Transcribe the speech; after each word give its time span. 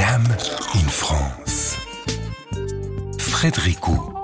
Miam 0.00 0.24
in 0.74 0.88
France. 0.88 1.76
Frédéricot. 3.18 4.19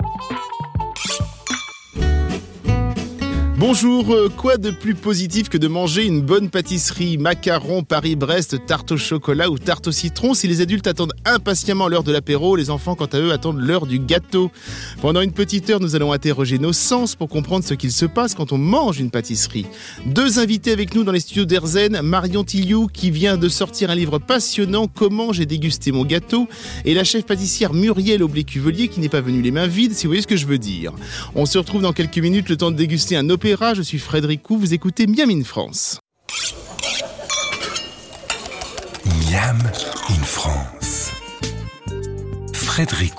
Bonjour, 3.59 4.13
euh, 4.13 4.29
quoi 4.29 4.57
de 4.57 4.69
plus 4.69 4.93
positif 4.93 5.49
que 5.49 5.57
de 5.57 5.67
manger 5.67 6.05
une 6.05 6.21
bonne 6.21 6.51
pâtisserie, 6.51 7.17
macaron, 7.17 7.81
Paris-Brest, 7.81 8.67
tarte 8.67 8.91
au 8.91 8.97
chocolat 8.97 9.49
ou 9.49 9.57
tarte 9.57 9.87
au 9.87 9.91
citron? 9.91 10.35
Si 10.35 10.47
les 10.47 10.61
adultes 10.61 10.85
attendent 10.85 11.15
impatiemment 11.25 11.87
l'heure 11.87 12.03
de 12.03 12.11
l'apéro, 12.11 12.55
les 12.55 12.69
enfants 12.69 12.93
quant 12.93 13.07
à 13.07 13.17
eux 13.17 13.31
attendent 13.31 13.59
l'heure 13.59 13.87
du 13.87 13.97
gâteau. 13.97 14.51
Pendant 15.01 15.21
une 15.21 15.31
petite 15.31 15.71
heure, 15.71 15.79
nous 15.79 15.95
allons 15.95 16.11
interroger 16.11 16.59
nos 16.59 16.71
sens 16.71 17.15
pour 17.15 17.29
comprendre 17.29 17.65
ce 17.65 17.73
qu'il 17.73 17.91
se 17.91 18.05
passe 18.05 18.35
quand 18.35 18.51
on 18.51 18.59
mange 18.59 18.99
une 18.99 19.09
pâtisserie. 19.09 19.65
Deux 20.05 20.37
invités 20.37 20.71
avec 20.71 20.93
nous 20.93 21.03
dans 21.03 21.11
les 21.11 21.19
studios 21.19 21.45
d'Erzen, 21.45 22.01
Marion 22.03 22.43
Tilliou 22.43 22.85
qui 22.85 23.09
vient 23.09 23.37
de 23.37 23.49
sortir 23.49 23.89
un 23.89 23.95
livre 23.95 24.19
passionnant 24.19 24.85
Comment 24.85 25.33
j'ai 25.33 25.47
dégusté 25.47 25.91
mon 25.91 26.05
gâteau 26.05 26.47
et 26.85 26.93
la 26.93 27.03
chef 27.03 27.25
pâtissière 27.25 27.73
Muriel 27.73 28.21
Aublé-Cuvelier 28.21 28.87
qui 28.87 28.99
n'est 28.99 29.09
pas 29.09 29.21
venue 29.21 29.41
les 29.41 29.49
mains 29.49 29.65
vides 29.65 29.93
si 29.93 30.05
vous 30.05 30.11
voyez 30.11 30.21
ce 30.21 30.27
que 30.27 30.37
je 30.37 30.45
veux 30.45 30.59
dire. 30.59 30.93
On 31.33 31.47
se 31.47 31.57
retrouve 31.57 31.81
dans 31.81 31.93
quelques 31.93 32.19
minutes 32.19 32.49
le 32.49 32.57
temps 32.57 32.69
de 32.69 32.75
déguster 32.75 33.17
un 33.17 33.27
opéra 33.31 33.46
je 33.55 33.81
suis 33.81 33.99
Frédéric 33.99 34.43
Cou, 34.43 34.57
vous 34.57 34.73
écoutez 34.73 35.07
Miam 35.07 35.29
in 35.29 35.43
France. 35.43 35.99
Miam 39.05 39.57
in 40.09 40.23
France. 40.23 41.11
Frédéric 42.53 43.15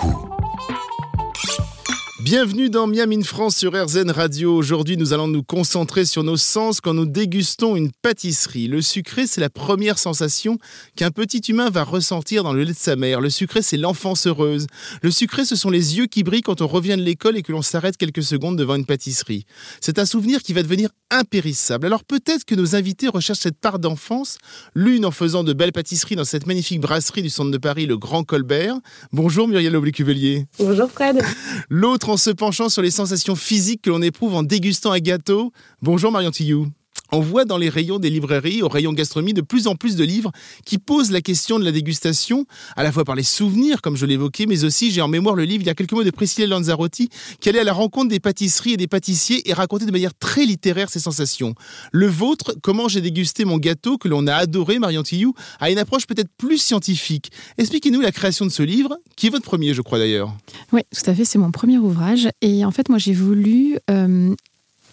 Bienvenue 2.31 2.69
dans 2.69 2.87
Miam 2.87 3.11
in 3.11 3.23
France 3.23 3.57
sur 3.57 3.73
RZN 3.73 4.11
Radio. 4.11 4.55
Aujourd'hui, 4.55 4.99
nous 4.99 5.15
allons 5.15 5.29
nous 5.29 5.43
concentrer 5.43 6.05
sur 6.05 6.23
nos 6.25 6.37
sens 6.37 6.83
quand 6.83 6.93
nous 6.93 7.07
dégustons 7.07 7.75
une 7.75 7.91
pâtisserie. 7.91 8.69
Le 8.69 8.83
sucré, 8.83 9.27
c'est 9.27 9.41
la 9.41 9.49
première 9.49 9.99
sensation 9.99 10.59
qu'un 10.95 11.11
petit 11.11 11.39
humain 11.39 11.71
va 11.71 11.85
ressentir 11.85 12.45
dans 12.45 12.53
le 12.53 12.65
lait 12.65 12.75
de 12.75 12.79
sa 12.79 12.97
mère. 12.97 13.23
Le 13.23 13.31
sucré, 13.31 13.63
c'est 13.63 13.79
l'enfance 13.79 14.27
heureuse. 14.27 14.67
Le 15.01 15.11
sucré, 15.11 15.47
ce 15.47 15.57
sont 15.57 15.71
les 15.71 15.97
yeux 15.97 16.05
qui 16.05 16.23
brillent 16.23 16.43
quand 16.43 16.61
on 16.61 16.67
revient 16.67 16.99
de 16.99 17.03
l'école 17.03 17.39
et 17.39 17.43
que 17.43 17.51
l'on 17.51 17.63
s'arrête 17.63 17.97
quelques 17.97 18.23
secondes 18.23 18.59
devant 18.59 18.75
une 18.75 18.85
pâtisserie. 18.85 19.47
C'est 19.81 19.99
un 19.99 20.05
souvenir 20.05 20.43
qui 20.43 20.53
va 20.53 20.63
devenir 20.63 20.91
impérissable. 21.11 21.87
Alors 21.87 22.05
peut-être 22.05 22.45
que 22.45 22.55
nos 22.55 22.77
invités 22.77 23.09
recherchent 23.09 23.39
cette 23.39 23.59
part 23.59 23.79
d'enfance, 23.79 24.37
l'une 24.75 25.07
en 25.07 25.13
faisant 25.13 25.45
de 25.45 25.55
belles 25.55 25.73
pâtisseries 25.73 26.17
dans 26.17 26.27
cette 26.27 26.47
magnifique 26.47 26.83
brasserie 26.83 27.23
du 27.23 27.31
centre 27.31 27.51
de 27.51 27.57
Paris, 27.57 27.87
le 27.87 27.97
Grand 27.97 28.23
Colbert. 28.23 28.75
Bonjour 29.13 29.49
Muriel 29.49 29.75
Aubry-Cuvelier. 29.75 30.45
Bonjour 30.59 30.91
Fred. 30.91 31.23
L'autre 31.71 32.11
en 32.11 32.18
se 32.19 32.31
penchant 32.31 32.69
sur 32.69 32.83
les 32.83 32.91
sensations 32.91 33.37
physiques 33.37 33.83
que 33.83 33.91
l'on 33.91 34.03
éprouve 34.03 34.35
en 34.35 34.43
dégustant 34.43 34.93
un 34.93 34.99
gâteau. 34.99 35.53
Bonjour 35.81 36.13
Marion 36.13 36.31
Tillou. 36.31 36.69
On 37.11 37.21
voit 37.21 37.45
dans 37.45 37.59
les 37.59 37.69
rayons 37.69 37.99
des 37.99 38.11
librairies, 38.11 38.63
au 38.63 38.69
rayon 38.69 38.93
gastronomie, 38.93 39.35
de 39.35 39.41
plus 39.41 39.67
en 39.67 39.75
plus 39.75 39.97
de 39.97 40.05
livres 40.05 40.31
qui 40.65 40.79
posent 40.79 41.11
la 41.11 41.21
question 41.21 41.59
de 41.59 41.65
la 41.65 41.73
dégustation, 41.73 42.45
à 42.77 42.83
la 42.83 42.93
fois 42.93 43.05
par 43.05 43.15
les 43.15 43.23
souvenirs, 43.23 43.81
comme 43.81 43.97
je 43.97 44.07
l'évoquais, 44.07 44.47
mais 44.47 44.65
aussi 44.65 44.91
j'ai 44.91 45.01
en 45.01 45.09
mémoire 45.09 45.35
le 45.35 45.45
livre 45.45 45.63
il 45.63 45.67
y 45.67 45.71
a 45.71 45.75
quelques 45.75 45.93
mots 45.93 46.05
de 46.05 46.11
Priscilla 46.11 46.47
Lanzarotti, 46.47 47.09
qui 47.41 47.49
allait 47.49 47.61
à 47.61 47.65
la 47.65 47.73
rencontre 47.73 48.09
des 48.09 48.21
pâtisseries 48.21 48.75
et 48.75 48.77
des 48.77 48.87
pâtissiers 48.87 49.49
et 49.49 49.53
racontait 49.53 49.87
de 49.87 49.93
manière 49.93 50.15
très 50.15 50.45
littéraire 50.45 50.91
ses 50.91 51.01
sensations. 51.01 51.55
Le 51.93 52.07
vôtre, 52.07 52.55
comment 52.63 52.89
j'ai 52.89 53.01
dégusté 53.01 53.45
mon 53.45 53.59
gâteau 53.59 53.99
que 53.99 54.09
l'on 54.09 54.27
a 54.27 54.35
adoré, 54.35 54.79
Marion 54.79 55.03
Tillou, 55.03 55.35
a 55.61 55.71
une 55.71 55.79
approche 55.79 56.07
peut-être 56.07 56.31
plus 56.37 56.59
scientifique. 56.59 57.31
Expliquez-nous 57.57 58.01
la 58.01 58.13
création 58.13 58.45
de 58.45 58.51
ce 58.51 58.63
livre, 58.63 58.97
qui 59.17 59.29
est 59.29 59.31
votre 59.31 59.45
premier, 59.45 59.75
je 59.75 59.83
crois 59.83 59.99
d'ailleurs. 59.99 60.35
Oui, 60.73 60.83
tout 60.95 61.11
à 61.11 61.15
fait, 61.15 61.25
c'est 61.25 61.39
mon 61.39 61.51
premier 61.51 61.79
ouvrage. 61.79 62.29
Et 62.43 62.65
en 62.65 62.71
fait, 62.71 62.89
moi, 62.89 62.99
j'ai 62.99 63.15
voulu 63.15 63.79
euh, 63.91 64.35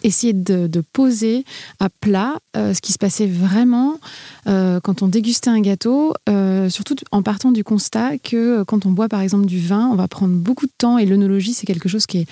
essayer 0.06 0.32
de, 0.32 0.82
poser 0.92 1.44
à 1.80 1.88
plat 1.88 2.36
euh, 2.56 2.72
ce 2.72 2.80
qui 2.80 2.92
se 2.92 2.98
passait 2.98 3.26
vraiment 3.26 3.98
euh, 4.46 4.78
quand 4.80 5.02
on 5.02 5.08
dégustait 5.08 5.50
un 5.50 5.60
gâteau, 5.60 6.14
euh, 6.28 6.68
surtout 6.70 6.94
en 7.10 7.22
partant 7.22 7.50
du 7.50 7.64
constat 7.64 8.18
que 8.18 8.62
quand 8.62 8.86
on 8.86 8.92
boit 8.92 9.08
par 9.08 9.20
exemple 9.20 9.46
du 9.46 9.58
vin, 9.58 9.88
on 9.92 9.96
va 9.96 10.06
prendre 10.06 10.34
beaucoup 10.34 10.66
de 10.66 10.72
temps 10.78 10.98
et 10.98 11.06
l'œnologie 11.06 11.54
c'est 11.54 11.66
quelque 11.66 11.88
chose 11.88 12.06
qui 12.06 12.18
est, 12.18 12.26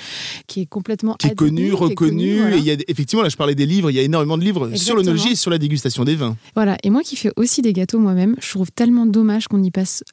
qui 0.47 0.61
est 0.61 0.67
complètement 0.67 1.15
qui 1.15 1.27
est 1.27 1.35
connu, 1.35 1.73
reconnu. 1.73 2.55
Et 2.55 2.59
il 2.59 2.65
y 2.65 2.71
a, 2.71 2.77
effectivement, 2.87 3.23
là 3.23 3.29
je 3.29 3.37
parlais 3.37 3.55
des 3.55 3.67
livres, 3.67 3.91
il 3.91 3.95
y 3.95 3.99
a 3.99 4.03
énormément 4.03 4.39
de 4.39 4.45
livres 4.45 4.75
sur 4.77 4.97
l'œnologie 4.97 5.33
et 5.33 5.37
sur 5.37 5.51
la 5.51 5.59
dégustation 5.59 6.05
des 6.05 6.15
vins. 6.15 6.37
Voilà, 6.55 6.77
et 6.85 6.91
moi 6.91 7.03
qui 7.03 7.17
fais 7.17 7.33
aussi 7.37 7.61
des 7.63 7.73
gâteaux 7.73 7.99
moi-même, 7.99 8.37
je 8.41 8.51
trouve 8.51 8.71
tellement 8.71 9.07
dommage 9.07 9.49
qu'on 9.49 9.63
y 9.63 9.71
passe 9.71 10.05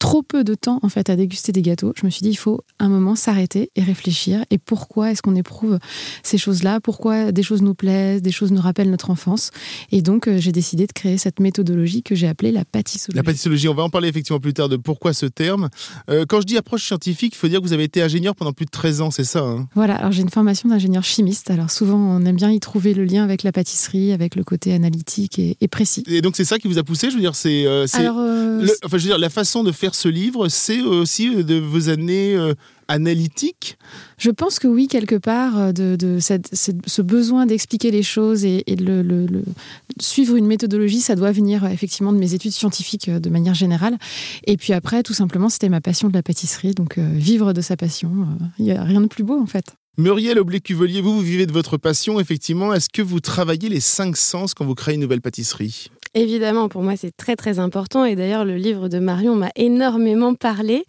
trop 0.00 0.22
peu 0.22 0.42
de 0.42 0.54
temps 0.54 0.80
en 0.82 0.88
fait 0.88 1.10
à 1.10 1.14
déguster 1.14 1.52
des 1.52 1.62
gâteaux. 1.62 1.92
Je 1.94 2.04
me 2.04 2.10
suis 2.10 2.22
dit 2.22 2.30
il 2.30 2.36
faut 2.36 2.64
un 2.80 2.88
moment 2.88 3.14
s'arrêter 3.14 3.70
et 3.76 3.82
réfléchir. 3.82 4.44
Et 4.50 4.58
pourquoi 4.58 5.12
est-ce 5.12 5.22
qu'on 5.22 5.36
éprouve 5.36 5.78
ces 6.24 6.38
choses-là? 6.38 6.80
Pourquoi 6.80 7.30
des 7.30 7.42
choses 7.42 7.62
nous 7.62 7.74
plaisent, 7.74 8.22
des 8.22 8.32
choses 8.32 8.50
nous 8.50 8.60
rappellent 8.60 8.90
notre 8.90 9.10
enfance? 9.10 9.50
Et 9.92 10.02
donc 10.02 10.26
euh, 10.26 10.38
j'ai 10.38 10.52
décidé 10.52 10.86
de 10.86 10.92
créer 10.92 11.18
cette 11.18 11.38
méthodologie 11.38 12.02
que 12.02 12.14
j'ai 12.14 12.26
appelée 12.26 12.50
la 12.50 12.64
pâtissologie. 12.64 13.16
La 13.16 13.22
pâtissologie, 13.22 13.68
on 13.68 13.74
va 13.74 13.82
en 13.82 13.90
parler 13.90 14.08
effectivement 14.08 14.40
plus 14.40 14.54
tard 14.54 14.68
de 14.68 14.76
pourquoi 14.76 15.12
ce 15.12 15.26
terme. 15.26 15.68
Euh, 16.08 16.24
quand 16.26 16.40
je 16.40 16.46
dis 16.46 16.56
approche 16.56 16.84
scientifique, 16.84 17.34
il 17.34 17.38
faut 17.38 17.48
dire 17.48 17.60
que 17.60 17.66
vous 17.66 17.74
avez 17.74 17.84
été 17.84 18.00
ingénieur 18.00 18.34
pendant 18.34 18.52
plus 18.52 18.66
de 18.66 18.70
13 18.70 19.02
ans, 19.02 19.10
c'est 19.10 19.24
ça 19.24 19.40
hein? 19.40 19.68
Voilà, 19.74 19.96
alors 19.96 20.12
j'ai 20.12 20.22
une 20.22 20.30
formation 20.30 20.70
d'ingénieur 20.70 21.04
chimiste. 21.04 21.50
Alors 21.50 21.70
souvent 21.70 21.98
on 21.98 22.24
aime 22.24 22.36
bien 22.36 22.50
y 22.50 22.58
trouver 22.58 22.94
le 22.94 23.04
lien 23.04 23.22
avec 23.22 23.42
la 23.42 23.52
pâtisserie, 23.52 24.12
avec 24.12 24.34
le 24.34 24.44
côté 24.44 24.72
analytique 24.72 25.38
et, 25.38 25.68
précis. 25.68 26.04
Et 26.06 26.22
donc 26.22 26.36
c'est 26.36 26.46
ça 26.46 26.58
qui 26.58 26.68
vous 26.68 26.78
a 26.78 26.82
poussé? 26.82 27.10
Je 27.10 27.16
veux 27.16 27.20
dire, 27.20 27.34
c'est. 27.34 27.66
Euh, 27.66 27.84
enfin, 27.84 28.96
je 28.98 29.02
veux 29.02 29.08
dire, 29.08 29.18
la 29.18 29.30
façon 29.30 29.62
de 29.62 29.72
faire 29.72 29.89
ce 29.94 30.08
livre, 30.08 30.48
c'est 30.48 30.80
aussi 30.80 31.44
de 31.44 31.56
vos 31.56 31.88
années 31.88 32.34
euh, 32.34 32.54
analytiques? 32.88 33.78
Je 34.18 34.30
pense 34.30 34.58
que 34.58 34.66
oui, 34.66 34.88
quelque 34.88 35.16
part, 35.16 35.58
euh, 35.58 35.72
de, 35.72 36.18
ce 36.20 37.02
besoin 37.02 37.46
d'expliquer 37.46 37.90
les 37.90 38.02
choses 38.02 38.44
et, 38.44 38.62
de 38.66 39.00
le, 39.02 39.42
suivre 40.00 40.36
une 40.36 40.46
méthodologie, 40.46 41.00
ça 41.00 41.16
doit 41.16 41.32
venir 41.32 41.64
euh, 41.64 41.68
effectivement 41.68 42.12
de 42.12 42.18
mes 42.18 42.34
études 42.34 42.52
scientifiques 42.52 43.10
de 43.10 43.30
manière 43.30 43.54
générale. 43.54 43.98
Et 44.46 44.56
puis 44.56 44.72
après, 44.72 45.02
tout 45.02 45.14
simplement, 45.14 45.48
c'était 45.48 45.68
ma 45.68 45.80
passion 45.80 46.08
de 46.08 46.14
la 46.14 46.22
pâtisserie. 46.22 46.74
Donc 46.74 46.98
vivre 46.98 47.52
de 47.52 47.60
sa 47.60 47.76
passion, 47.76 48.26
il 48.58 48.64
n'y 48.66 48.72
a 48.72 48.82
rien 48.82 49.00
de 49.00 49.06
plus 49.06 49.24
beau 49.24 49.40
en 49.40 49.46
fait. 49.46 49.74
Muriel 49.98 50.38
Oblé-Cuvelier, 50.38 51.00
vous, 51.00 51.14
vous 51.14 51.20
vivez 51.20 51.46
de 51.46 51.52
votre 51.52 51.76
passion, 51.76 52.20
effectivement. 52.20 52.72
Est-ce 52.72 52.88
que 52.88 53.02
vous 53.02 53.20
travaillez 53.20 53.68
les 53.68 53.80
cinq 53.80 54.16
sens 54.16 54.54
quand 54.54 54.64
vous 54.64 54.74
créez 54.74 54.94
une 54.94 55.02
nouvelle 55.02 55.20
pâtisserie? 55.20 55.90
Évidemment, 56.14 56.68
pour 56.68 56.82
moi, 56.82 56.96
c'est 56.96 57.16
très 57.16 57.36
très 57.36 57.60
important. 57.60 58.04
Et 58.04 58.16
d'ailleurs, 58.16 58.44
le 58.44 58.56
livre 58.56 58.88
de 58.88 58.98
Marion 58.98 59.36
m'a 59.36 59.50
énormément 59.54 60.34
parlé. 60.34 60.84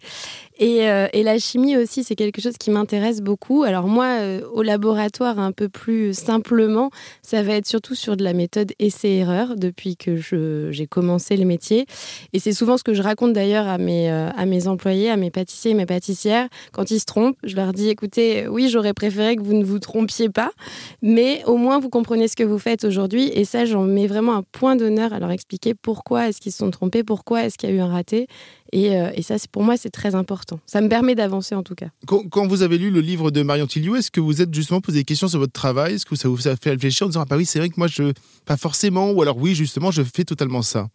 Euh, 0.60 1.08
et, 1.12 1.22
la 1.22 1.38
chimie 1.38 1.76
aussi, 1.76 2.04
c'est 2.04 2.14
quelque 2.14 2.40
chose 2.40 2.56
qui 2.58 2.70
m'intéresse 2.70 3.20
beaucoup. 3.20 3.62
Alors 3.62 3.86
moi, 3.86 4.06
euh, 4.20 4.42
au 4.52 4.62
laboratoire, 4.62 5.38
un 5.38 5.52
peu 5.52 5.68
plus 5.68 6.16
simplement, 6.16 6.90
ça 7.22 7.42
va 7.42 7.54
être 7.54 7.66
surtout 7.66 7.94
sur 7.94 8.16
de 8.16 8.24
la 8.24 8.32
méthode 8.32 8.72
essai-erreur 8.78 9.56
depuis 9.56 9.96
que 9.96 10.16
j'ai 10.16 10.86
commencé 10.86 11.36
le 11.36 11.44
métier. 11.44 11.86
Et 12.32 12.38
c'est 12.38 12.52
souvent 12.52 12.76
ce 12.76 12.84
que 12.84 12.94
je 12.94 13.02
raconte 13.02 13.32
d'ailleurs 13.32 13.66
à 13.66 13.78
mes, 13.78 14.10
euh, 14.10 14.30
à 14.36 14.46
mes 14.46 14.68
employés, 14.68 15.10
à 15.10 15.16
mes 15.16 15.30
pâtissiers 15.30 15.72
et 15.72 15.74
mes 15.74 15.86
pâtissières. 15.86 16.48
Quand 16.72 16.90
ils 16.90 17.00
se 17.00 17.06
trompent, 17.06 17.38
je 17.44 17.56
leur 17.56 17.72
dis, 17.72 17.88
écoutez, 17.88 18.46
oui, 18.48 18.68
j'aurais 18.68 18.94
préféré 18.94 19.36
que 19.36 19.42
vous 19.42 19.54
ne 19.54 19.64
vous 19.64 19.78
trompiez 19.78 20.28
pas, 20.28 20.52
mais 21.00 21.42
au 21.46 21.56
moins 21.56 21.78
vous 21.78 21.88
comprenez 21.88 22.28
ce 22.28 22.36
que 22.36 22.44
vous 22.44 22.58
faites 22.58 22.84
aujourd'hui. 22.84 23.30
Et 23.34 23.44
ça, 23.44 23.64
j'en 23.64 23.82
mets 23.82 24.06
vraiment 24.06 24.34
un 24.34 24.42
point 24.42 24.76
d'honneur 24.76 25.12
à 25.12 25.18
leur 25.18 25.30
expliquer 25.30 25.74
pourquoi 25.74 26.28
est-ce 26.28 26.40
qu'ils 26.40 26.52
se 26.52 26.58
sont 26.58 26.70
trompés, 26.70 27.02
pourquoi 27.04 27.44
est-ce 27.44 27.56
qu'il 27.56 27.70
y 27.70 27.72
a 27.72 27.76
eu 27.76 27.80
un 27.80 27.88
raté. 27.88 28.26
Et, 28.72 28.92
et 29.14 29.22
ça, 29.22 29.36
pour 29.50 29.62
moi, 29.62 29.76
c'est 29.76 29.90
très 29.90 30.14
important. 30.14 30.58
Ça 30.64 30.80
me 30.80 30.88
permet 30.88 31.14
d'avancer 31.14 31.54
en 31.54 31.62
tout 31.62 31.74
cas. 31.74 31.88
Quand, 32.06 32.46
vous 32.46 32.62
avez 32.62 32.78
lu 32.78 32.90
le 32.90 33.00
livre 33.00 33.30
de 33.30 33.42
Marion 33.42 33.66
Tilliou, 33.66 33.96
est-ce 33.96 34.10
que 34.10 34.20
vous 34.20 34.40
êtes 34.40 34.52
justement 34.54 34.80
posé 34.80 35.00
des 35.00 35.04
questions 35.04 35.28
sur 35.28 35.38
votre 35.38 35.52
travail? 35.52 35.94
Est-ce 35.94 36.06
que 36.06 36.16
ça 36.16 36.28
vous 36.28 36.48
a 36.48 36.56
fait 36.56 36.70
réfléchir 36.70 37.06
en 37.06 37.10
disant 37.10 37.20
Ah, 37.20 37.26
bah 37.28 37.36
oui, 37.36 37.44
c'est 37.44 37.58
vrai 37.58 37.68
que 37.68 37.74
moi, 37.76 37.86
je. 37.86 38.12
Pas 38.46 38.56
forcément, 38.56 39.10
ou 39.10 39.20
alors 39.20 39.36
oui, 39.36 39.54
justement, 39.54 39.90
je 39.90 40.02
fais 40.02 40.24
totalement 40.24 40.62
ça? 40.62 40.88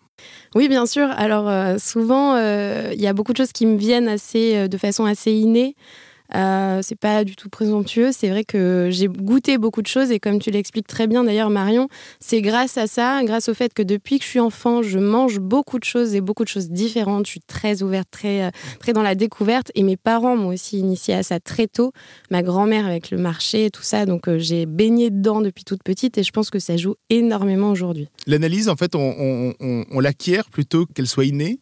Oui, 0.55 0.67
bien 0.67 0.85
sûr. 0.85 1.07
Alors 1.11 1.47
euh, 1.47 1.77
souvent, 1.77 2.35
euh, 2.35 2.91
il 2.93 3.01
y 3.01 3.07
a 3.07 3.13
beaucoup 3.13 3.33
de 3.33 3.37
choses 3.37 3.51
qui 3.51 3.65
me 3.65 3.77
viennent 3.77 4.07
assez, 4.07 4.55
euh, 4.55 4.67
de 4.67 4.77
façon 4.77 5.05
assez 5.05 5.31
innée. 5.31 5.75
Euh, 6.35 6.81
c'est 6.83 6.99
pas 6.99 7.23
du 7.23 7.35
tout 7.35 7.49
présomptueux. 7.49 8.11
C'est 8.11 8.29
vrai 8.29 8.43
que 8.43 8.89
j'ai 8.91 9.07
goûté 9.07 9.57
beaucoup 9.57 9.81
de 9.81 9.87
choses 9.87 10.11
et 10.11 10.19
comme 10.19 10.39
tu 10.39 10.51
l'expliques 10.51 10.87
très 10.87 11.07
bien 11.07 11.23
d'ailleurs 11.23 11.49
Marion, 11.49 11.87
c'est 12.19 12.41
grâce 12.41 12.77
à 12.77 12.87
ça, 12.87 13.21
grâce 13.23 13.49
au 13.49 13.53
fait 13.53 13.73
que 13.73 13.83
depuis 13.83 14.19
que 14.19 14.25
je 14.25 14.29
suis 14.29 14.39
enfant, 14.39 14.81
je 14.81 14.99
mange 14.99 15.39
beaucoup 15.39 15.79
de 15.79 15.83
choses 15.83 16.15
et 16.15 16.21
beaucoup 16.21 16.43
de 16.43 16.49
choses 16.49 16.69
différentes. 16.69 17.25
Je 17.25 17.31
suis 17.31 17.41
très 17.41 17.83
ouverte, 17.83 18.09
très, 18.11 18.43
euh, 18.43 18.49
très 18.79 18.93
dans 18.93 19.03
la 19.03 19.15
découverte 19.15 19.71
et 19.75 19.83
mes 19.83 19.97
parents 19.97 20.35
m'ont 20.35 20.49
aussi 20.49 20.79
initié 20.79 21.13
à 21.13 21.23
ça 21.23 21.39
très 21.39 21.67
tôt. 21.67 21.91
Ma 22.31 22.43
grand-mère 22.43 22.85
avec 22.85 23.11
le 23.11 23.17
marché 23.17 23.65
et 23.65 23.71
tout 23.71 23.83
ça, 23.83 24.05
donc 24.05 24.27
euh, 24.27 24.37
j'ai 24.39 24.65
baigné 24.65 25.09
dedans 25.09 25.41
depuis 25.41 25.63
toute 25.63 25.83
petite 25.83 26.17
et 26.17 26.23
je 26.23 26.31
pense 26.31 26.49
que 26.49 26.59
ça 26.59 26.77
joue 26.77 26.95
énormément 27.09 27.71
aujourd'hui. 27.71 28.09
L'analyse, 28.25 28.69
en 28.69 28.75
fait, 28.75 28.95
on 28.95 29.99
l'acquiert 29.99 30.49
plutôt 30.49 30.85
qu'elle 30.85 31.07
soit 31.07 31.25
innée 31.25 31.59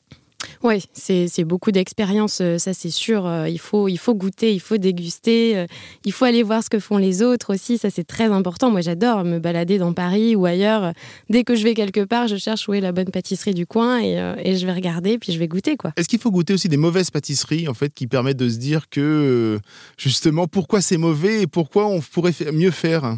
oui, 0.63 0.83
c'est 0.93 1.43
beaucoup 1.43 1.71
d'expérience, 1.71 2.39
euh, 2.41 2.57
ça 2.57 2.73
c'est 2.73 2.89
sûr. 2.89 3.25
Euh, 3.25 3.49
il 3.49 3.59
faut, 3.59 3.87
il 3.87 3.97
faut 3.97 4.15
goûter, 4.15 4.53
il 4.53 4.59
faut 4.59 4.77
déguster, 4.77 5.57
euh, 5.57 5.65
il 6.05 6.11
faut 6.11 6.25
aller 6.25 6.43
voir 6.43 6.63
ce 6.63 6.69
que 6.69 6.79
font 6.79 6.97
les 6.97 7.21
autres 7.21 7.53
aussi, 7.53 7.77
ça 7.77 7.89
c'est 7.89 8.03
très 8.03 8.25
important. 8.25 8.71
Moi 8.71 8.81
j'adore 8.81 9.23
me 9.23 9.39
balader 9.39 9.77
dans 9.77 9.93
Paris 9.93 10.35
ou 10.35 10.45
ailleurs. 10.45 10.93
Dès 11.29 11.43
que 11.43 11.55
je 11.55 11.63
vais 11.63 11.73
quelque 11.73 12.03
part, 12.03 12.27
je 12.27 12.37
cherche 12.37 12.67
où 12.67 12.73
est 12.73 12.81
la 12.81 12.91
bonne 12.91 13.11
pâtisserie 13.11 13.53
du 13.53 13.65
coin 13.65 14.01
et, 14.01 14.33
et 14.43 14.55
je 14.55 14.65
vais 14.65 14.73
regarder, 14.73 15.17
puis 15.17 15.31
je 15.31 15.39
vais 15.39 15.47
goûter. 15.47 15.77
quoi. 15.77 15.91
Est-ce 15.97 16.07
qu'il 16.07 16.19
faut 16.19 16.31
goûter 16.31 16.53
aussi 16.53 16.69
des 16.69 16.77
mauvaises 16.77 17.11
pâtisseries 17.11 17.67
en 17.67 17.73
fait 17.73 17.93
qui 17.93 18.07
permettent 18.07 18.37
de 18.37 18.49
se 18.49 18.57
dire 18.57 18.89
que 18.89 19.59
justement 19.97 20.47
pourquoi 20.47 20.81
c'est 20.81 20.97
mauvais 20.97 21.43
et 21.43 21.47
pourquoi 21.47 21.87
on 21.87 22.01
pourrait 22.01 22.33
mieux 22.53 22.71
faire? 22.71 23.17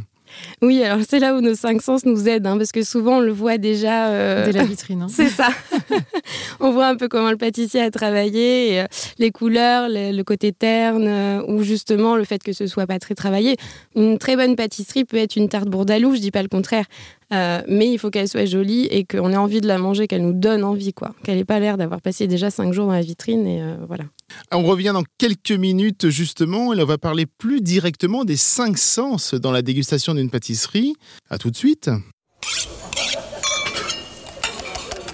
Oui, 0.61 0.83
alors 0.83 0.99
c'est 1.07 1.19
là 1.19 1.35
où 1.35 1.41
nos 1.41 1.55
cinq 1.55 1.81
sens 1.81 2.05
nous 2.05 2.27
aident, 2.27 2.47
hein, 2.47 2.57
parce 2.57 2.71
que 2.71 2.83
souvent 2.83 3.17
on 3.17 3.19
le 3.19 3.31
voit 3.31 3.57
déjà. 3.57 4.07
Euh... 4.07 4.45
Dès 4.45 4.51
la 4.53 4.63
vitrine. 4.63 5.03
Hein. 5.03 5.07
c'est 5.09 5.29
ça. 5.29 5.49
on 6.59 6.71
voit 6.71 6.87
un 6.87 6.95
peu 6.95 7.07
comment 7.07 7.29
le 7.31 7.37
pâtissier 7.37 7.81
a 7.81 7.91
travaillé, 7.91 8.73
et, 8.73 8.81
euh, 8.81 8.85
les 9.19 9.31
couleurs, 9.31 9.87
le, 9.89 10.21
côté 10.23 10.51
terne, 10.51 11.07
euh, 11.07 11.43
ou 11.47 11.63
justement 11.63 12.15
le 12.15 12.23
fait 12.23 12.41
que 12.41 12.53
ce 12.53 12.67
soit 12.67 12.87
pas 12.87 12.99
très 12.99 13.15
travaillé. 13.15 13.55
Une 13.95 14.17
très 14.17 14.35
bonne 14.35 14.55
pâtisserie 14.55 15.05
peut 15.05 15.17
être 15.17 15.35
une 15.35 15.49
tarte 15.49 15.67
bourdalou, 15.67 16.15
je 16.15 16.21
dis 16.21 16.31
pas 16.31 16.41
le 16.41 16.49
contraire. 16.49 16.85
Euh, 17.33 17.61
mais 17.67 17.91
il 17.91 17.99
faut 17.99 18.09
qu'elle 18.09 18.27
soit 18.27 18.45
jolie 18.45 18.85
et 18.85 19.03
qu'on 19.03 19.31
ait 19.33 19.37
envie 19.37 19.61
de 19.61 19.67
la 19.67 19.77
manger, 19.77 20.07
qu'elle 20.07 20.21
nous 20.21 20.33
donne 20.33 20.63
envie, 20.63 20.93
quoi. 20.93 21.13
Qu'elle 21.23 21.37
n'ait 21.37 21.45
pas 21.45 21.59
l'air 21.59 21.77
d'avoir 21.77 22.01
passé 22.01 22.25
déjà 22.27 22.49
cinq 22.49 22.73
jours 22.73 22.87
dans 22.87 22.93
la 22.93 23.01
vitrine 23.01 23.45
et 23.45 23.61
voilà. 23.87 24.05
On 24.51 24.63
revient 24.63 24.91
dans 24.93 25.03
quelques 25.17 25.51
minutes 25.51 26.09
justement 26.09 26.73
et 26.73 26.81
on 26.81 26.85
va 26.85 26.97
parler 26.97 27.25
plus 27.25 27.61
directement 27.61 28.25
des 28.25 28.37
cinq 28.37 28.77
sens 28.77 29.33
dans 29.33 29.51
la 29.51 29.61
dégustation 29.61 30.13
d'une 30.13 30.29
pâtisserie. 30.29 30.95
À 31.29 31.37
tout 31.37 31.51
de 31.51 31.57
suite. 31.57 31.89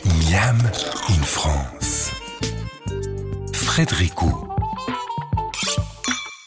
Miam 0.05 0.57
in 1.09 1.23
France. 1.23 2.11
Frédéric 3.53 4.13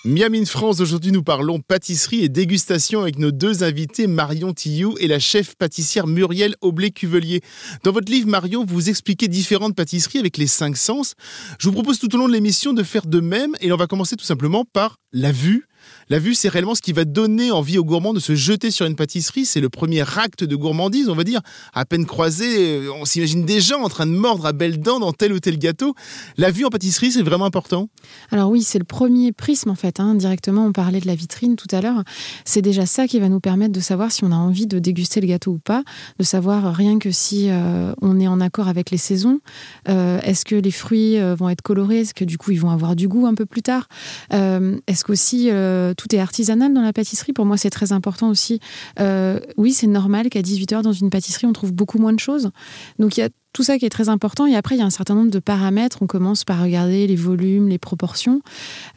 Miam 0.08 0.36
in 0.36 0.44
France, 0.44 0.78
aujourd'hui 0.78 1.10
nous 1.10 1.24
parlons 1.24 1.58
pâtisserie 1.58 2.22
et 2.22 2.28
dégustation 2.28 3.00
avec 3.02 3.18
nos 3.18 3.32
deux 3.32 3.64
invités, 3.64 4.06
Marion 4.06 4.52
Tillou 4.52 4.94
et 5.00 5.08
la 5.08 5.18
chef 5.18 5.56
pâtissière 5.56 6.06
Muriel 6.06 6.54
Aublé-Cuvelier. 6.60 7.40
Dans 7.82 7.90
votre 7.90 8.12
livre, 8.12 8.28
Marion, 8.28 8.64
vous 8.64 8.88
expliquez 8.88 9.26
différentes 9.26 9.74
pâtisseries 9.74 10.20
avec 10.20 10.36
les 10.36 10.46
cinq 10.46 10.76
sens. 10.76 11.14
Je 11.58 11.66
vous 11.66 11.72
propose 11.72 11.98
tout 11.98 12.14
au 12.14 12.18
long 12.18 12.28
de 12.28 12.32
l'émission 12.32 12.72
de 12.72 12.84
faire 12.84 13.04
de 13.04 13.18
même 13.18 13.56
et 13.60 13.72
on 13.72 13.76
va 13.76 13.88
commencer 13.88 14.14
tout 14.14 14.24
simplement 14.24 14.64
par 14.64 15.00
la 15.12 15.32
vue. 15.32 15.66
La 16.08 16.20
vue, 16.20 16.34
c'est 16.34 16.48
réellement 16.48 16.76
ce 16.76 16.82
qui 16.82 16.92
va 16.92 17.04
donner 17.04 17.50
envie 17.50 17.78
aux 17.78 17.84
gourmands 17.84 18.14
de 18.14 18.20
se 18.20 18.36
jeter 18.36 18.70
sur 18.70 18.86
une 18.86 18.94
pâtisserie. 18.94 19.44
C'est 19.44 19.60
le 19.60 19.68
premier 19.68 20.02
acte 20.18 20.44
de 20.44 20.54
gourmandise, 20.54 21.08
on 21.08 21.16
va 21.16 21.24
dire. 21.24 21.40
À 21.74 21.84
peine 21.84 22.06
croisé, 22.06 22.46
euh, 22.58 22.92
on 23.00 23.04
s'imagine 23.04 23.44
déjà 23.44 23.76
en 23.76 23.88
train 23.88 24.06
de 24.06 24.12
mordre 24.12 24.46
à 24.46 24.52
belles 24.52 24.78
dents 24.78 25.00
dans 25.00 25.12
tel 25.12 25.32
ou 25.32 25.40
tel 25.40 25.58
gâteau. 25.58 25.94
La 26.36 26.52
vue 26.52 26.64
en 26.64 26.68
pâtisserie, 26.68 27.10
c'est 27.10 27.22
vraiment 27.22 27.44
important 27.44 27.88
Alors 28.30 28.50
oui, 28.50 28.62
c'est 28.62 28.78
le 28.78 28.84
premier 28.84 29.32
prisme 29.32 29.68
en 29.70 29.74
fait. 29.74 29.98
Hein. 29.98 30.14
Directement, 30.14 30.66
on 30.66 30.72
parlait 30.72 31.00
de 31.00 31.08
la 31.08 31.16
vitrine 31.16 31.56
tout 31.56 31.66
à 31.72 31.80
l'heure. 31.80 32.04
C'est 32.44 32.62
déjà 32.62 32.86
ça 32.86 33.08
qui 33.08 33.18
va 33.18 33.28
nous 33.28 33.40
permettre 33.40 33.72
de 33.72 33.80
savoir 33.80 34.12
si 34.12 34.22
on 34.22 34.30
a 34.30 34.36
envie 34.36 34.68
de 34.68 34.78
déguster 34.78 35.20
le 35.20 35.26
gâteau 35.26 35.52
ou 35.52 35.58
pas, 35.58 35.82
de 36.20 36.24
savoir 36.24 36.72
rien 36.72 37.00
que 37.00 37.10
si 37.10 37.50
euh, 37.50 37.92
on 38.00 38.20
est 38.20 38.28
en 38.28 38.40
accord 38.40 38.68
avec 38.68 38.92
les 38.92 38.96
saisons. 38.96 39.40
Euh, 39.88 40.20
est-ce 40.22 40.44
que 40.44 40.54
les 40.54 40.70
fruits 40.70 41.18
vont 41.34 41.48
être 41.48 41.62
colorés 41.62 42.00
Est-ce 42.00 42.14
que 42.14 42.24
du 42.24 42.38
coup 42.38 42.52
ils 42.52 42.60
vont 42.60 42.70
avoir 42.70 42.94
du 42.94 43.08
goût 43.08 43.26
un 43.26 43.34
peu 43.34 43.44
plus 43.44 43.62
tard 43.62 43.88
Est-ce 44.30 45.04
qu'aussi 45.04 45.50
euh, 45.76 45.94
tout 45.94 46.14
est 46.14 46.19
artisanal 46.19 46.73
dans 46.73 46.82
la 46.82 46.93
pâtisserie. 46.93 47.32
Pour 47.32 47.44
moi, 47.44 47.56
c'est 47.56 47.70
très 47.70 47.93
important 47.93 48.28
aussi. 48.28 48.61
Euh, 49.00 49.40
oui, 49.56 49.73
c'est 49.73 49.87
normal 49.87 50.28
qu'à 50.28 50.40
18h, 50.40 50.82
dans 50.82 50.93
une 50.93 51.11
pâtisserie, 51.11 51.46
on 51.46 51.52
trouve 51.52 51.73
beaucoup 51.73 51.99
moins 51.99 52.12
de 52.12 52.20
choses. 52.20 52.50
Donc, 52.99 53.17
il 53.17 53.20
y 53.20 53.23
a 53.23 53.28
tout 53.52 53.62
ça 53.62 53.78
qui 53.78 53.87
est 53.87 53.90
très 53.90 54.08
important. 54.08 54.46
Et 54.46 54.55
après, 54.55 54.75
il 54.75 54.78
y 54.78 54.82
a 54.82 54.84
un 54.84 54.90
certain 54.90 55.14
nombre 55.14 55.31
de 55.31 55.38
paramètres. 55.38 55.99
On 56.02 56.06
commence 56.06 56.44
par 56.44 56.61
regarder 56.61 57.06
les 57.06 57.17
volumes, 57.17 57.69
les 57.69 57.78
proportions. 57.78 58.43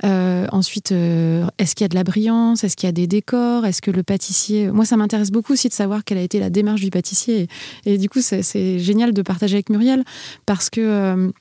Euh, 0.04 0.48
ensuite, 0.52 0.92
est-ce 0.92 1.76
qu'il 1.76 1.84
y 1.84 1.86
a 1.86 1.90
de 1.90 1.96
la 1.96 2.04
brillance? 2.04 2.64
Est-ce 2.64 2.76
qu'il 2.76 2.88
y 2.88 2.90
a 2.90 2.94
des 2.94 3.08
décors? 3.08 3.66
Est-ce 3.66 3.82
que 3.82 3.92
le 3.92 4.04
pâtissier... 4.04 4.72
Moi, 4.72 4.86
ça 4.86 4.98
m'intéresse 4.98 5.32
beaucoup 5.32 5.54
aussi 5.54 5.70
de 5.70 5.74
savoir 5.74 6.04
quelle 6.04 6.18
a 6.18 6.24
été 6.24 6.40
la 6.40 6.50
démarche 6.50 6.82
du 6.82 6.90
pâtissier. 6.90 7.48
Et, 7.86 7.98
du 7.98 8.10
coup, 8.10 8.20
c'est 8.22 8.80
génial 8.80 9.14
de 9.14 9.22
partager 9.22 9.56
avec 9.56 9.70
Muriel 9.70 10.04
parce 10.46 10.70
que... 10.70 11.32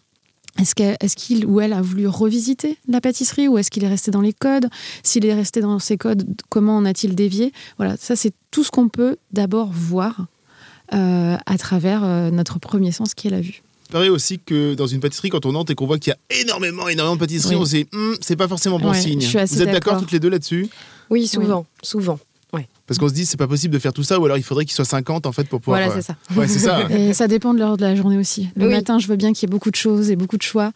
Est-ce 0.59 1.17
qu'il 1.17 1.47
ou 1.47 1.61
elle 1.61 1.73
a 1.73 1.81
voulu 1.81 2.09
revisiter 2.09 2.79
la 2.89 3.01
pâtisserie 3.01 3.49
ou 3.49 3.59
est-ce 3.59 3.71
qu'il 3.71 3.85
est 3.85 3.89
resté 3.89 4.11
dans 4.11 4.21
les 4.21 4.33
codes? 4.33 4.69
S'il 5.03 5.25
est 5.25 5.35
resté 5.35 5.61
dans 5.61 5.79
ces 5.79 5.97
codes, 5.97 6.27
comment 6.49 6.77
en 6.77 6.85
a-t-il 6.85 7.15
dévié? 7.15 7.53
Voilà, 7.77 7.97
ça 7.97 8.17
c'est 8.17 8.33
tout 8.51 8.65
ce 8.65 8.71
qu'on 8.71 8.89
peut 8.89 9.17
d'abord 9.33 9.71
voir 9.73 10.27
euh, 10.95 11.37
à 11.47 11.59
travers 11.59 12.03
euh, 12.05 12.31
notre 12.31 12.59
premier 12.59 12.93
sens 12.93 13.15
qui 13.15 13.29
est 13.29 13.31
la 13.31 13.41
vue. 13.41 13.63
Il 13.89 13.93
paraît 13.93 14.09
aussi 14.09 14.39
que 14.39 14.75
dans 14.75 14.87
une 14.87 15.01
pâtisserie, 15.01 15.31
quand 15.31 15.47
on 15.47 15.55
entre 15.55 15.73
et 15.73 15.75
qu'on 15.75 15.87
voit 15.87 15.99
qu'il 15.99 16.13
y 16.13 16.35
a 16.37 16.41
énormément, 16.43 16.89
énormément 16.89 17.15
de 17.17 17.21
pâtisseries, 17.21 17.57
on 17.57 17.65
se 17.65 17.77
dit 17.77 17.87
hum, 17.93 18.17
c'est 18.21 18.37
pas 18.37 18.49
forcément 18.49 18.79
bon 18.79 18.93
signe. 18.93 19.21
Vous 19.21 19.63
êtes 19.63 19.71
d'accord 19.71 19.99
toutes 19.99 20.13
les 20.13 20.21
deux 20.21 20.29
là-dessus? 20.29 20.69
Oui, 21.11 21.27
souvent, 21.27 21.65
souvent. 21.83 22.19
Parce 22.89 22.99
qu'on 22.99 23.09
se 23.09 23.13
dit, 23.13 23.27
c'est 23.27 23.37
pas 23.37 23.47
possible 23.47 23.75
de 23.75 23.79
faire 23.79 23.93
tout 23.93 24.03
ça, 24.03 24.19
ou 24.19 24.25
alors 24.25 24.39
il 24.39 24.43
faudrait 24.43 24.65
qu'il 24.65 24.73
soit 24.75 24.87
50 24.87 25.27
en 25.27 25.33
fait 25.33 25.47
pour 25.47 25.61
pouvoir. 25.61 25.81
Voilà, 25.81 25.95
c'est 25.95 26.07
ça. 26.07 26.17
Ouais, 26.35 26.49
c'est 26.49 26.59
ça. 26.59 26.91
Et 26.91 27.13
ça 27.13 27.29
dépend 27.29 27.53
de 27.53 27.59
l'heure 27.59 27.77
de 27.77 27.83
la 27.83 27.95
journée 27.95 28.17
aussi. 28.17 28.49
Le 28.57 28.69
matin, 28.69 28.99
je 28.99 29.07
veux 29.07 29.17
bien 29.17 29.35
qu'il 29.35 29.47
y 29.47 29.51
ait 29.51 29.53
beaucoup 29.53 29.71
de 29.71 29.77
choses 29.77 30.11
et 30.11 30.17
beaucoup 30.17 30.39
de 30.39 30.43
choix. 30.43 30.73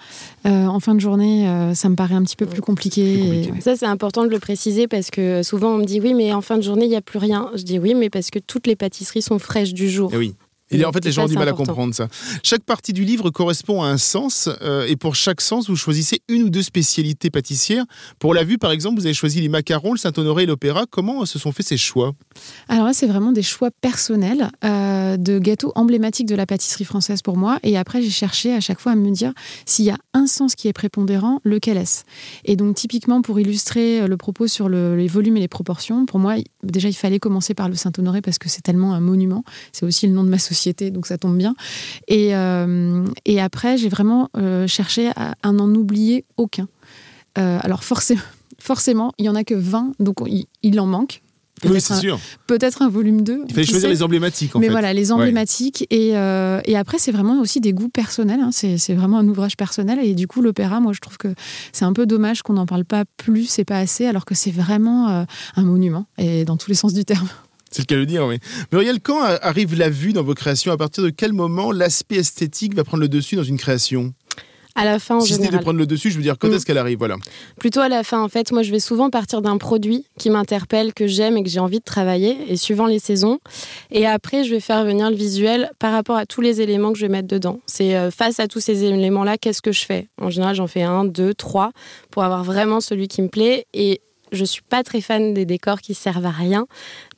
Euh, 0.47 0.67
en 0.67 0.79
fin 0.79 0.94
de 0.94 1.00
journée, 1.00 1.49
euh, 1.49 1.75
ça 1.75 1.88
me 1.88 1.97
paraît 1.97 2.14
un 2.14 2.23
petit 2.23 2.37
peu 2.37 2.44
plus 2.44 2.61
compliqué. 2.61 3.50
Ça, 3.61 3.76
c'est 3.76 3.87
important 3.87 4.25
de 4.25 4.29
le 4.29 4.38
préciser 4.38 4.87
parce 4.88 5.11
que 5.11 5.43
souvent 5.43 5.70
on 5.70 5.79
me 5.79 5.85
dit 5.87 6.00
oui, 6.00 6.12
mais 6.12 6.35
en 6.35 6.43
fin 6.43 6.59
de 6.59 6.62
journée, 6.62 6.85
il 6.85 6.91
n'y 6.91 6.97
a 6.97 7.00
plus 7.00 7.19
rien. 7.19 7.50
Je 7.56 7.62
dis 7.62 7.79
oui, 7.79 7.94
mais 7.94 8.11
parce 8.11 8.31
que 8.31 8.38
toutes 8.38 8.67
les 8.67 8.76
pâtisseries 8.76 9.23
sont 9.23 9.38
fraîches 9.38 9.73
du 9.73 9.88
jour. 9.88 10.12
Et 10.12 10.19
oui. 10.19 10.35
Et 10.72 10.84
en 10.84 10.92
fait, 10.92 11.04
les 11.04 11.12
gens 11.12 11.24
ont 11.24 11.28
du 11.28 11.36
mal 11.36 11.48
à 11.48 11.52
comprendre 11.52 11.94
ça. 11.94 12.08
Chaque 12.42 12.62
partie 12.62 12.92
du 12.92 13.04
livre 13.04 13.30
correspond 13.30 13.82
à 13.82 13.88
un 13.88 13.98
sens, 13.98 14.48
euh, 14.62 14.86
et 14.86 14.96
pour 14.96 15.14
chaque 15.14 15.40
sens, 15.40 15.69
vous 15.69 15.76
choisissez 15.76 16.22
une 16.28 16.44
ou 16.44 16.50
deux 16.50 16.62
spécialités 16.62 17.30
pâtissières. 17.30 17.84
Pour 18.19 18.32
la 18.32 18.44
vue, 18.44 18.56
par 18.56 18.70
exemple, 18.70 18.98
vous 18.98 19.06
avez 19.06 19.14
choisi 19.14 19.40
les 19.40 19.48
macarons, 19.48 19.92
le 19.92 19.98
Saint-Honoré 19.98 20.44
et 20.44 20.46
l'opéra. 20.46 20.86
Comment 20.90 21.26
se 21.26 21.38
sont 21.38 21.52
faits 21.52 21.66
ces 21.66 21.76
choix? 21.76 22.12
Alors 22.69 22.86
là, 22.86 22.92
c'est 22.92 23.06
vraiment 23.06 23.32
des 23.32 23.42
choix 23.42 23.70
personnels 23.80 24.50
euh, 24.64 25.16
de 25.16 25.38
gâteaux 25.38 25.72
emblématiques 25.74 26.26
de 26.26 26.34
la 26.34 26.46
pâtisserie 26.46 26.84
française 26.84 27.20
pour 27.20 27.36
moi. 27.36 27.58
Et 27.62 27.76
après, 27.76 28.00
j'ai 28.00 28.10
cherché 28.10 28.54
à 28.54 28.60
chaque 28.60 28.80
fois 28.80 28.92
à 28.92 28.96
me 28.96 29.10
dire 29.10 29.32
s'il 29.66 29.84
y 29.84 29.90
a 29.90 29.98
un 30.14 30.26
sens 30.26 30.54
qui 30.54 30.68
est 30.68 30.72
prépondérant, 30.72 31.40
lequel 31.44 31.76
est-ce? 31.76 32.04
Et 32.44 32.56
donc, 32.56 32.76
typiquement, 32.76 33.20
pour 33.20 33.38
illustrer 33.38 34.00
euh, 34.00 34.06
le 34.06 34.16
propos 34.16 34.46
sur 34.46 34.68
les 34.68 35.08
volumes 35.08 35.36
et 35.36 35.40
les 35.40 35.48
proportions, 35.48 36.06
pour 36.06 36.18
moi, 36.18 36.36
déjà, 36.62 36.88
il 36.88 36.94
fallait 36.94 37.18
commencer 37.18 37.52
par 37.52 37.68
le 37.68 37.75
Saint-Honoré 37.75 38.22
parce 38.22 38.38
que 38.38 38.48
c'est 38.48 38.62
tellement 38.62 38.94
un 38.94 39.00
monument. 39.00 39.44
C'est 39.72 39.84
aussi 39.84 40.06
le 40.06 40.12
nom 40.12 40.25
de 40.25 40.30
ma 40.30 40.38
société 40.38 40.62
donc 40.91 41.06
ça 41.06 41.19
tombe 41.19 41.37
bien. 41.37 41.55
Et, 42.09 42.35
euh, 42.35 43.05
et 43.25 43.41
après, 43.41 43.76
j'ai 43.76 43.88
vraiment 43.88 44.29
euh, 44.37 44.67
cherché 44.67 45.11
à, 45.17 45.53
n'en 45.53 45.75
oublier 45.75 46.25
aucun. 46.37 46.69
Euh, 47.38 47.59
alors 47.62 47.85
forcément, 47.85 48.20
forcément, 48.59 49.12
il 49.19 49.26
y 49.26 49.29
en 49.29 49.35
a 49.35 49.44
que 49.44 49.55
20, 49.55 49.93
donc 50.00 50.19
il, 50.62 50.81
en 50.81 50.87
manque. 50.87 51.23
Oui, 51.64 51.81
c'est 51.81 51.94
sûr. 51.94 52.19
Peut-être 52.49 52.82
un 52.82 52.88
volume 52.88 53.23
2. 53.23 53.44
Il 53.49 53.55
fallait 53.55 53.67
choisir 53.67 53.88
les 53.88 54.03
emblématiques, 54.03 54.56
en 54.56 54.59
Mais 54.59 54.67
fait. 54.67 54.73
voilà, 54.73 54.93
les 54.93 55.12
emblématiques. 55.12 55.87
Et, 55.91 56.09
et, 56.09 56.76
après, 56.76 56.99
c'est 56.99 57.12
vraiment 57.12 57.41
aussi 57.41 57.61
des 57.61 57.73
goûts 57.73 57.88
personnels. 57.88 58.41
Hein. 58.41 58.50
C'est 58.50 58.94
vraiment 58.94 59.19
un 59.19 59.29
ouvrage 59.29 59.56
personnel. 59.56 60.00
Et 60.03 60.14
du 60.14 60.26
coup, 60.26 60.43
l'opéra, 60.43 60.81
moi, 60.81 60.93
je 60.93 60.99
trouve 60.99 61.19
que 61.19 61.32
c'est 61.73 61.85
un 61.85 61.93
peu 61.93 62.05
dommage 62.05 62.43
qu'on 62.43 62.55
n'en 62.55 62.67
parle 62.67 62.85
pas 62.85 63.05
plus 63.17 63.61
et 63.61 63.64
pas 63.64 63.79
assez, 63.79 64.06
alors 64.06 64.25
que 64.25 64.35
c'est 64.35 64.50
vraiment 64.50 65.25
un 65.55 65.62
monument, 65.62 66.06
et 66.19 66.44
dans 66.44 66.56
tous 66.56 66.69
les 66.69 66.75
sens 66.75 66.94
du 66.94 67.05
terme. 67.05 67.29
C'est 67.72 67.82
le 67.82 67.86
cas 67.86 67.96
de 67.96 68.04
dire, 68.04 68.24
oui. 68.26 68.38
Muriel, 68.70 69.00
quand 69.00 69.22
arrive 69.22 69.76
la 69.76 69.90
vue 69.90 70.12
dans 70.12 70.22
vos 70.22 70.34
créations 70.34 70.72
À 70.72 70.76
partir 70.76 71.02
de 71.02 71.10
quel 71.10 71.32
moment 71.32 71.72
l'aspect 71.72 72.16
esthétique 72.16 72.74
va 72.74 72.84
prendre 72.84 73.00
le 73.00 73.08
dessus 73.08 73.34
dans 73.34 73.42
une 73.42 73.56
création? 73.56 74.12
À 74.75 74.85
la 74.87 74.99
fin, 74.99 75.16
en 75.16 75.20
si 75.20 75.35
général. 75.35 75.58
de 75.58 75.62
prendre 75.62 75.78
le 75.78 75.87
dessus, 75.87 76.11
je 76.11 76.16
veux 76.16 76.23
dire, 76.23 76.38
quand 76.38 76.49
mm. 76.49 76.54
est-ce 76.54 76.64
qu'elle 76.64 76.78
arrive? 76.78 76.99
Voilà. 76.99 77.16
Plutôt 77.58 77.80
à 77.80 77.88
la 77.88 78.02
fin, 78.04 78.23
en 78.23 78.28
fait. 78.28 78.52
Moi, 78.52 78.62
je 78.62 78.70
vais 78.70 78.80
souvent 78.80 79.11
partir 79.11 79.42
d'un 79.42 79.58
produit 79.58 80.06
qui 80.18 80.30
m'interpelle, 80.30 80.94
que 80.94 81.06
j'aime 81.06 81.37
et 81.37 81.42
que 81.42 81.50
j'ai 81.50 81.61
envie 81.61 81.78
de 81.78 81.85
travailler, 81.85 82.38
et 82.49 82.56
suivant 82.56 82.87
les 82.87 82.99
saisons. 82.99 83.38
Et 83.90 84.06
après, 84.06 84.44
je 84.44 84.50
vais 84.50 84.61
faire 84.61 84.85
venir 84.85 85.11
le 85.11 85.16
visuel 85.16 85.70
par 85.78 85.92
rapport 85.92 86.16
à 86.16 86.25
tous 86.25 86.40
les 86.40 86.62
éléments 86.62 86.92
que 86.92 86.99
je 86.99 87.04
vais 87.04 87.12
mettre 87.12 87.28
dedans. 87.28 87.61
C'est 87.66 87.97
euh, 87.97 88.11
face 88.11 88.40
à 88.40 88.49
tous 88.49 88.61
ces 88.61 88.85
éléments-là, 88.85 89.37
qu'est-ce 89.37 89.61
que 89.61 89.73
je 89.73 89.85
fais? 89.85 90.08
En 90.20 90.30
général, 90.30 90.54
j'en 90.54 90.66
fais 90.66 90.82
un, 90.82 91.04
deux, 91.04 91.35
trois, 91.35 91.73
pour 92.11 92.25
avoir 92.25 92.42
vraiment 92.42 92.80
celui 92.80 93.08
qui 93.08 93.20
me 93.20 93.28
plaît. 93.28 93.66
Et 93.75 94.00
je 94.32 94.44
suis 94.44 94.62
pas 94.62 94.82
très 94.82 95.00
fan 95.00 95.34
des 95.34 95.44
décors 95.44 95.80
qui 95.80 95.94
servent 95.94 96.26
à 96.26 96.30
rien. 96.30 96.66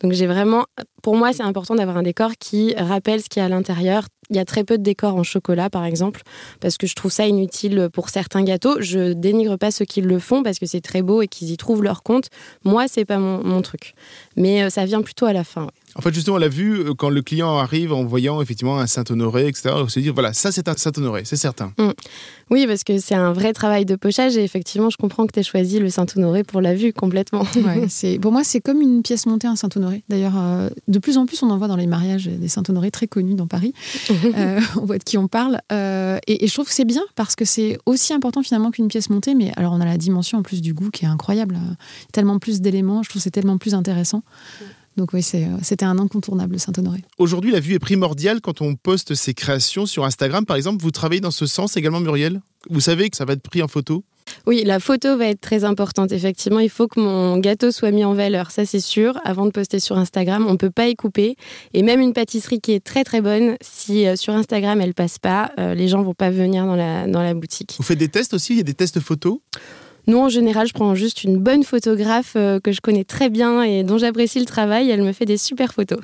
Donc 0.00 0.12
j'ai 0.12 0.26
vraiment, 0.26 0.66
pour 1.02 1.16
moi, 1.16 1.33
c'est 1.33 1.42
important 1.42 1.75
d'avoir 1.75 1.97
un 1.97 2.02
décor 2.02 2.33
qui 2.38 2.75
rappelle 2.75 3.23
ce 3.23 3.28
qu'il 3.28 3.40
y 3.40 3.42
a 3.42 3.47
à 3.47 3.49
l'intérieur. 3.49 4.04
Il 4.30 4.37
y 4.37 4.38
a 4.38 4.44
très 4.44 4.64
peu 4.64 4.78
de 4.78 4.83
décors 4.83 5.16
en 5.16 5.23
chocolat, 5.23 5.68
par 5.68 5.85
exemple, 5.85 6.23
parce 6.61 6.78
que 6.78 6.87
je 6.87 6.94
trouve 6.94 7.12
ça 7.12 7.26
inutile 7.26 7.88
pour 7.92 8.09
certains 8.09 8.42
gâteaux. 8.42 8.80
Je 8.80 9.12
dénigre 9.12 9.56
pas 9.56 9.71
ceux 9.71 9.85
qui 9.85 10.00
le 10.00 10.18
font 10.18 10.42
parce 10.42 10.59
que 10.59 10.66
c'est 10.66 10.80
très 10.80 11.02
beau 11.02 11.23
et 11.23 11.28
qu'ils 11.28 11.50
y 11.50 11.56
trouvent 11.56 11.83
leur 11.83 12.02
compte. 12.02 12.30
Moi, 12.64 12.88
c'est 12.88 13.04
pas 13.04 13.18
mon, 13.18 13.62
truc. 13.62 13.94
Mais 14.37 14.62
euh, 14.62 14.71
ça 14.71 14.85
vient 14.85 15.02
plutôt 15.02 15.26
à 15.26 15.33
la 15.33 15.44
fin. 15.44 15.68
En 15.97 16.01
fait, 16.01 16.13
justement, 16.13 16.37
on 16.37 16.41
l'a 16.41 16.49
vu 16.49 16.75
euh, 16.81 16.95
quand 16.95 17.09
le 17.09 17.23
client 17.23 17.57
arrive 17.57 17.93
en 17.93 18.05
voyant 18.05 18.41
effectivement 18.41 18.79
un 18.79 18.87
Saint-Honoré, 18.87 19.47
etc. 19.47 19.71
On 19.77 19.89
se 19.89 20.01
dit 20.01 20.09
voilà, 20.09 20.33
ça 20.33 20.51
c'est 20.51 20.69
un 20.69 20.77
Saint-Honoré, 20.77 21.23
c'est 21.25 21.37
certain. 21.37 21.73
Mm. 21.79 21.91
Oui, 22.51 22.67
parce 22.67 22.83
que 22.83 22.99
c'est 22.99 23.15
un 23.15 23.33
vrai 23.33 23.53
travail 23.53 23.85
de 23.85 23.95
pochage 23.95 24.37
et 24.37 24.43
effectivement, 24.43 24.91
je 24.91 24.97
comprends 24.97 25.27
que 25.27 25.33
tu 25.33 25.41
aies 25.41 25.45
choisi 25.45 25.79
le 25.79 25.89
Saint-Honoré 25.91 26.43
pour 26.43 26.61
la 26.61 26.75
vue 26.75 26.93
complètement. 26.93 27.45
c'est, 27.89 28.19
pour 28.19 28.33
moi, 28.33 28.43
c'est 28.43 28.61
comme 28.61 28.81
une 28.81 29.03
pièce 29.03 29.27
montée, 29.27 29.47
un 29.47 29.57
Saint-Honoré. 29.57 30.03
D'ailleurs, 30.09 30.37
euh, 30.37 30.69
de 30.89 30.99
plus 30.99 31.17
en 31.17 31.27
plus, 31.27 31.43
on 31.43 31.51
en 31.51 31.59
voit 31.59 31.69
dans 31.69 31.77
les 31.77 31.87
mariages 31.87 32.27
des 32.27 32.49
Saint-Honoré 32.49 32.91
très 32.91 33.07
connus 33.07 33.35
dans 33.35 33.47
Paris. 33.47 33.73
Euh, 34.37 34.59
on 34.77 34.87
voit 34.87 34.99
de 34.99 35.05
qui 35.05 35.19
on 35.19 35.29
parle. 35.29 35.61
et, 35.71 36.45
et, 36.45 36.49
je 36.49 36.53
trouve 36.53 36.67
que 36.67 36.73
c'est 36.73 36.87
bien 36.87 37.03
parce 37.15 37.37
que 37.37 37.45
c'est 37.45 37.79
aussi 37.87 38.13
important 38.13 38.43
finalement 38.43 38.71
qu'une 38.71 38.89
pièce 38.89 39.11
montée. 39.11 39.35
Mais 39.35 39.53
alors, 39.57 39.73
on 39.75 39.81
a 39.81 39.85
la 39.85 39.99
dimension 39.99 40.39
en 40.39 40.43
plus 40.43 40.61
du 40.61 40.73
goût 40.73 40.91
qui 40.91 41.05
est 41.05 41.09
incroyable. 41.09 41.59
Tellement 42.13 42.39
plus 42.39 42.61
d'éléments, 42.61 43.03
je 43.03 43.11
trouve 43.11 43.21
que 43.21 43.25
c'est 43.25 43.31
tellement 43.31 43.59
plus 43.59 43.75
intéressant. 43.75 44.23
Donc 44.97 45.13
oui, 45.13 45.27
euh, 45.35 45.57
c'était 45.63 45.85
un 45.85 45.99
incontournable, 45.99 46.59
Saint-Honoré. 46.59 47.03
Aujourd'hui, 47.19 47.51
la 47.51 47.61
vue 47.61 47.75
est 47.75 47.79
primordiale 47.79 48.41
quand 48.41 48.61
on 48.61 48.77
poste 48.77 49.15
ses 49.15 49.35
créations 49.35 49.87
sur 49.87 50.05
Instagram, 50.05 50.47
par 50.47 50.57
exemple. 50.57 50.83
Vous 50.83 50.91
travaillez 50.91 51.21
dans 51.21 51.31
ce 51.31 51.47
sens 51.47 51.77
également, 51.77 52.01
Muriel? 52.01 52.41
Vous 52.71 52.81
savez 52.81 53.11
que 53.11 53.17
ça 53.17 53.25
va 53.25 53.35
être 53.35 53.43
pris 53.43 53.63
en 53.63 53.69
photo? 53.69 54.05
Oui, 54.47 54.63
la 54.65 54.81
photo 54.81 55.17
va 55.17 55.27
être 55.27 55.41
très 55.41 55.65
importante. 55.65 56.13
Effectivement, 56.13 56.61
il 56.61 56.71
faut 56.71 56.89
que 56.89 57.01
mon 57.01 57.37
gâteau 57.39 57.71
soit 57.71 57.91
mis 57.91 58.05
en 58.05 58.15
valeur, 58.15 58.51
ça 58.51 58.65
c'est 58.65 58.81
sûr. 58.81 59.19
Avant 59.25 59.47
de 59.47 59.51
poster 59.51 59.81
sur 59.81 59.99
Instagram, 59.99 60.47
on 60.49 60.53
ne 60.53 60.57
peut 60.57 60.71
pas 60.71 60.89
y 60.89 60.97
couper. 60.97 61.37
Et 61.73 61.83
même 61.83 62.01
une 62.01 62.13
pâtisserie 62.13 62.61
qui 62.61 62.73
est 62.73 62.85
très 62.85 63.05
très 63.05 63.21
bonne, 63.21 63.57
si 63.61 64.07
euh, 64.07 64.17
sur 64.17 64.33
Instagram 64.35 64.81
elle 64.81 64.95
passe 64.95 65.19
pas, 65.19 65.53
euh, 65.59 65.75
les 65.75 65.89
gens 65.89 66.03
vont 66.03 66.15
pas 66.15 66.31
venir 66.31 66.67
dans 66.67 66.77
la, 66.77 67.07
dans 67.07 67.23
la 67.23 67.35
boutique. 67.35 67.75
Vous 67.77 67.85
faites 67.85 67.99
des 67.99 68.09
tests 68.09 68.35
aussi? 68.35 68.55
Il 68.55 68.57
y 68.59 68.61
a 68.61 68.65
des 68.65 68.75
tests 68.75 69.01
photos? 69.01 69.39
Non, 70.07 70.25
en 70.25 70.29
général, 70.29 70.67
je 70.67 70.73
prends 70.73 70.95
juste 70.95 71.25
une 71.25 71.39
bonne 71.39 71.63
photographe 71.63 72.35
euh, 72.37 72.61
que 72.61 72.73
je 72.73 72.81
connais 72.81 73.05
très 73.05 73.31
bien 73.31 73.63
et 73.63 73.85
dont 73.85 73.99
j'apprécie 73.99 74.39
le 74.39 74.45
travail. 74.45 74.91
Elle 74.91 75.03
me 75.03 75.13
fait 75.13 75.25
des 75.25 75.39
super 75.39 75.73
photos. 75.73 75.99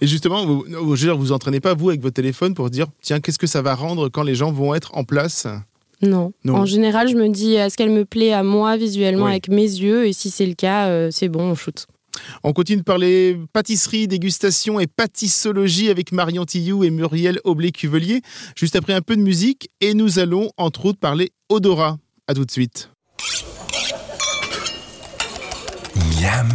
Et 0.00 0.06
justement, 0.06 0.44
vous, 0.44 0.64
vous, 0.68 0.94
vous 0.94 1.32
entraînez 1.32 1.60
pas, 1.60 1.74
vous, 1.74 1.88
avec 1.88 2.02
votre 2.02 2.14
téléphone 2.14 2.54
pour 2.54 2.68
dire, 2.68 2.86
tiens, 3.00 3.20
qu'est-ce 3.20 3.38
que 3.38 3.46
ça 3.46 3.62
va 3.62 3.74
rendre 3.74 4.08
quand 4.10 4.22
les 4.22 4.34
gens 4.34 4.52
vont 4.52 4.74
être 4.74 4.94
en 4.94 5.04
place? 5.04 5.46
Non. 6.02 6.32
En 6.46 6.66
général, 6.66 7.08
je 7.08 7.14
me 7.14 7.28
dis, 7.28 7.54
est-ce 7.54 7.78
qu'elle 7.78 7.90
me 7.90 8.04
plaît 8.04 8.32
à 8.32 8.42
moi 8.42 8.76
visuellement 8.76 9.26
avec 9.26 9.48
mes 9.48 9.62
yeux? 9.62 10.06
Et 10.06 10.12
si 10.12 10.28
c'est 10.28 10.46
le 10.46 10.54
cas, 10.54 10.88
euh, 10.88 11.08
c'est 11.10 11.28
bon, 11.28 11.50
on 11.50 11.54
shoot. 11.54 11.86
On 12.42 12.52
continue 12.52 12.78
de 12.78 12.84
parler 12.84 13.38
pâtisserie, 13.52 14.06
dégustation 14.06 14.78
et 14.78 14.86
pâtissologie 14.86 15.88
avec 15.88 16.12
Marion 16.12 16.44
Tillou 16.44 16.84
et 16.84 16.90
Muriel 16.90 17.40
Aublé-Cuvelier. 17.44 18.20
Juste 18.54 18.76
après 18.76 18.92
un 18.92 19.00
peu 19.00 19.16
de 19.16 19.22
musique 19.22 19.70
et 19.80 19.94
nous 19.94 20.18
allons 20.18 20.50
entre 20.56 20.86
autres 20.86 20.98
parler 20.98 21.30
odorat. 21.48 21.98
À 22.26 22.34
tout 22.34 22.44
de 22.44 22.50
suite. 22.50 22.93
Miam 26.20 26.48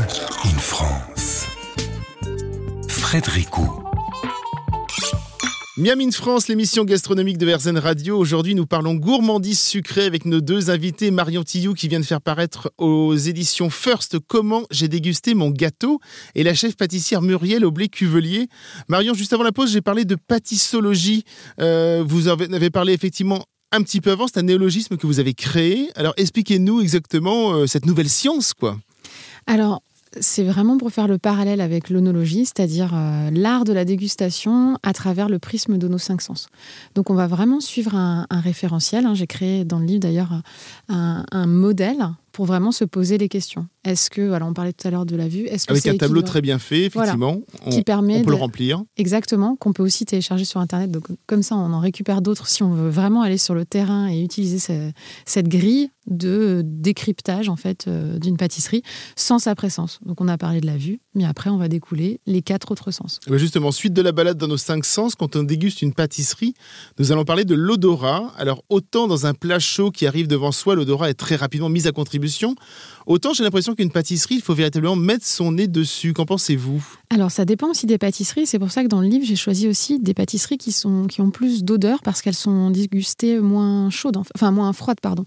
in 0.46 0.58
France. 0.60 1.48
Frédéric 2.88 3.50
Miam 5.78 6.00
in 6.00 6.12
France, 6.12 6.48
l'émission 6.48 6.84
gastronomique 6.84 7.40
de 7.40 7.52
RZN 7.52 7.80
Radio. 7.80 8.20
Aujourd'hui, 8.20 8.54
nous 8.54 8.68
parlons 8.68 8.94
gourmandise 8.94 9.60
sucrée 9.60 10.06
avec 10.06 10.26
nos 10.26 10.42
deux 10.42 10.70
invités, 10.70 11.10
Marion 11.10 11.44
Tillou 11.44 11.74
qui 11.74 11.88
vient 11.88 12.00
de 12.00 12.06
faire 12.06 12.22
paraître 12.22 12.72
aux 12.78 13.16
éditions 13.16 13.72
First 13.72 14.20
Comment 14.20 14.64
j'ai 14.70 14.90
dégusté 14.90 15.34
mon 15.34 15.50
gâteau 15.50 16.00
et 16.36 16.44
la 16.44 16.54
chef 16.54 16.76
pâtissière 16.78 17.24
Muriel 17.24 17.66
Aublé-Cuvelier. 17.66 18.48
Marion, 18.90 19.16
juste 19.16 19.34
avant 19.34 19.44
la 19.44 19.52
pause, 19.52 19.72
j'ai 19.72 19.82
parlé 19.82 20.06
de 20.06 20.16
pâtissologie. 20.16 21.24
Euh, 21.60 22.04
vous 22.06 22.30
en 22.30 22.38
avez 22.38 22.70
parlé 22.70 22.94
effectivement 22.94 23.44
un 23.72 23.84
petit 23.84 24.02
peu 24.02 24.12
avant, 24.12 24.28
c'est 24.28 24.40
un 24.40 24.44
néologisme 24.44 24.98
que 24.98 25.08
vous 25.08 25.20
avez 25.20 25.34
créé. 25.34 25.90
Alors 25.96 26.14
expliquez-nous 26.18 26.82
exactement 26.82 27.54
euh, 27.54 27.68
cette 27.68 27.86
nouvelle 27.86 28.10
science, 28.10 28.54
quoi. 28.54 28.78
Alors, 29.48 29.82
c'est 30.20 30.44
vraiment 30.44 30.78
pour 30.78 30.92
faire 30.92 31.08
le 31.08 31.18
parallèle 31.18 31.62
avec 31.62 31.90
l'onologie, 31.90 32.46
c'est-à-dire 32.46 32.92
euh, 32.94 33.30
l'art 33.32 33.64
de 33.64 33.74
la 33.74 33.86
dégustation 33.86 34.78
à 34.82 34.94
travers 34.94 35.30
le 35.30 35.38
prisme 35.38 35.78
de 35.78 35.88
nos 35.88 35.98
cinq 35.98 36.22
sens. 36.22 36.48
Donc 36.96 37.10
on 37.10 37.14
va 37.14 37.28
vraiment 37.28 37.60
suivre 37.60 37.96
un, 37.96 38.26
référentiel. 38.32 39.06
Hein. 39.06 39.14
J'ai 39.14 39.28
créé 39.28 39.66
dans 39.66 39.80
le 39.80 39.86
livre 39.86 40.00
d'ailleurs 40.00 40.42
un, 40.88 41.26
un, 41.32 41.46
modèle 41.46 42.10
pour 42.40 42.46
vraiment 42.46 42.72
se 42.72 42.86
poser 42.86 43.18
les 43.18 43.28
questions. 43.28 43.68
Est-ce 43.84 44.10
que, 44.10 44.32
alors 44.32 44.48
on 44.48 44.54
parlait 44.54 44.72
tout 44.72 44.88
à 44.88 44.92
l'heure 44.92 45.06
de 45.06 45.18
la 45.18 45.28
vue, 45.28 45.46
est-ce 45.48 45.68
que 45.68 45.74
avec 45.74 45.86
un 45.88 45.98
tableau 45.98 46.22
très 46.22 46.40
bien 46.40 46.58
fait, 46.58 46.86
effectivement, 46.86 47.42
qui 47.70 47.84
permet 47.84 48.20
on 48.20 48.24
peut 48.24 48.30
le 48.30 48.38
remplir. 48.38 48.82
Exactement, 48.96 49.58
qu'on 49.58 49.74
peut 49.74 49.84
aussi 49.84 50.06
télécharger 50.06 50.46
sur 50.46 50.62
internet. 50.62 50.90
Donc 50.90 51.10
comme 51.28 51.44
ça, 51.44 51.58
on 51.58 51.74
en 51.74 51.82
récupère 51.82 52.22
d'autres 52.22 52.48
si 52.48 52.64
on 52.64 52.72
veut 52.72 52.88
vraiment 52.88 53.24
aller 53.24 53.38
sur 53.38 53.56
le 53.56 53.66
terrain 53.66 54.08
et 54.08 54.24
utiliser 54.24 54.94
cette 55.26 55.50
grille 55.50 55.90
de 56.08 56.62
décryptage 56.64 57.50
en 57.50 57.58
fait 57.58 57.88
euh, 57.88 58.18
d'une 58.20 58.38
pâtisserie 58.38 58.84
sans 59.18 59.40
sa 59.40 59.54
présence. 59.54 60.00
Donc 60.06 60.22
on 60.22 60.30
a 60.30 60.38
parlé 60.38 60.62
de 60.62 60.66
la 60.66 60.78
vue, 60.78 61.02
mais 61.16 61.26
après 61.26 61.50
on 61.50 61.58
va 61.58 61.68
découler 61.68 62.20
les 62.26 62.42
quatre 62.42 62.72
autres 62.72 62.92
sens. 62.92 63.20
Eh 63.28 63.32
ben, 63.32 63.38
justement, 63.38 63.72
suite 63.72 63.94
de 63.94 64.02
la 64.02 64.12
balade 64.12 64.38
dans 64.38 64.48
nos 64.48 64.58
cinq 64.58 64.86
sens, 64.86 65.16
quand 65.16 65.36
on 65.36 65.44
déguste 65.44 65.82
une 65.82 65.94
pâtisserie, 65.94 66.54
nous 66.98 67.12
allons 67.12 67.26
parler 67.26 67.46
de 67.46 67.56
l'odorat. 67.56 68.32
Alors 68.38 68.64
autant 68.70 69.08
dans 69.08 69.26
un 69.26 69.34
plat 69.34 69.60
chaud 69.60 69.92
qui 69.92 70.08
arrive 70.08 70.28
devant 70.28 70.52
soi, 70.52 70.76
l'odorat 70.76 71.10
est 71.10 71.16
très 71.16 71.36
rapidement 71.36 71.70
mis 71.70 71.88
à 71.88 71.92
contribution. 71.92 72.56
Autant 73.06 73.34
j'ai 73.34 73.44
l'impression 73.44 73.76
qu'une 73.76 73.92
pâtisserie, 73.92 74.36
il 74.36 74.42
faut 74.42 74.54
véritablement 74.54 74.96
mettre 74.96 75.26
son 75.26 75.52
nez 75.54 75.68
dessus. 75.68 76.14
Qu'en 76.14 76.26
pensez-vous? 76.26 76.84
Alors 77.10 77.32
ça 77.32 77.46
dépend 77.46 77.70
aussi 77.70 77.86
des 77.86 77.98
pâtisseries. 77.98 78.46
C'est 78.46 78.60
pour 78.60 78.72
ça 78.72 78.84
que 78.84 78.88
dans 78.88 79.02
le 79.02 79.08
livre, 79.08 79.26
j'ai 79.26 79.36
choisi 79.36 79.68
aussi 79.68 80.00
des 80.00 80.14
pâtisseries 80.14 80.58
qui, 80.58 80.72
sont, 80.72 81.08
qui 81.08 81.22
ont 81.22 81.32
plus 81.32 81.64
d'odeur 81.64 82.02
parce 82.04 82.22
qu'elles 82.22 82.36
sont 82.36 82.70
dégustées 82.70 83.40
moins 83.40 83.90
chaudes, 83.90 84.18
enfin 84.18 84.52
moins 84.52 84.74
froides, 84.74 85.00
pardon. 85.02 85.26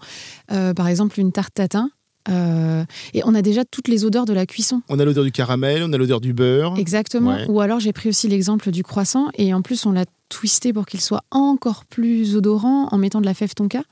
Euh, 0.50 0.74
par 0.74 0.88
exemple, 0.88 1.18
une 1.18 1.32
tarte 1.32 1.54
tatin, 1.54 1.90
euh, 2.28 2.84
et 3.14 3.22
on 3.24 3.34
a 3.34 3.42
déjà 3.42 3.64
toutes 3.64 3.88
les 3.88 4.04
odeurs 4.04 4.24
de 4.24 4.32
la 4.32 4.46
cuisson. 4.46 4.82
On 4.88 4.98
a 4.98 5.04
l'odeur 5.04 5.24
du 5.24 5.32
caramel, 5.32 5.82
on 5.82 5.92
a 5.92 5.98
l'odeur 5.98 6.20
du 6.20 6.32
beurre. 6.32 6.74
Exactement. 6.78 7.36
Ou 7.48 7.60
alors 7.60 7.80
j'ai 7.80 7.92
pris 7.92 8.08
aussi 8.08 8.28
l'exemple 8.28 8.70
du 8.70 8.82
croissant 8.82 9.28
et 9.36 9.54
en 9.54 9.62
plus 9.62 9.86
on 9.86 9.92
l'a 9.92 10.04
twisté 10.28 10.72
pour 10.72 10.86
qu'il 10.86 11.00
soit 11.00 11.24
encore 11.30 11.84
plus 11.84 12.36
odorant 12.36 12.88
en 12.90 12.98
mettant 12.98 13.20
de 13.20 13.26
la 13.26 13.34
fève 13.34 13.54
tonka. 13.54 13.82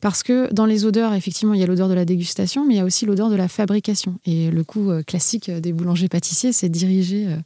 Parce 0.00 0.22
que 0.22 0.52
dans 0.52 0.66
les 0.66 0.84
odeurs, 0.84 1.14
effectivement, 1.14 1.54
il 1.54 1.60
y 1.60 1.62
a 1.62 1.66
l'odeur 1.66 1.88
de 1.88 1.94
la 1.94 2.04
dégustation, 2.04 2.64
mais 2.64 2.74
il 2.74 2.76
y 2.76 2.80
a 2.80 2.84
aussi 2.84 3.06
l'odeur 3.06 3.30
de 3.30 3.36
la 3.36 3.48
fabrication. 3.48 4.16
Et 4.24 4.50
le 4.50 4.64
coup 4.64 4.90
euh, 4.90 5.02
classique 5.02 5.50
des 5.50 5.72
boulangers-pâtissiers, 5.72 6.52
c'est 6.52 6.68
diriger 6.68 7.26
euh, 7.26 7.36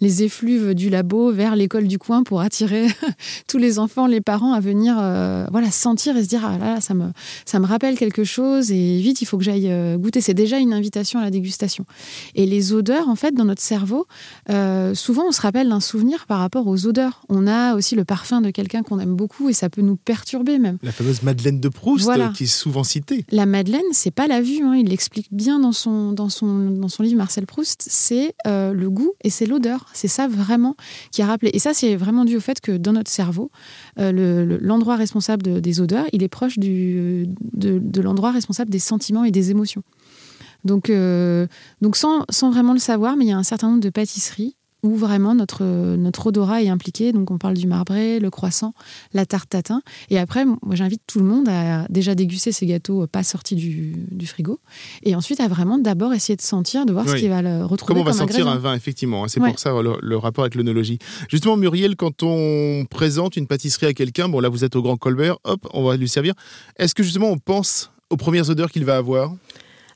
les 0.00 0.22
effluves 0.22 0.74
du 0.74 0.90
labo 0.90 1.32
vers 1.32 1.54
l'école 1.54 1.86
du 1.86 1.98
coin 1.98 2.22
pour 2.22 2.40
attirer 2.40 2.86
tous 3.48 3.58
les 3.58 3.78
enfants, 3.78 4.06
les 4.06 4.20
parents 4.20 4.52
à 4.52 4.60
venir 4.60 4.96
euh, 4.98 5.46
voilà, 5.50 5.70
sentir 5.70 6.16
et 6.16 6.24
se 6.24 6.28
dire 6.28 6.44
Ah 6.44 6.58
là, 6.58 6.80
ça, 6.80 6.94
me, 6.94 7.10
ça 7.44 7.60
me 7.60 7.66
rappelle 7.66 7.96
quelque 7.96 8.24
chose 8.24 8.72
et 8.72 9.00
vite, 9.00 9.22
il 9.22 9.26
faut 9.26 9.38
que 9.38 9.44
j'aille 9.44 9.72
goûter. 9.98 10.20
C'est 10.20 10.34
déjà 10.34 10.58
une 10.58 10.72
invitation 10.72 11.20
à 11.20 11.22
la 11.22 11.30
dégustation. 11.30 11.84
Et 12.34 12.46
les 12.46 12.72
odeurs, 12.72 13.08
en 13.08 13.16
fait, 13.16 13.34
dans 13.34 13.44
notre 13.44 13.62
cerveau, 13.62 14.06
souvent, 14.94 15.28
on 15.28 15.32
se 15.32 15.40
rappelle 15.40 15.68
d'un 15.68 15.80
souvenir 15.80 16.26
par 16.26 16.38
rapport 16.38 16.66
aux 16.66 16.86
odeurs. 16.86 17.22
On 17.28 17.46
a 17.46 17.74
aussi 17.74 17.94
le 17.94 18.04
parfum 18.04 18.40
de 18.40 18.50
quelqu'un 18.50 18.82
qu'on 18.82 18.98
aime 18.98 19.14
beaucoup 19.14 19.48
et 19.48 19.52
ça 19.52 19.68
peut 19.70 19.82
nous 19.82 19.96
perturber 19.96 20.58
même. 20.58 20.78
La 20.82 20.92
fameuse 20.92 21.22
Madeleine 21.22 21.60
de 21.60 21.68
Proust 21.68 21.99
qui 22.34 22.44
est 22.44 22.46
souvent 22.46 22.84
cité. 22.84 23.24
La 23.30 23.46
Madeleine, 23.46 23.82
c'est 23.92 24.10
pas 24.10 24.26
la 24.26 24.40
vue, 24.40 24.62
hein. 24.62 24.74
il 24.74 24.88
l'explique 24.88 25.28
bien 25.32 25.60
dans 25.60 25.72
son, 25.72 26.12
dans, 26.12 26.28
son, 26.28 26.70
dans 26.70 26.88
son 26.88 27.02
livre 27.02 27.16
Marcel 27.16 27.46
Proust, 27.46 27.86
c'est 27.88 28.34
euh, 28.46 28.72
le 28.72 28.90
goût 28.90 29.12
et 29.22 29.30
c'est 29.30 29.46
l'odeur. 29.46 29.86
C'est 29.92 30.08
ça 30.08 30.28
vraiment 30.28 30.76
qui 31.10 31.22
a 31.22 31.26
rappelé. 31.26 31.50
Et 31.54 31.58
ça, 31.58 31.74
c'est 31.74 31.96
vraiment 31.96 32.24
dû 32.24 32.36
au 32.36 32.40
fait 32.40 32.60
que 32.60 32.76
dans 32.76 32.92
notre 32.92 33.10
cerveau, 33.10 33.50
euh, 33.98 34.58
l'endroit 34.60 34.96
responsable 34.96 35.60
des 35.60 35.80
odeurs, 35.80 36.06
il 36.12 36.22
est 36.22 36.28
proche 36.28 36.58
du, 36.58 37.26
de, 37.52 38.00
l'endroit 38.00 38.32
responsable 38.32 38.70
des 38.70 38.78
sentiments 38.78 39.24
et 39.24 39.30
des 39.30 39.50
émotions. 39.50 39.82
Donc, 40.64 40.90
euh, 40.90 41.46
donc 41.80 41.96
sans, 41.96 42.24
sans, 42.28 42.50
vraiment 42.50 42.74
le 42.74 42.78
savoir, 42.78 43.16
mais 43.16 43.24
il 43.24 43.28
y 43.28 43.32
a 43.32 43.38
un 43.38 43.42
certain 43.42 43.68
nombre 43.68 43.80
de 43.80 43.90
pâtisseries 43.90 44.56
où 44.82 44.96
vraiment 44.96 45.34
notre, 45.34 45.64
notre 45.64 46.28
odorat 46.28 46.62
est 46.62 46.68
impliqué. 46.68 47.12
Donc 47.12 47.30
on 47.30 47.38
parle 47.38 47.54
du 47.54 47.66
marbré, 47.66 48.20
le 48.20 48.30
croissant, 48.30 48.74
la 49.12 49.26
tarte 49.26 49.50
tatin. 49.50 49.82
Et 50.08 50.18
après, 50.18 50.44
moi 50.44 50.74
j'invite 50.74 51.02
tout 51.06 51.18
le 51.18 51.24
monde 51.24 51.48
à 51.48 51.86
déjà 51.88 52.14
déguster 52.14 52.52
ces 52.52 52.66
gâteaux 52.66 53.06
pas 53.06 53.22
sortis 53.22 53.56
du, 53.56 53.94
du 54.10 54.26
frigo. 54.26 54.60
Et 55.02 55.14
ensuite 55.14 55.40
à 55.40 55.48
vraiment 55.48 55.78
d'abord 55.78 56.12
essayer 56.14 56.36
de 56.36 56.42
sentir, 56.42 56.86
de 56.86 56.92
voir 56.92 57.08
ce 57.08 57.16
qu'il 57.16 57.28
va 57.28 57.42
le 57.42 57.64
retrouver. 57.64 57.94
Comment 57.94 58.00
on 58.00 58.04
va 58.04 58.12
sentir 58.12 58.48
un 58.48 58.56
vin, 58.56 58.74
effectivement. 58.74 59.24
Hein. 59.24 59.28
C'est 59.28 59.40
pour 59.40 59.58
ça 59.58 59.72
le, 59.82 60.16
rapport 60.16 60.44
avec 60.44 60.54
l'onologie. 60.54 60.98
Justement, 61.28 61.56
Muriel, 61.56 61.96
quand 61.96 62.22
on 62.22 62.84
présente 62.90 63.36
une 63.36 63.46
pâtisserie 63.46 63.86
à 63.86 63.94
quelqu'un, 63.94 64.28
bon 64.28 64.40
là 64.40 64.48
vous 64.48 64.64
êtes 64.64 64.76
au 64.76 64.82
Grand 64.82 64.96
Colbert, 64.96 65.38
hop, 65.44 65.66
on 65.72 65.84
va 65.84 65.96
lui 65.96 66.08
servir. 66.08 66.34
Est-ce 66.76 66.94
que 66.94 67.02
justement 67.02 67.28
on 67.30 67.38
pense 67.38 67.90
aux 68.10 68.16
premières 68.16 68.50
odeurs 68.50 68.70
qu'il 68.70 68.84
va 68.84 68.96
avoir? 68.96 69.32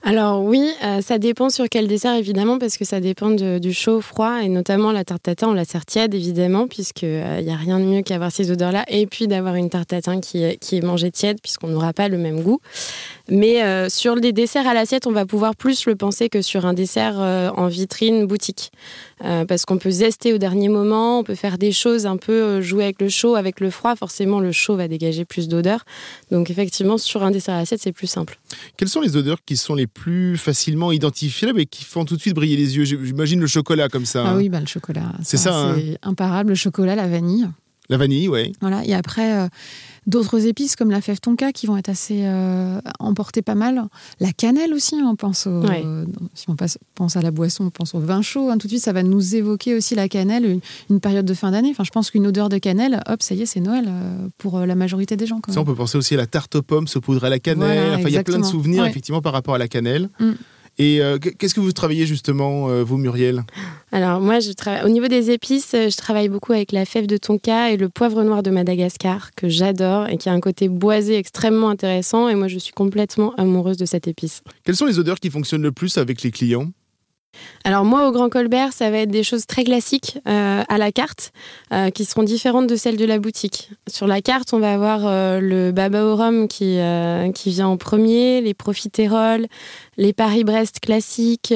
Alors 0.07 0.43
oui, 0.43 0.71
euh, 0.85 1.01
ça 1.01 1.19
dépend 1.19 1.49
sur 1.49 1.67
quel 1.71 1.89
dessert 1.89 2.15
évidemment 2.15 2.59
parce 2.59 2.77
que 2.77 2.85
ça 2.85 3.01
dépend 3.01 3.31
du 3.31 3.73
chaud, 3.73 4.03
froid 4.03 4.43
et 4.43 4.51
notamment 4.51 4.93
la 4.93 5.03
tarte 5.03 5.23
tatin, 5.23 5.49
on 5.49 5.55
la 5.55 5.65
sert 5.65 5.87
tiède 5.87 6.15
évidemment 6.15 6.69
puisque 6.69 7.03
il 7.03 7.09
euh, 7.09 7.41
n'y 7.41 7.51
a 7.51 7.57
rien 7.57 7.81
de 7.81 7.85
mieux 7.85 8.03
qu'avoir 8.03 8.31
ces 8.31 8.51
odeurs-là 8.51 8.85
et 8.89 9.07
puis 9.07 9.29
d'avoir 9.29 9.55
une 9.55 9.71
tarte 9.71 9.89
tatin 9.89 10.21
qui, 10.21 10.59
qui 10.59 10.77
est 10.77 10.83
mangée 10.83 11.11
tiède 11.11 11.41
puisqu'on 11.41 11.69
n'aura 11.69 11.95
pas 11.95 12.09
le 12.09 12.19
même 12.19 12.43
goût. 12.43 12.61
Mais 13.31 13.63
euh, 13.63 13.89
sur 13.89 14.15
les 14.17 14.33
desserts 14.33 14.67
à 14.67 14.75
l'assiette, 14.75 15.07
on 15.07 15.13
va 15.13 15.25
pouvoir 15.25 15.57
plus 15.57 15.87
le 15.87 15.97
penser 15.97 16.29
que 16.29 16.43
sur 16.43 16.67
un 16.67 16.75
dessert 16.75 17.19
en 17.19 17.69
vitrine 17.69 18.27
boutique 18.27 18.71
parce 19.49 19.65
qu'on 19.65 19.79
peut 19.79 19.91
zester 19.91 20.35
au 20.35 20.39
dernier 20.39 20.69
moment, 20.69 21.21
on 21.21 21.25
peut 21.25 21.35
faire 21.35 21.57
des 21.57 21.73
choses 21.73 22.05
un 22.05 22.19
peu 22.19 22.61
jouer 22.61 22.85
avec 22.85 23.01
le 23.01 23.09
chaud, 23.09 23.37
avec 23.37 23.61
le 23.61 23.71
froid. 23.71 23.97
Forcément, 23.97 24.39
le 24.41 24.53
chaud 24.53 24.77
va 24.77 24.87
dégager 24.87 25.25
plus 25.25 25.49
d'odeur. 25.49 25.85
Donc 26.31 26.51
effectivement, 26.51 26.99
sur 26.99 27.23
un 27.23 27.31
dessert 27.31 27.55
à 27.55 27.59
l'assiette, 27.59 27.81
c'est 27.81 27.93
plus 27.93 28.07
simple. 28.07 28.39
Quelles 28.77 28.89
sont 28.89 29.01
les 29.01 29.17
odeurs 29.17 29.39
qui 29.45 29.57
sont 29.57 29.75
les 29.75 29.87
plus 29.87 30.37
facilement 30.37 30.93
identifiables 30.93 31.61
et 31.61 31.67
qui 31.67 31.85
font 31.85 32.05
tout 32.05 32.17
de 32.17 32.21
suite 32.21 32.35
briller 32.35 32.57
les 32.57 32.77
yeux? 32.77 32.85
J'imagine 32.85 33.41
le 33.41 33.47
chocolat 33.47 33.89
comme 33.89 34.07
ça. 34.07 34.25
Ah 34.27 34.31
hein. 34.31 34.37
oui, 34.37 34.49
bah, 34.49 34.61
le 34.61 34.67
chocolat. 34.67 35.13
C'est 35.23 35.37
ça. 35.37 35.57
Hein. 35.57 35.77
C'est 35.77 35.99
imparable. 36.03 36.51
Le 36.51 36.55
chocolat, 36.55 36.95
la 36.95 37.07
vanille. 37.07 37.49
La 37.89 37.97
vanille, 37.97 38.29
oui. 38.29 38.53
Voilà. 38.61 38.85
Et 38.85 38.95
après, 38.95 39.35
euh, 39.35 39.49
d'autres 40.07 40.47
épices 40.47 40.77
comme 40.77 40.91
la 40.91 41.01
fève 41.01 41.21
tonka 41.21 41.53
qui 41.53 41.67
vont 41.67 41.77
être 41.77 41.89
assez 41.89 42.21
euh, 42.25 42.81
emportées 42.99 43.43
pas 43.43 43.55
mal. 43.55 43.85
La 44.21 44.33
cannelle 44.33 44.73
aussi, 44.75 44.97
hein, 44.97 45.09
on 45.11 45.17
pense 45.17 45.47
au, 45.47 45.63
si 46.35 46.47
on 46.49 46.57
pense 46.95 47.17
à 47.17 47.23
la 47.23 47.31
boisson, 47.31 47.65
on 47.65 47.71
pense 47.71 47.95
au 47.95 48.01
vin 48.01 48.23
chaud. 48.23 48.51
Hein, 48.51 48.59
tout 48.59 48.67
de 48.67 48.73
suite, 48.73 48.83
ça 48.83 48.93
va 48.93 49.03
nous 49.03 49.35
évoquer 49.35 49.75
aussi 49.75 49.95
la 49.95 50.09
cannelle, 50.09 50.61
une, 50.91 51.01
période 51.01 51.27
de 51.27 51.35
fin 51.35 51.51
d'année. 51.51 51.71
Enfin, 51.71 51.85
je 51.85 51.91
pense 51.91 52.11
qu'une 52.11 52.27
odeur 52.27 52.49
de 52.49 52.59
cannelle, 52.59 53.03
hop, 53.09 53.23
ça 53.23 53.35
y 53.35 53.43
est, 53.43 53.47
c'est 53.47 53.61
Noël 53.61 53.85
euh, 53.89 54.29
pour 54.39 54.61
la 54.61 54.75
majorité 54.75 55.17
des 55.17 55.27
gens. 55.27 55.41
Ça, 55.49 55.61
on 55.61 55.65
peut 55.65 55.75
penser 55.75 55.99
aussi 55.99 56.15
à 56.15 56.19
la 56.19 56.27
tarte 56.27 56.55
aux 56.57 56.63
pommes 56.63 56.87
saupoudrée 56.87 57.27
à 57.27 57.31
la 57.31 57.39
cannelle. 57.39 57.95
enfin, 57.95 58.09
il 58.09 58.15
y 58.15 58.19
a 58.19 58.25
plein 58.25 58.39
de 58.39 58.45
souvenirs 58.45 58.85
effectivement 58.87 59.23
par 59.23 59.33
rapport 59.33 59.55
à 59.55 59.59
la 59.59 59.69
cannelle. 59.69 60.09
Mm. 60.21 60.33
Et 60.79 61.01
euh, 61.01 61.19
qu'est-ce 61.19 61.55
que 61.55 61.61
vous 61.61 61.73
travaillez 61.73 62.07
justement, 62.07 62.69
euh, 62.69 62.83
vous, 62.83 62.97
Muriel? 62.97 63.45
Alors, 63.93 64.21
moi, 64.21 64.41
je 64.41 64.51
au 64.85 64.89
niveau 64.89 65.07
des 65.07 65.31
épices, 65.31 65.71
je 65.73 65.97
travaille 65.97 66.29
beaucoup 66.29 66.53
avec 66.53 66.73
la 66.73 66.85
fève 66.85 67.07
de 67.07 67.17
tonka 67.17 67.71
et 67.71 67.77
le 67.77 67.89
poivre 67.89 68.23
noir 68.25 68.43
de 68.43 68.51
Madagascar, 68.51 69.31
que 69.37 69.49
j'adore 69.49 70.09
et 70.09 70.17
qui 70.17 70.29
a 70.29 70.33
un 70.33 70.41
côté 70.41 70.69
boisé 70.69 71.17
extrêmement 71.17 71.69
intéressant. 71.69 72.29
Et 72.29 72.35
moi, 72.35 72.49
je 72.49 72.59
suis 72.59 72.73
complètement 72.73 73.35
amoureuse 73.37 73.77
de 73.77 73.85
cette 73.85 74.09
épice. 74.09 74.43
Quelles 74.65 74.77
sont 74.77 74.87
les 74.87 74.99
odeurs 74.99 75.21
qui 75.21 75.31
fonctionnent 75.31 75.63
le 75.63 75.73
plus 75.73 75.99
avec 75.99 76.23
les 76.23 76.31
clients? 76.31 76.69
Alors 77.65 77.85
moi, 77.85 78.09
au 78.09 78.13
Grand 78.13 78.29
Colbert, 78.29 78.73
ça 78.73 78.91
va 78.91 78.99
être 78.99 79.11
des 79.11 79.23
choses 79.23 79.47
très 79.47 79.65
classiques 79.65 80.19
euh, 80.29 80.63
à 80.69 80.79
la 80.79 80.93
carte, 80.93 81.33
euh, 81.73 81.91
qui 81.91 82.05
seront 82.05 82.23
différentes 82.23 82.67
de 82.67 82.77
celles 82.77 82.97
de 82.97 83.05
la 83.05 83.19
boutique. 83.19 83.71
Sur 83.89 84.07
la 84.07 84.21
carte, 84.21 84.53
on 84.53 84.59
va 84.59 84.73
avoir 84.73 85.07
euh, 85.07 85.41
le 85.41 85.73
baba 85.73 86.05
au 86.05 86.17
rhum 86.17 86.49
qui, 86.49 86.79
qui 87.35 87.51
vient 87.51 87.69
en 87.69 87.77
premier, 87.77 88.41
les 88.41 88.55
profiteroles, 88.55 89.47
les 89.97 90.13
Paris-Brest 90.13 90.81
classiques, 90.81 91.55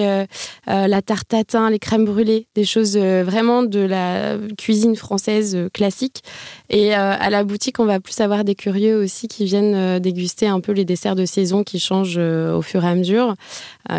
la 0.67 1.03
tarte 1.03 1.29
tatin, 1.29 1.71
les 1.71 1.79
crèmes 1.79 2.05
brûlées, 2.05 2.47
des 2.55 2.65
choses 2.65 2.97
vraiment 2.97 3.63
de 3.63 3.81
la 3.81 4.37
cuisine 4.57 4.97
française 4.97 5.57
classique. 5.73 6.23
Et 6.71 6.95
à 6.95 7.31
la 7.31 7.45
boutique, 7.45 7.81
on 7.81 7.85
va 7.85 8.01
plus 8.01 8.21
avoir 8.21 8.45
des 8.45 8.55
curieux 8.55 8.97
aussi 8.97 9.29
qui 9.29 9.45
viennent 9.45 9.99
déguster 9.99 10.47
un 10.47 10.61
peu 10.61 10.73
les 10.73 10.85
desserts 10.85 11.17
de 11.17 11.25
saison 11.25 11.65
qui 11.65 11.79
changent 11.79 12.19
au 12.19 12.63
fur 12.63 12.85
et 12.85 12.89
à 12.89 12.95
mesure, 12.95 13.35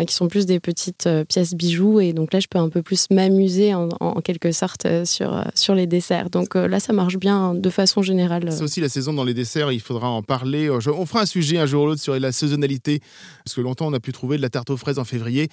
qui 0.06 0.14
sont 0.14 0.28
plus 0.28 0.46
des 0.46 0.60
petites 0.60 1.08
pièces 1.28 1.54
bijoux 1.54 2.00
et 2.00 2.12
donc 2.12 2.32
là, 2.32 2.40
je 2.40 2.46
peux 2.48 2.58
un 2.58 2.68
peu 2.68 2.82
plus 2.82 3.06
m'amuser 3.10 3.74
en, 3.74 3.88
quelque 4.22 4.52
sorte 4.52 4.86
euh, 4.86 5.04
sur, 5.04 5.34
euh, 5.34 5.42
sur 5.54 5.74
les 5.74 5.86
desserts. 5.86 6.30
Donc 6.30 6.54
euh, 6.54 6.68
là, 6.68 6.80
ça 6.80 6.92
marche 6.92 7.16
bien 7.16 7.54
de 7.54 7.70
façon 7.70 8.02
générale. 8.02 8.52
C'est 8.52 8.62
aussi 8.62 8.80
la 8.80 8.88
saison 8.88 9.12
dans 9.12 9.24
les 9.24 9.34
desserts, 9.34 9.72
il 9.72 9.80
faudra 9.80 10.08
en 10.08 10.22
parler. 10.22 10.70
On 10.70 11.06
fera 11.06 11.22
un 11.22 11.26
sujet 11.26 11.58
un 11.58 11.66
jour 11.66 11.84
ou 11.84 11.86
l'autre 11.86 12.02
sur 12.02 12.18
la 12.18 12.32
saisonnalité, 12.32 13.00
parce 13.44 13.54
que 13.54 13.60
longtemps, 13.60 13.86
on 13.86 13.92
a 13.92 14.00
pu 14.00 14.12
trouver 14.12 14.29
de 14.36 14.42
la 14.42 14.50
tarte 14.50 14.70
aux 14.70 14.76
fraises 14.76 14.98
en 14.98 15.04
février. 15.04 15.48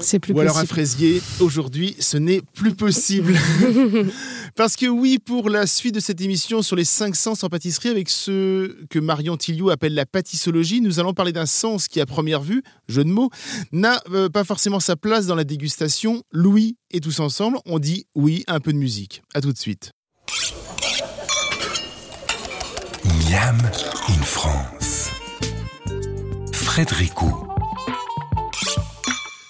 C'est 0.00 0.18
plus 0.18 0.32
Ou 0.34 0.40
alors 0.40 0.58
un 0.58 0.66
fraisier. 0.66 1.22
Aujourd'hui, 1.40 1.94
ce 2.00 2.16
n'est 2.16 2.40
plus 2.54 2.74
possible. 2.74 3.34
Parce 4.56 4.76
que 4.76 4.86
oui, 4.86 5.18
pour 5.18 5.48
la 5.48 5.66
suite 5.66 5.94
de 5.94 6.00
cette 6.00 6.20
émission 6.20 6.62
sur 6.62 6.74
les 6.74 6.84
cinq 6.84 7.14
sens 7.14 7.44
en 7.44 7.48
pâtisserie, 7.48 7.90
avec 7.90 8.08
ce 8.08 8.74
que 8.90 8.98
Marion 8.98 9.36
Tilliou 9.36 9.70
appelle 9.70 9.94
la 9.94 10.06
pâtissologie, 10.06 10.80
nous 10.80 10.98
allons 10.98 11.14
parler 11.14 11.32
d'un 11.32 11.46
sens 11.46 11.86
qui, 11.86 12.00
à 12.00 12.06
première 12.06 12.40
vue, 12.40 12.62
jeu 12.88 13.04
de 13.04 13.10
mots, 13.10 13.30
n'a 13.72 14.02
euh, 14.10 14.28
pas 14.28 14.44
forcément 14.44 14.80
sa 14.80 14.96
place 14.96 15.26
dans 15.26 15.36
la 15.36 15.44
dégustation. 15.44 16.22
Louis 16.32 16.76
et 16.90 17.00
tous 17.00 17.20
ensemble, 17.20 17.58
on 17.64 17.78
dit 17.78 18.06
oui, 18.14 18.42
un 18.48 18.60
peu 18.60 18.72
de 18.72 18.78
musique. 18.78 19.22
À 19.32 19.40
tout 19.40 19.52
de 19.52 19.58
suite. 19.58 19.92
Miam 23.04 23.58
in 24.08 24.22
France. 24.22 25.10
Frédéricot. 26.52 27.53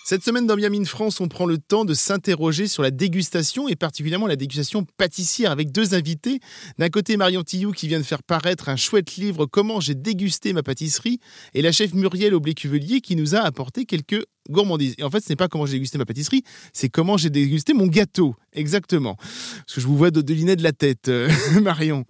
Cette 0.06 0.22
semaine 0.22 0.46
dans 0.46 0.56
Miami 0.56 0.84
France, 0.84 1.18
on 1.22 1.28
prend 1.28 1.46
le 1.46 1.56
temps 1.56 1.86
de 1.86 1.94
s'interroger 1.94 2.68
sur 2.68 2.82
la 2.82 2.90
dégustation 2.90 3.68
et 3.68 3.74
particulièrement 3.74 4.26
la 4.26 4.36
dégustation 4.36 4.84
pâtissière 4.98 5.50
avec 5.50 5.72
deux 5.72 5.94
invités. 5.94 6.40
D'un 6.76 6.90
côté, 6.90 7.16
Marion 7.16 7.42
Tillou 7.42 7.72
qui 7.72 7.88
vient 7.88 8.00
de 8.00 8.04
faire 8.04 8.22
paraître 8.22 8.68
un 8.68 8.76
chouette 8.76 9.16
livre 9.16 9.46
Comment 9.46 9.80
j'ai 9.80 9.94
dégusté 9.94 10.52
ma 10.52 10.62
pâtisserie 10.62 11.20
et 11.54 11.62
la 11.62 11.72
chef 11.72 11.94
Muriel 11.94 12.34
Aublé-Cuvelier 12.34 13.00
qui 13.00 13.16
nous 13.16 13.34
a 13.34 13.38
apporté 13.38 13.86
quelques 13.86 14.22
gourmandise. 14.50 14.94
Et 14.98 15.02
en 15.02 15.10
fait, 15.10 15.22
ce 15.24 15.30
n'est 15.30 15.36
pas 15.36 15.48
comment 15.48 15.66
j'ai 15.66 15.74
dégusté 15.74 15.98
ma 15.98 16.04
pâtisserie, 16.04 16.42
c'est 16.72 16.88
comment 16.88 17.16
j'ai 17.16 17.30
dégusté 17.30 17.74
mon 17.74 17.86
gâteau. 17.86 18.34
Exactement. 18.52 19.16
Parce 19.16 19.74
que 19.74 19.80
je 19.80 19.86
vous 19.86 19.96
vois 19.96 20.10
de 20.10 20.20
de 20.20 20.62
la 20.62 20.72
tête, 20.72 21.08
euh, 21.08 21.30
Marion. 21.62 22.04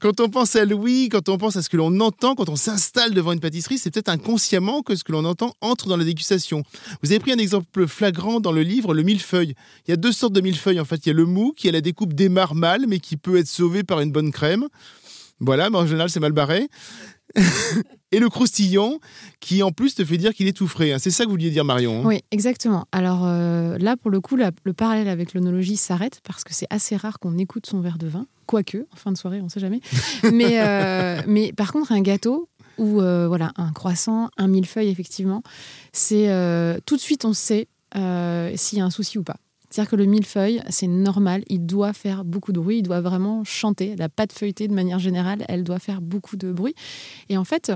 Quand 0.00 0.20
on 0.20 0.28
pense 0.28 0.56
à 0.56 0.64
Louis, 0.64 1.08
quand 1.08 1.28
on 1.28 1.38
pense 1.38 1.56
à 1.56 1.62
ce 1.62 1.68
que 1.68 1.76
l'on 1.76 2.00
entend, 2.00 2.34
quand 2.34 2.48
on 2.48 2.56
s'installe 2.56 3.14
devant 3.14 3.32
une 3.32 3.40
pâtisserie, 3.40 3.78
c'est 3.78 3.90
peut-être 3.90 4.08
inconsciemment 4.08 4.82
que 4.82 4.94
ce 4.94 5.04
que 5.04 5.12
l'on 5.12 5.24
entend 5.24 5.54
entre 5.60 5.88
dans 5.88 5.96
la 5.96 6.04
dégustation. 6.04 6.62
Vous 7.02 7.10
avez 7.10 7.18
pris 7.18 7.32
un 7.32 7.38
exemple 7.38 7.86
flagrant 7.86 8.40
dans 8.40 8.52
le 8.52 8.62
livre, 8.62 8.94
le 8.94 9.02
millefeuille. 9.02 9.54
Il 9.86 9.90
y 9.90 9.94
a 9.94 9.96
deux 9.96 10.12
sortes 10.12 10.32
de 10.32 10.40
millefeuille. 10.40 10.80
En 10.80 10.84
fait, 10.84 11.04
il 11.06 11.08
y 11.08 11.10
a 11.10 11.14
le 11.14 11.26
mou 11.26 11.52
qui 11.56 11.68
a 11.68 11.72
la 11.72 11.80
découpe 11.80 12.12
démarre 12.14 12.54
mal, 12.54 12.86
mais 12.88 12.98
qui 12.98 13.16
peut 13.16 13.36
être 13.36 13.48
sauvé 13.48 13.82
par 13.82 14.00
une 14.00 14.12
bonne 14.12 14.32
crème. 14.32 14.68
Voilà, 15.40 15.70
mais 15.70 15.78
en 15.78 15.86
général, 15.86 16.08
c'est 16.08 16.20
mal 16.20 16.30
barré. 16.30 16.68
et 18.12 18.18
le 18.18 18.28
croustillant 18.28 18.98
qui 19.40 19.62
en 19.62 19.72
plus 19.72 19.94
te 19.94 20.04
fait 20.04 20.18
dire 20.18 20.34
qu'il 20.34 20.46
est 20.46 20.56
tout 20.56 20.68
frais. 20.68 20.92
Hein. 20.92 20.98
C'est 20.98 21.10
ça 21.10 21.24
que 21.24 21.28
vous 21.28 21.34
vouliez 21.34 21.50
dire 21.50 21.64
Marion 21.64 22.00
hein? 22.00 22.06
Oui, 22.06 22.20
exactement. 22.30 22.86
Alors 22.92 23.22
euh, 23.24 23.78
là, 23.78 23.96
pour 23.96 24.10
le 24.10 24.20
coup, 24.20 24.36
le 24.36 24.72
parallèle 24.72 25.08
avec 25.08 25.34
l'onologie 25.34 25.76
s'arrête 25.76 26.20
parce 26.24 26.44
que 26.44 26.54
c'est 26.54 26.66
assez 26.70 26.96
rare 26.96 27.18
qu'on 27.18 27.38
écoute 27.38 27.66
son 27.66 27.80
verre 27.80 27.98
de 27.98 28.06
vin, 28.06 28.26
quoique, 28.46 28.86
en 28.92 28.96
fin 28.96 29.12
de 29.12 29.16
soirée, 29.16 29.40
on 29.40 29.44
ne 29.44 29.50
sait 29.50 29.60
jamais. 29.60 29.80
mais, 30.32 30.60
euh, 30.60 31.22
mais 31.26 31.52
par 31.52 31.72
contre, 31.72 31.92
un 31.92 32.02
gâteau 32.02 32.48
ou 32.78 33.00
euh, 33.00 33.28
voilà, 33.28 33.52
un 33.56 33.72
croissant, 33.72 34.28
un 34.36 34.48
millefeuille, 34.48 34.88
effectivement, 34.88 35.42
c'est 35.92 36.26
tout 36.86 36.96
de 36.96 37.00
suite 37.00 37.24
on 37.24 37.32
sait 37.32 37.68
s'il 37.94 38.78
y 38.78 38.80
a 38.80 38.84
un 38.84 38.90
souci 38.90 39.18
ou 39.18 39.22
pas. 39.22 39.36
C'est-à-dire 39.72 39.90
que 39.90 39.96
le 39.96 40.04
millefeuille, 40.04 40.60
c'est 40.68 40.86
normal, 40.86 41.44
il 41.48 41.64
doit 41.64 41.94
faire 41.94 42.26
beaucoup 42.26 42.52
de 42.52 42.60
bruit, 42.60 42.78
il 42.78 42.82
doit 42.82 43.00
vraiment 43.00 43.42
chanter. 43.42 43.96
La 43.96 44.10
pâte 44.10 44.32
feuilletée, 44.32 44.68
de 44.68 44.74
manière 44.74 44.98
générale, 44.98 45.46
elle 45.48 45.64
doit 45.64 45.78
faire 45.78 46.02
beaucoup 46.02 46.36
de 46.36 46.52
bruit. 46.52 46.74
Et 47.30 47.38
en 47.38 47.44
fait, 47.44 47.72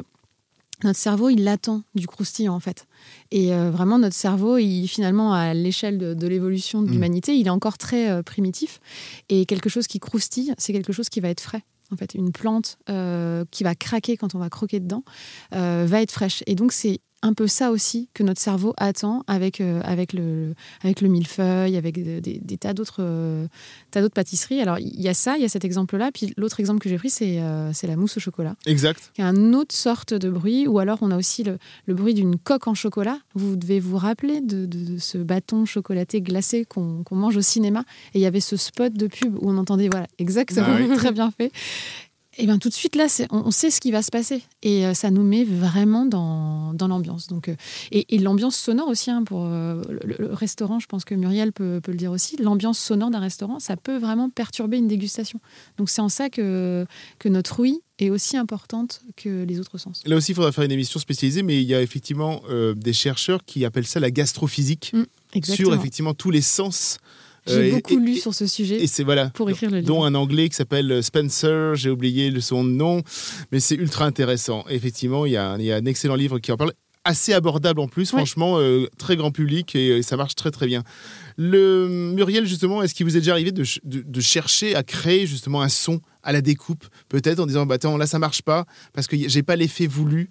notre 0.85 0.99
cerveau, 0.99 1.31
il 1.31 1.43
l'attend 1.43 1.85
du 1.95 2.07
croustillant, 2.07 2.55
en 2.55 2.61
fait. 2.61 2.87
Et 3.31 3.55
euh, 3.55 3.71
vraiment, 3.71 3.99
notre 3.99 4.15
cerveau, 4.15 4.59
il, 4.59 4.89
finalement, 4.89 5.33
à 5.33 5.55
l'échelle 5.55 5.97
de, 5.97 6.27
l'évolution 6.27 6.83
de 6.83 6.89
mmh. 6.89 6.93
l'humanité, 6.93 7.35
il 7.35 7.47
est 7.47 7.51
encore 7.51 7.79
très 7.79 8.11
euh, 8.11 8.23
primitif. 8.23 8.79
Et 9.31 9.47
quelque 9.47 9.71
chose 9.71 9.87
qui 9.87 9.99
croustille, 9.99 10.53
c'est 10.59 10.75
quelque 10.75 10.93
chose 10.93 11.09
qui 11.09 11.21
va 11.21 11.31
être 11.31 11.41
frais. 11.41 11.63
En 11.93 11.97
fait, 11.97 12.13
une 12.15 12.31
plante 12.31 12.77
euh, 12.91 13.47
qui 13.51 13.65
va 13.65 13.75
craquer 13.75 14.19
quand 14.19 14.35
on 14.35 14.39
va 14.39 14.51
croquer 14.51 14.81
dedans 14.81 15.05
va 15.53 16.03
être 16.03 16.13
fraîche. 16.13 16.43
Et 16.47 16.57
donc, 16.57 16.73
c'est 16.73 17.01
un 17.23 17.33
peu 17.33 17.47
ça 17.47 17.71
aussi 17.71 18.09
que 18.15 18.23
notre 18.23 18.41
cerveau 18.41 18.75
attend 18.77 19.25
avec, 19.27 19.61
euh, 19.61 19.81
avec, 19.85 20.13
le, 20.13 20.55
avec 20.83 21.01
le 21.01 21.09
millefeuille, 21.09 21.77
avec 21.77 22.03
des, 22.03 22.57
tas 22.59 22.75
d'autres 22.75 23.01
euh, 23.01 23.47
tas 23.91 24.01
d'autres 24.01 24.15
pâtisseries. 24.15 24.61
Alors, 24.61 24.79
il 24.79 25.01
y 25.01 25.09
a 25.09 25.15
ça, 25.15 25.37
il 25.37 25.43
y 25.43 25.45
a 25.45 25.49
cet 25.49 25.65
exemple-là. 25.65 26.11
Puis 26.13 26.35
l'autre 26.37 26.61
exemple 26.61 26.81
que 26.81 26.89
j'ai 26.89 26.99
pris, 26.99 27.11
c'est 27.11 27.41
euh, 27.41 27.73
c'est 27.73 27.87
la 27.87 27.97
mousse 27.97 28.17
au 28.17 28.21
chocolat. 28.21 28.55
Exact. 28.67 29.11
Qui 29.15 29.23
a 29.23 29.27
une 29.27 29.55
autre 29.55 29.75
sorte 29.75 30.15
de 30.15 30.31
bruit. 30.31 30.67
Ou 30.67 30.79
alors, 30.79 30.99
on 31.01 31.11
a 31.11 31.17
aussi 31.17 31.43
le, 31.43 31.59
le 31.87 31.95
bruit 31.95 32.15
d'une 32.15 32.39
coque 32.39 32.69
en 32.69 32.75
chocolat. 32.75 33.19
Vous 33.35 33.57
devez 33.57 33.81
vous 33.81 33.97
rappeler 33.97 34.41
de, 34.41 34.67
de, 34.67 34.99
ce 34.99 35.19
bâton 35.19 35.65
chocolaté 35.65 36.21
glacé 36.21 36.65
qu'on 36.65 37.05
mange 37.11 37.37
au 37.37 37.43
cinéma. 37.43 37.85
Et 38.15 38.19
il 38.19 38.23
y 38.23 38.27
avait 38.27 38.41
ce 38.41 38.57
spot 38.57 38.93
de 38.93 39.07
pub 39.07 39.37
où 39.37 39.51
on 39.51 39.57
entendait, 39.57 39.89
voilà, 39.89 40.07
exactement, 40.19 40.67
ah 40.69 40.95
très 40.97 41.13
bien 41.13 41.31
fait. 41.31 41.51
Et 42.39 42.43
eh 42.43 42.47
bien 42.47 42.59
tout 42.59 42.69
de 42.69 42.75
suite 42.75 42.97
là, 42.97 43.07
on, 43.31 43.51
sait 43.51 43.71
ce 43.71 43.81
qui 43.81 43.91
va 43.91 44.03
se 44.03 44.11
passer 44.11 44.43
et 44.63 44.85
euh, 44.85 44.93
ça 44.93 45.11
nous 45.11 45.23
met 45.23 45.43
vraiment 45.43 46.05
dans, 46.05 46.75
dans 46.75 46.87
l'ambiance. 46.87 47.29
Donc 47.29 47.49
euh, 47.49 47.55
et, 47.93 48.19
l'ambiance 48.19 48.57
sonore 48.57 48.89
aussi 48.89 49.11
hein, 49.11 49.25
pour 49.25 49.47
euh, 49.47 49.81
le, 50.05 50.35
restaurant. 50.35 50.79
Je 50.79 50.87
pense 50.87 51.07
que 51.07 51.15
Muriel 51.15 51.55
peut, 51.55 51.81
peut 51.83 51.93
le 51.93 51.97
dire 51.97 52.13
aussi. 52.13 52.37
L'ambiance 52.37 52.79
sonore 52.79 53.11
d'un 53.11 53.21
restaurant, 53.21 53.59
ça 53.59 53.79
peut 53.79 53.97
vraiment 53.97 54.29
perturber 54.29 54.77
une 54.77 54.87
dégustation. 54.87 55.41
Donc 55.79 55.89
c'est 55.89 56.03
en 56.03 56.11
ça 56.11 56.29
que 56.29 56.85
que 57.19 57.31
notre 57.31 57.59
oui 57.59 57.81
est 57.99 58.11
aussi 58.11 58.37
importante 58.37 59.01
que 59.17 59.45
les 59.45 59.59
autres 59.59 59.79
sens. 59.79 60.03
Là 60.05 60.17
aussi, 60.17 60.33
il 60.33 60.35
faudra 60.35 60.53
faire 60.53 60.65
une 60.65 60.73
émission 60.73 61.01
spécialisée, 61.01 61.43
mais 61.43 61.63
il 61.63 61.67
y 61.67 61.75
a 61.75 61.81
effectivement 61.81 62.43
des 62.77 62.93
chercheurs 62.93 63.47
qui 63.47 63.65
appellent 63.65 63.87
ça 63.87 64.01
la 64.01 64.11
gastrophysique 64.11 64.93
mmh, 64.93 65.43
sur 65.43 65.75
effectivement 65.75 66.13
tous 66.13 66.31
les 66.31 66.43
sens 66.43 66.99
j'ai 67.47 67.73
euh, 67.73 67.77
beaucoup 67.77 67.99
lu 67.99 68.17
sur 68.17 68.35
ce 68.35 68.47
sujet 68.47 68.83
et 68.83 68.87
c'est 68.87 69.05
voilà, 69.05 69.31
pour 69.31 69.49
écrire 69.51 69.71
le 69.71 69.79
livre. 69.79 69.89
Dont 69.89 70.05
un 70.05 70.15
anglais 70.15 70.49
qui 70.49 70.57
s'appelle 70.57 70.91
euh, 70.91 71.03
Spencer, 71.03 71.75
j'ai 71.75 71.91
oublié 71.91 72.41
son 72.41 72.65
nom, 72.65 73.03
mais 73.53 73.61
c'est 73.61 73.77
ultra 73.77 74.05
intéressant. 74.05 74.65
Effectivement, 74.69 75.27
il 75.27 75.33
y, 75.33 75.37
a 75.37 75.51
un, 75.51 75.59
il 75.59 75.65
y, 75.67 75.73
a 75.73 75.77
un 75.77 75.85
excellent 75.85 76.17
livre 76.17 76.39
qui 76.39 76.53
en 76.53 76.57
parle 76.57 76.73
assez 77.05 77.33
abordable 77.33 77.81
en 77.81 77.87
plus, 77.87 78.09
franchement, 78.09 78.59
euh, 78.59 78.89
très 78.99 79.17
grand 79.17 79.31
public 79.31 79.77
et 79.77 80.03
ça 80.03 80.17
marche 80.17 80.35
très 80.35 80.51
très 80.51 80.67
bien. 80.67 80.83
Le 81.37 81.87
Muriel, 81.89 82.47
justement, 82.47 82.83
est-ce 82.83 82.95
qu'il 82.95 83.07
vous 83.07 83.17
est 83.17 83.21
déjà 83.21 83.33
arrivé 83.33 83.53
de, 83.53 83.65
de, 83.85 84.21
chercher 84.21 84.75
à 84.75 84.83
créer 84.83 85.27
justement 85.27 85.63
un 85.63 85.69
son 85.69 86.01
à 86.25 86.33
la 86.33 86.41
découpe, 86.41 86.85
peut-être 87.09 87.39
en 87.39 87.47
disant 87.47 87.67
bah 87.67 87.77
attends 87.77 87.97
là 87.97 88.07
ça 88.09 88.19
marche 88.19 88.43
pas 88.43 88.65
parce 88.93 89.07
que 89.07 89.17
j'ai 89.17 89.45
pas 89.45 89.55
l'effet 89.55 89.87
voulu 89.87 90.31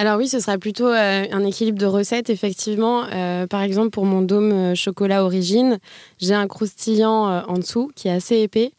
alors 0.00 0.16
oui, 0.16 0.28
ce 0.28 0.38
sera 0.38 0.58
plutôt 0.58 0.86
euh, 0.86 1.24
un 1.32 1.44
équilibre 1.44 1.76
de 1.76 1.84
recettes, 1.84 2.30
effectivement. 2.30 3.02
Euh, 3.12 3.48
par 3.48 3.62
exemple, 3.62 3.90
pour 3.90 4.04
mon 4.04 4.22
dôme 4.22 4.52
euh, 4.52 4.74
chocolat 4.76 5.24
origine, 5.24 5.80
j'ai 6.20 6.34
un 6.34 6.46
croustillant 6.46 7.42
en 7.48 7.54
dessous 7.54 7.90
qui 7.96 8.06
est 8.06 8.12
assez 8.12 8.36
épais, 8.36 8.70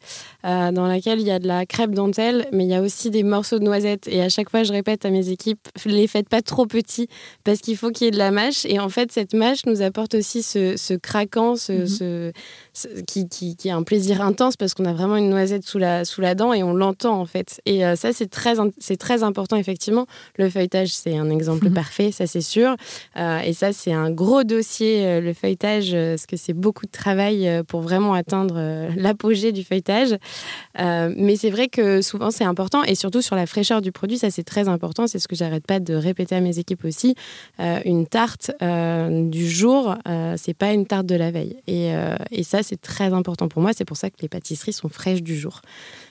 dans 0.44 0.86
lequel 0.86 1.20
il 1.20 1.26
y 1.26 1.30
a 1.30 1.38
de 1.38 1.46
la 1.46 1.66
crêpe 1.66 1.92
dentelle, 1.92 2.46
mais 2.52 2.64
il 2.64 2.70
y 2.70 2.74
a 2.74 2.82
aussi 2.82 3.10
des 3.10 3.22
morceaux 3.22 3.58
de 3.58 3.64
noisettes. 3.64 4.08
Et 4.08 4.22
à 4.22 4.28
chaque 4.28 4.50
fois, 4.50 4.62
je 4.62 4.72
répète 4.72 5.04
à 5.04 5.10
mes 5.10 5.28
équipes, 5.30 5.68
les 5.86 6.06
faites 6.06 6.28
pas 6.28 6.42
trop 6.42 6.66
petits, 6.66 7.08
parce 7.44 7.60
qu'il 7.60 7.76
faut 7.76 7.90
qu'il 7.90 8.06
y 8.06 8.08
ait 8.08 8.12
de 8.12 8.18
la 8.18 8.30
mâche. 8.30 8.64
Et 8.66 8.78
en 8.78 8.88
fait, 8.88 9.12
cette 9.12 9.34
mâche 9.34 9.66
nous 9.66 9.82
apporte 9.82 10.14
aussi 10.14 10.42
ce, 10.42 10.96
craquant, 10.96 11.56
ce, 11.56 11.72
mhm. 12.28 12.32
qui, 13.06 13.28
qui, 13.28 13.56
qui, 13.56 13.68
est 13.68 13.72
un 13.72 13.82
plaisir 13.82 14.22
intense, 14.22 14.56
parce 14.56 14.74
qu'on 14.74 14.84
a 14.86 14.92
vraiment 14.92 15.16
une 15.16 15.30
noisette 15.30 15.64
sous 15.64 15.78
la, 15.78 16.04
sous 16.04 16.20
la 16.20 16.34
dent 16.34 16.52
et 16.52 16.62
on 16.62 16.74
l'entend, 16.74 17.20
en 17.20 17.26
fait. 17.26 17.60
Et 17.66 17.82
ça, 17.96 18.12
c'est 18.12 18.30
très, 18.30 18.54
très 18.98 19.22
important, 19.22 19.56
effectivement. 19.56 20.06
Le 20.36 20.48
feuilletage, 20.50 20.88
c'est 20.88 21.16
un 21.16 21.30
exemple 21.30 21.68
Mhm. 21.68 21.74
parfait, 21.74 22.12
ça 22.12 22.26
c'est 22.26 22.40
sûr. 22.40 22.76
Euh, 23.16 23.40
et 23.40 23.52
ça, 23.52 23.72
c'est 23.72 23.92
un 23.92 24.10
gros 24.10 24.44
dossier, 24.44 25.06
euh, 25.06 25.20
le 25.20 25.32
feuilletage, 25.32 25.90
euh, 25.94 26.14
parce 26.14 26.26
que 26.26 26.36
c'est 26.36 26.52
beaucoup 26.52 26.86
de 26.86 26.90
travail 26.90 27.48
euh, 27.48 27.62
pour 27.62 27.80
vraiment 27.80 28.14
atteindre 28.14 28.54
euh, 28.58 28.90
l'apogée 28.96 29.52
du 29.52 29.64
feuilletage. 29.64 30.16
Euh, 30.78 31.12
mais 31.16 31.36
c'est 31.36 31.50
vrai 31.50 31.68
que 31.68 32.02
souvent, 32.02 32.30
c'est 32.30 32.44
important, 32.44 32.82
et 32.84 32.94
surtout 32.94 33.22
sur 33.22 33.36
la 33.36 33.46
fraîcheur 33.46 33.80
du 33.80 33.92
produit, 33.92 34.18
ça 34.18 34.30
c'est 34.30 34.44
très 34.44 34.68
important. 34.68 35.06
C'est 35.06 35.18
ce 35.18 35.28
que 35.28 35.36
j'arrête 35.36 35.66
pas 35.66 35.80
de 35.80 35.94
répéter 35.94 36.34
à 36.34 36.40
mes 36.40 36.58
équipes 36.58 36.84
aussi. 36.84 37.14
Euh, 37.58 37.80
une 37.84 38.06
tarte 38.06 38.50
euh, 38.62 39.28
du 39.28 39.48
jour, 39.48 39.96
c'est 40.36 40.54
pas 40.54 40.72
une 40.72 40.86
tarte 40.86 41.06
de 41.06 41.14
la 41.14 41.30
veille. 41.30 41.56
Et 41.66 42.42
ça, 42.42 42.62
c'est 42.62 42.80
très 42.80 43.12
important 43.12 43.48
pour 43.48 43.62
moi. 43.62 43.72
C'est 43.74 43.84
pour 43.84 43.96
ça 43.96 44.10
que 44.10 44.16
les 44.20 44.28
pâtisseries 44.28 44.72
sont 44.72 44.88
fraîches 44.88 45.22
du 45.22 45.36
jour. 45.36 45.60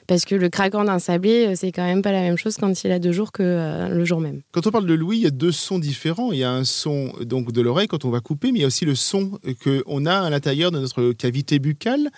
Parce 0.10 0.26
que 0.26 0.34
le 0.34 0.50
craquant 0.50 0.84
d'un 0.84 0.98
sablé, 0.98 1.50
euh, 1.50 1.54
c'est 1.56 1.72
quand 1.72 1.86
même 1.86 2.02
pas 2.02 2.12
la 2.12 2.22
même 2.22 2.36
chose 2.36 2.58
quand 2.58 2.84
il 2.84 2.92
a 2.92 2.98
deux 2.98 3.12
jours 3.12 3.32
que 3.32 3.44
euh, 3.44 3.90
le 3.90 4.06
jour 4.06 4.20
même. 4.20 4.42
Quand 4.52 4.66
on 4.66 4.72
parle 4.72 4.88
de 4.88 4.96
Louis, 4.96 5.18
il 5.18 5.24
y 5.24 5.28
a 5.28 5.30
deux 5.30 5.52
sons 5.52 5.78
différents. 5.78 6.32
Il 6.32 6.40
y 6.40 6.44
a 6.44 6.52
un 6.52 6.64
son 6.64 7.14
donc 7.22 7.52
de 7.52 7.62
l'oreille 7.62 7.88
quand 7.88 8.06
on 8.06 8.10
va 8.10 8.20
couper, 8.20 8.52
mais 8.52 8.58
il 8.58 8.62
y 8.64 8.66
a 8.66 8.68
aussi 8.68 8.86
le 8.86 8.96
son 8.96 9.38
que 9.60 9.84
on 9.86 10.08
a 10.08 10.16
à 10.16 10.30
l'intérieur 10.32 10.72
de 10.72 10.80
notre 10.80 11.12
cavité 11.12 11.60
buccale, 11.60 12.10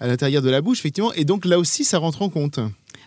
à 0.00 0.08
l'intérieur 0.08 0.42
de 0.42 0.50
la 0.50 0.60
bouche, 0.60 0.80
effectivement. 0.80 1.12
Et 1.12 1.24
donc 1.24 1.44
là 1.44 1.60
aussi, 1.60 1.84
ça 1.84 1.98
rentre 1.98 2.22
en 2.22 2.30
compte. 2.30 2.58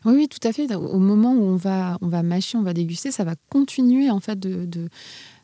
Oui, 0.06 0.14
oui, 0.16 0.28
tout 0.30 0.48
à 0.48 0.54
fait. 0.54 0.74
Au 0.74 1.00
moment 1.00 1.34
où 1.34 1.44
on 1.44 1.58
va, 1.58 1.98
on 2.02 2.08
va 2.08 2.24
mâcher, 2.24 2.58
on 2.58 2.64
va 2.64 2.74
déguster, 2.74 3.12
ça 3.12 3.26
va 3.26 3.36
continuer 3.50 4.10
en 4.10 4.22
fait 4.22 4.40
de, 4.40 4.64
de, 4.64 4.88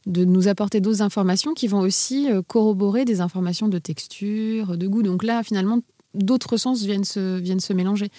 de 0.05 0.23
nous 0.23 0.47
apporter 0.47 0.79
d'autres 0.79 1.01
informations 1.01 1.53
qui 1.53 1.67
vont 1.67 1.81
aussi 1.81 2.31
euh, 2.31 2.41
corroborer 2.41 3.03
des 3.03 3.19
informations 3.19 3.67
de 3.67 3.77
texture, 3.77 4.77
de 4.77 4.87
goût. 4.87 5.03
Donc 5.03 5.21
là, 5.25 5.43
finalement, 5.43 5.81
d'autres 6.15 6.57
sens 6.57 6.83
viennent 6.83 7.03
se, 7.03 7.37
viennent 7.39 7.59
se 7.59 7.73
mélanger. 7.73 8.09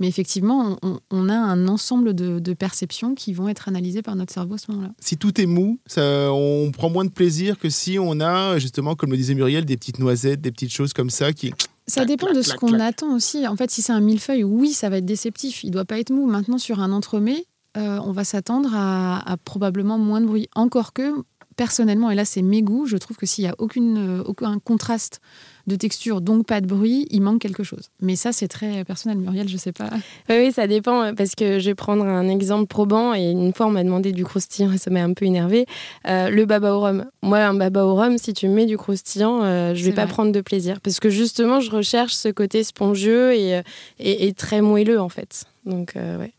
Mais 0.00 0.08
effectivement, 0.08 0.76
on, 0.82 0.98
on 1.10 1.28
a 1.28 1.34
un 1.36 1.68
ensemble 1.68 2.14
de, 2.14 2.38
de 2.38 2.52
perceptions 2.52 3.14
qui 3.14 3.32
vont 3.32 3.48
être 3.48 3.68
analysées 3.68 4.02
par 4.02 4.16
notre 4.16 4.32
cerveau 4.32 4.54
à 4.54 4.58
ce 4.58 4.70
moment-là. 4.72 4.92
Si 5.00 5.16
tout 5.16 5.40
est 5.40 5.46
mou, 5.46 5.78
ça, 5.86 6.32
on 6.32 6.70
prend 6.72 6.90
moins 6.90 7.04
de 7.04 7.10
plaisir 7.10 7.58
que 7.58 7.70
si 7.70 7.98
on 7.98 8.20
a 8.20 8.58
justement, 8.58 8.94
comme 8.96 9.10
le 9.10 9.16
disait 9.16 9.34
Muriel, 9.34 9.64
des 9.64 9.76
petites 9.76 9.98
noisettes, 9.98 10.40
des 10.40 10.52
petites 10.52 10.72
choses 10.72 10.92
comme 10.92 11.10
ça 11.10 11.32
qui. 11.32 11.52
Ça 11.86 12.04
dépend 12.04 12.32
de 12.32 12.42
ce 12.42 12.54
qu'on 12.54 12.80
attend 12.80 13.14
aussi. 13.14 13.46
En 13.46 13.56
fait, 13.56 13.70
si 13.70 13.82
c'est 13.82 13.92
un 13.92 14.00
millefeuille, 14.00 14.42
oui, 14.42 14.72
ça 14.72 14.88
va 14.88 14.98
être 14.98 15.04
déceptif. 15.04 15.64
Il 15.64 15.70
doit 15.70 15.84
pas 15.84 15.98
être 15.98 16.10
mou. 16.10 16.26
Maintenant, 16.26 16.58
sur 16.58 16.80
un 16.80 16.92
entremets, 16.92 17.44
euh, 17.76 17.98
on 18.02 18.12
va 18.12 18.24
s'attendre 18.24 18.70
à, 18.74 19.30
à 19.30 19.36
probablement 19.36 19.98
moins 19.98 20.20
de 20.20 20.26
bruit. 20.26 20.48
Encore 20.54 20.92
que, 20.92 21.12
personnellement, 21.56 22.10
et 22.10 22.14
là 22.14 22.24
c'est 22.24 22.42
mes 22.42 22.62
goûts, 22.62 22.86
je 22.86 22.96
trouve 22.96 23.16
que 23.16 23.26
s'il 23.26 23.44
y 23.44 23.48
a 23.48 23.54
aucune, 23.58 23.98
euh, 23.98 24.22
aucun 24.24 24.58
contraste 24.58 25.20
de 25.66 25.76
texture, 25.76 26.20
donc 26.20 26.46
pas 26.46 26.60
de 26.60 26.66
bruit, 26.66 27.06
il 27.10 27.20
manque 27.22 27.40
quelque 27.40 27.62
chose. 27.62 27.90
Mais 28.00 28.16
ça, 28.16 28.32
c'est 28.32 28.48
très 28.48 28.84
personnel. 28.84 29.18
Muriel, 29.18 29.48
je 29.48 29.56
sais 29.56 29.72
pas. 29.72 29.88
Oui, 30.28 30.36
oui, 30.38 30.52
ça 30.52 30.66
dépend, 30.66 31.02
euh, 31.02 31.12
parce 31.12 31.34
que 31.34 31.58
je 31.58 31.66
vais 31.66 31.74
prendre 31.74 32.04
un 32.04 32.28
exemple 32.28 32.66
probant, 32.66 33.14
et 33.14 33.30
une 33.30 33.52
fois 33.54 33.66
on 33.66 33.70
m'a 33.70 33.84
demandé 33.84 34.12
du 34.12 34.24
croustillant, 34.24 34.72
et 34.72 34.78
ça 34.78 34.90
m'a 34.90 35.02
un 35.02 35.14
peu 35.14 35.24
énervé. 35.24 35.66
Euh, 36.06 36.28
le 36.30 36.44
baba 36.44 36.74
au 36.74 36.80
rhum. 36.80 37.06
Moi, 37.22 37.38
un 37.38 37.54
baba 37.54 37.84
au 37.84 37.94
rhum, 37.94 38.18
si 38.18 38.32
tu 38.32 38.48
me 38.48 38.54
mets 38.54 38.66
du 38.66 38.76
croustillant, 38.76 39.42
euh, 39.42 39.74
je 39.74 39.84
vais 39.84 39.92
pas 39.92 40.04
vrai. 40.04 40.12
prendre 40.12 40.32
de 40.32 40.40
plaisir, 40.40 40.80
parce 40.80 41.00
que 41.00 41.08
justement, 41.08 41.60
je 41.60 41.70
recherche 41.70 42.12
ce 42.12 42.28
côté 42.28 42.64
spongieux 42.64 43.34
et, 43.34 43.56
euh, 43.56 43.62
et, 43.98 44.26
et 44.26 44.32
très 44.32 44.60
moelleux, 44.60 45.00
en 45.00 45.08
fait. 45.08 45.44
Donc, 45.64 45.96
euh, 45.96 46.18
ouais. 46.18 46.32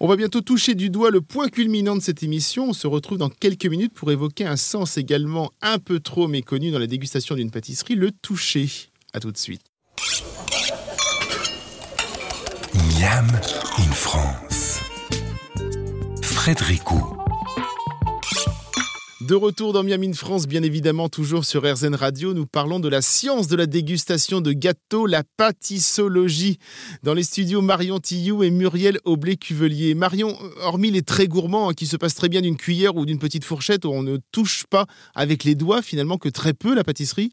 On 0.00 0.06
va 0.06 0.16
bientôt 0.16 0.40
toucher 0.40 0.74
du 0.74 0.90
doigt 0.90 1.10
le 1.10 1.20
point 1.20 1.48
culminant 1.48 1.96
de 1.96 2.00
cette 2.00 2.22
émission. 2.22 2.70
On 2.70 2.72
se 2.72 2.86
retrouve 2.86 3.18
dans 3.18 3.28
quelques 3.28 3.66
minutes 3.66 3.94
pour 3.94 4.10
évoquer 4.10 4.46
un 4.46 4.56
sens 4.56 4.96
également 4.96 5.52
un 5.62 5.78
peu 5.78 6.00
trop 6.00 6.28
méconnu 6.28 6.70
dans 6.70 6.78
la 6.78 6.86
dégustation 6.86 7.34
d'une 7.34 7.50
pâtisserie, 7.50 7.94
le 7.94 8.10
toucher. 8.10 8.68
À 9.12 9.20
tout 9.20 9.32
de 9.32 9.38
suite. 9.38 9.62
Miam 12.74 13.26
in 13.78 13.92
France. 13.92 14.80
Frédéric. 16.22 16.82
De 19.26 19.34
retour 19.34 19.72
dans 19.72 19.82
Miami 19.82 20.14
France, 20.14 20.46
bien 20.46 20.62
évidemment, 20.62 21.08
toujours 21.08 21.44
sur 21.44 21.64
RZN 21.64 21.96
Radio, 21.96 22.32
nous 22.32 22.46
parlons 22.46 22.78
de 22.78 22.88
la 22.88 23.02
science 23.02 23.48
de 23.48 23.56
la 23.56 23.66
dégustation 23.66 24.40
de 24.40 24.52
gâteaux, 24.52 25.06
la 25.06 25.24
pâtissologie. 25.36 26.58
Dans 27.02 27.12
les 27.12 27.24
studios, 27.24 27.60
Marion 27.60 27.98
Tillou 27.98 28.44
et 28.44 28.50
Muriel 28.50 29.00
Aublé-Cuvelier. 29.04 29.96
Marion, 29.96 30.38
hormis 30.60 30.92
les 30.92 31.02
très 31.02 31.26
gourmands 31.26 31.70
hein, 31.70 31.74
qui 31.74 31.86
se 31.86 31.96
passent 31.96 32.14
très 32.14 32.28
bien 32.28 32.40
d'une 32.40 32.56
cuillère 32.56 32.94
ou 32.94 33.04
d'une 33.04 33.18
petite 33.18 33.44
fourchette 33.44 33.84
où 33.84 33.88
on 33.88 34.04
ne 34.04 34.18
touche 34.30 34.64
pas 34.70 34.86
avec 35.16 35.42
les 35.42 35.56
doigts, 35.56 35.82
finalement, 35.82 36.18
que 36.18 36.28
très 36.28 36.54
peu 36.54 36.76
la 36.76 36.84
pâtisserie, 36.84 37.32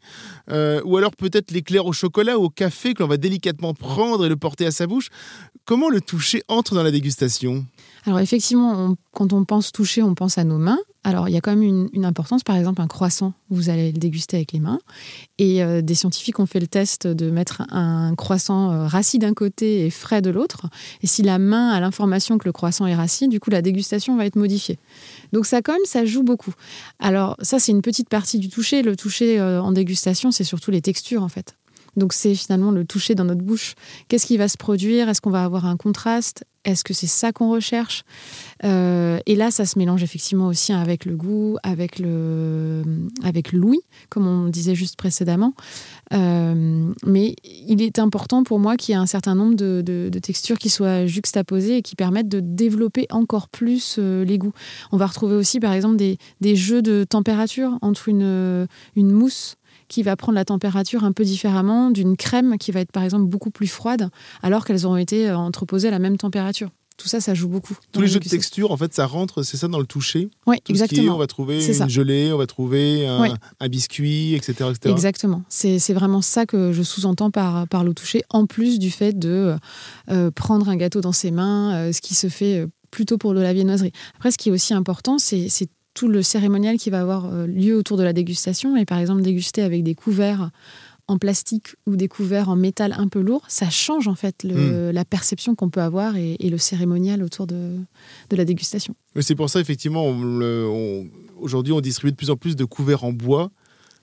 euh, 0.50 0.82
ou 0.86 0.98
alors 0.98 1.16
peut-être 1.16 1.52
l'éclair 1.52 1.86
au 1.86 1.94
chocolat 1.94 2.40
ou 2.40 2.46
au 2.46 2.50
café 2.50 2.96
que 2.96 3.04
l'on 3.04 3.10
va 3.10 3.18
délicatement 3.18 3.76
prendre 3.76 4.26
et 4.26 4.30
le 4.30 4.36
porter 4.36 4.66
à 4.66 4.72
sa 4.72 4.88
bouche, 4.88 5.10
comment 5.64 5.90
le 5.90 6.02
toucher 6.02 6.42
entre 6.48 6.74
dans 6.74 6.82
la 6.84 6.92
dégustation? 6.92 7.68
Alors 8.06 8.20
effectivement, 8.20 8.96
quand 9.14 9.32
on 9.32 9.46
pense 9.46 9.72
toucher, 9.72 10.04
on 10.04 10.14
pense 10.14 10.38
à 10.38 10.44
nos 10.44 10.58
mains. 10.58 10.80
Alors 11.06 11.30
il 11.30 11.34
y 11.34 11.38
a 11.38 11.42
quand 11.42 11.52
même 11.52 11.64
une, 11.64 11.90
une 11.94 12.06
importance. 12.06 12.44
Par 12.44 12.58
exemple, 12.58 12.82
un 12.82 12.88
croissant, 12.88 13.34
vous 13.50 13.70
allez 13.70 13.92
le 13.92 13.98
déguster 13.98 14.38
avec 14.38 14.52
les 14.52 14.60
mains. 14.60 14.80
Et 15.38 15.64
euh, 15.64 15.82
des 15.82 15.96
scientifiques 15.96 16.40
ont 16.40 16.46
fait 16.46 16.60
le 16.60 16.68
test 16.68 17.08
de 17.08 17.32
mettre 17.32 17.64
un 17.70 18.14
croissant 18.16 18.72
euh, 18.72 18.88
rassis 18.88 19.20
d'un 19.20 19.34
côté 19.34 19.86
et 19.86 19.90
frais 19.90 20.22
de 20.22 20.30
l'autre. 20.30 20.68
Et 21.02 21.08
si 21.08 21.22
la 21.22 21.40
main 21.40 21.70
a 21.70 21.80
l'information 21.80 22.38
que 22.38 22.46
le 22.46 22.52
croissant 22.52 22.86
est 22.88 22.96
rassis, 22.96 23.30
du 23.30 23.40
coup 23.40 23.50
la 23.50 23.62
dégustation 23.62 24.18
va 24.18 24.26
être 24.26 24.36
modifiée. 24.36 24.80
Donc 25.32 25.46
ça 25.46 25.62
quand 25.62 25.74
même, 25.74 25.86
ça 25.86 26.04
joue 26.06 26.24
beaucoup. 26.24 26.54
Alors 27.00 27.38
ça 27.42 27.60
c'est 27.60 27.72
une 27.72 27.82
petite 27.82 28.10
partie 28.10 28.38
du 28.38 28.50
toucher. 28.50 28.82
Le 28.82 28.98
toucher 28.98 29.40
euh, 29.40 29.62
en 29.62 29.72
dégustation, 29.72 30.32
c'est 30.32 30.44
surtout 30.44 30.72
les 30.72 30.82
textures 30.82 31.24
en 31.24 31.30
fait. 31.30 31.56
Donc 31.98 32.14
c'est 32.14 32.36
finalement 32.36 32.72
le 32.72 32.86
toucher 32.86 33.16
dans 33.16 33.26
notre 33.26 33.44
bouche. 33.44 33.76
Qu'est-ce 34.08 34.26
qui 34.26 34.38
va 34.38 34.48
se 34.48 34.58
produire? 34.58 35.10
Est-ce 35.10 35.22
qu'on 35.22 35.30
va 35.30 35.44
avoir 35.44 35.66
un 35.66 35.78
contraste? 35.78 36.44
Est-ce 36.66 36.86
que 36.86 36.94
c'est 36.94 37.08
ça 37.08 37.34
qu'on 37.34 37.52
recherche? 37.52 38.04
Euh, 38.64 39.20
Et 39.26 39.36
là, 39.36 39.52
ça 39.52 39.66
se 39.66 39.78
mélange 39.78 40.02
effectivement 40.02 40.48
aussi 40.48 40.72
avec 40.72 41.04
le 41.04 41.18
goût, 41.18 41.58
avec 41.62 42.00
le, 42.00 42.84
avec 43.22 43.52
l'ouïe, 43.52 43.82
comme 44.10 44.28
on 44.28 44.48
disait 44.48 44.76
juste 44.76 44.96
précédemment. 44.96 45.54
Euh, 46.14 46.94
mais 47.06 47.36
il 47.44 47.82
est 47.82 48.00
important 48.00 48.44
pour 48.44 48.60
moi 48.60 48.78
qu'il 48.78 48.94
y 48.94 48.96
ait 48.96 49.02
un 49.02 49.06
certain 49.06 49.36
nombre 49.36 49.56
de, 49.56 50.10
textures 50.20 50.58
qui 50.58 50.70
soient 50.70 51.06
juxtaposées 51.06 51.78
et 51.78 51.82
qui 51.82 51.96
permettent 51.98 52.30
de 52.30 52.40
développer 52.40 53.08
encore 53.10 53.50
plus 53.50 53.98
euh, 54.00 54.24
les 54.24 54.38
goûts. 54.38 54.54
On 54.94 54.98
va 54.98 55.08
retrouver 55.08 55.36
aussi, 55.36 55.60
par 55.60 55.74
exemple, 55.74 55.98
des, 55.98 56.18
des 56.40 56.56
jeux 56.56 56.82
de 56.82 57.04
température 57.04 57.78
entre 57.82 58.08
une, 58.08 58.68
une 58.96 59.12
mousse 59.12 59.58
qui 59.94 60.02
va 60.02 60.16
prendre 60.16 60.36
la 60.36 60.46
température 60.46 61.04
un 61.04 61.12
peu 61.12 61.24
différemment 61.24 61.92
d'une 61.92 62.18
crème 62.18 62.58
qui 62.58 62.72
va 62.72 62.80
être 62.80 62.92
par 62.92 63.04
exemple 63.04 63.26
beaucoup 63.26 63.52
plus 63.52 63.68
froide 63.68 64.10
alors 64.42 64.66
qu'elles 64.66 64.88
auront 64.88 64.98
été 64.98 65.30
euh, 65.30 65.38
entreposées 65.38 65.90
à 65.90 65.92
la 65.92 66.00
même 66.00 66.18
température. 66.18 66.70
Tout 66.98 67.08
ça, 67.08 67.20
ça 67.20 67.34
joue 67.36 67.48
beaucoup. 67.48 67.76
Tous 67.92 68.02
les 68.02 68.08
jeux 68.08 68.20
de 68.20 68.28
texture, 68.30 68.72
en 68.72 68.78
fait, 68.78 68.94
ça 68.94 69.06
rentre, 69.08 69.42
c'est 69.44 69.58
ça, 69.58 69.68
dans 69.68 69.80
le 69.80 69.86
toucher 69.86 70.30
Oui, 70.48 70.58
Tout 70.58 70.62
ce 70.62 70.62
qui 70.64 70.72
est, 70.72 70.84
exactement. 70.86 71.16
on 71.16 71.18
va 71.18 71.28
trouver 71.28 71.66
une 71.66 71.74
ça. 71.74 71.88
gelée, 71.88 72.32
on 72.32 72.38
va 72.38 72.46
trouver 72.48 73.08
un, 73.08 73.22
Oui. 73.22 73.30
un 73.60 73.68
biscuit, 73.68 74.36
etc. 74.36 74.70
etc. 74.70 74.92
Exactement. 74.92 75.42
C'est 75.50 75.94
vraiment 75.94 76.22
ça 76.22 76.46
que 76.46 76.72
je 76.72 76.84
sous-entends 76.84 77.32
par, 77.32 77.68
par 77.68 77.84
le 77.84 77.94
toucher, 77.94 78.24
en 78.30 78.46
plus 78.46 78.78
du 78.80 78.92
fait 78.92 79.18
de 79.18 79.56
euh, 80.10 80.32
prendre 80.32 80.70
un 80.70 80.76
gâteau 80.76 81.02
dans 81.02 81.12
ses 81.12 81.32
mains, 81.32 81.74
euh, 81.76 81.92
ce 81.94 82.00
qui 82.02 82.14
se 82.14 82.30
fait 82.30 82.60
euh, 82.60 82.68
plutôt 82.92 83.18
pour 83.18 83.34
de 83.34 83.42
la 83.42 83.54
viennoiserie. 83.54 83.92
Après, 84.16 84.32
ce 84.32 84.38
qui 84.38 84.50
est 84.50 84.52
aussi 84.52 84.74
important, 84.76 85.18
c'est 85.18 85.50
c'est 85.50 85.70
tout 85.94 86.08
le 86.08 86.22
cérémonial 86.24 86.78
qui 86.78 86.90
va 86.90 87.02
avoir 87.02 87.26
euh, 87.32 87.46
lieu 87.48 87.76
autour 87.78 87.98
de 87.98 88.04
la 88.04 88.14
dégustation. 88.14 88.76
Et 88.78 88.86
par 88.86 88.98
exemple, 89.00 89.22
déguster 89.22 89.62
avec 89.62 89.84
des 89.84 89.96
couverts 89.96 90.50
en 91.08 91.18
plastique 91.18 91.76
ou 91.86 91.98
des 91.98 92.08
couverts 92.08 92.48
en 92.50 92.56
métal 92.56 92.96
un 92.98 93.10
peu 93.10 93.20
lourd, 93.20 93.44
ça 93.50 93.70
change 93.70 94.08
en 94.08 94.16
fait 94.16 94.44
le- 94.44 94.92
la 94.92 95.04
perception 95.04 95.54
qu'on 95.54 95.70
peut 95.70 95.82
avoir 95.82 96.16
et, 96.16 96.38
et 96.40 96.50
le 96.50 96.58
cérémonial 96.58 97.22
autour 97.24 97.46
de, 97.46 97.76
de 98.30 98.36
la 98.38 98.46
dégustation. 98.46 98.96
Mais 99.14 99.22
C'est 99.22 99.36
pour 99.36 99.50
ça, 99.50 99.60
effectivement, 99.60 100.06
on 100.06 100.24
le- 100.24 100.66
on- 100.68 101.08
aujourd'hui, 101.42 101.74
on 101.74 101.82
distribue 101.82 102.12
de 102.12 102.16
plus 102.16 102.30
en 102.30 102.38
plus 102.38 102.56
de 102.56 102.64
couverts 102.64 103.04
en 103.04 103.12
bois. 103.12 103.52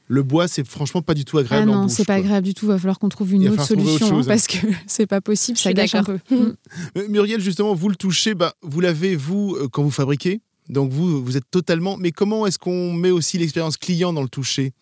Le 0.09 0.23
bois, 0.23 0.47
c'est 0.47 0.67
franchement 0.67 1.01
pas 1.03 1.15
du 1.15 1.25
tout 1.25 1.39
Ah 1.39 1.41
agréable 1.41 1.71
en 1.71 1.83
non, 1.83 1.89
c'est 1.89 2.05
pas 2.05 2.15
quoi. 2.17 2.25
agréable 2.25 2.45
du 2.47 2.53
tout. 2.53 2.67
Va 2.67 2.77
falloir 2.79 2.99
qu'on 2.99 3.09
trouve 3.09 3.33
une 3.33 3.49
autre 3.49 3.65
solution 3.65 4.07
hein, 4.07 4.09
chose, 4.11 4.27
hein. 4.27 4.33
parce 4.33 4.47
que 4.49 4.59
c'est 4.87 5.07
pas 5.07 5.21
possible, 5.23 5.57
Je 5.57 5.63
ça 5.63 5.73
gâche 5.73 5.95
un 5.95 6.03
peu. 6.05 6.19
d'accord. 6.31 6.53
Muriel, 7.09 7.41
justement, 7.41 7.75
vous 7.75 7.89
le 7.89 7.97
touchez, 7.97 8.35
bah, 8.35 8.53
vous 8.61 8.81
l'avez, 8.81 9.17
vous, 9.17 9.57
euh, 9.57 9.69
quand 9.69 9.83
vous 9.83 9.91
fabriquez? 9.91 10.41
Donc, 10.71 10.93
vous, 10.93 11.23
vous 11.23 11.37
êtes 11.37 11.51
totalement. 11.51 11.97
Mais 11.97 12.13
comment 12.13 12.47
est-ce 12.47 12.59
qu'on 12.59 12.93
met 12.93 13.11
aussi 13.11 13.39
l'expérience 13.39 13.77
client 13.77 14.13
dans 14.13 14.23
le 14.23 14.29
toucher? 14.29 14.73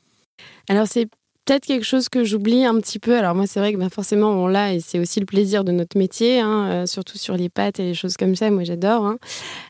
Alors 0.68 0.86
c'est 0.86 1.08
peut-être 1.48 1.64
quelque 1.64 1.84
chose 1.84 2.10
que 2.10 2.24
j'oublie 2.24 2.66
un 2.66 2.78
petit 2.78 2.98
peu. 2.98 3.16
Alors 3.16 3.34
moi 3.34 3.46
c'est 3.46 3.58
vrai 3.58 3.72
que 3.72 3.78
bah, 3.78 3.88
forcément 3.90 4.28
on 4.32 4.46
l'a 4.48 4.74
et 4.74 4.80
c'est 4.80 4.98
aussi 4.98 5.18
le 5.18 5.24
plaisir 5.24 5.64
de 5.64 5.72
notre 5.72 5.96
métier, 5.96 6.40
hein, 6.40 6.68
euh, 6.68 6.86
surtout 6.86 7.16
sur 7.16 7.38
les 7.38 7.48
pâtes 7.48 7.80
et 7.80 7.84
les 7.84 7.94
choses 7.94 8.18
comme 8.18 8.36
ça. 8.36 8.50
Moi 8.50 8.64
j'adore. 8.64 9.06
hein. 9.06 9.18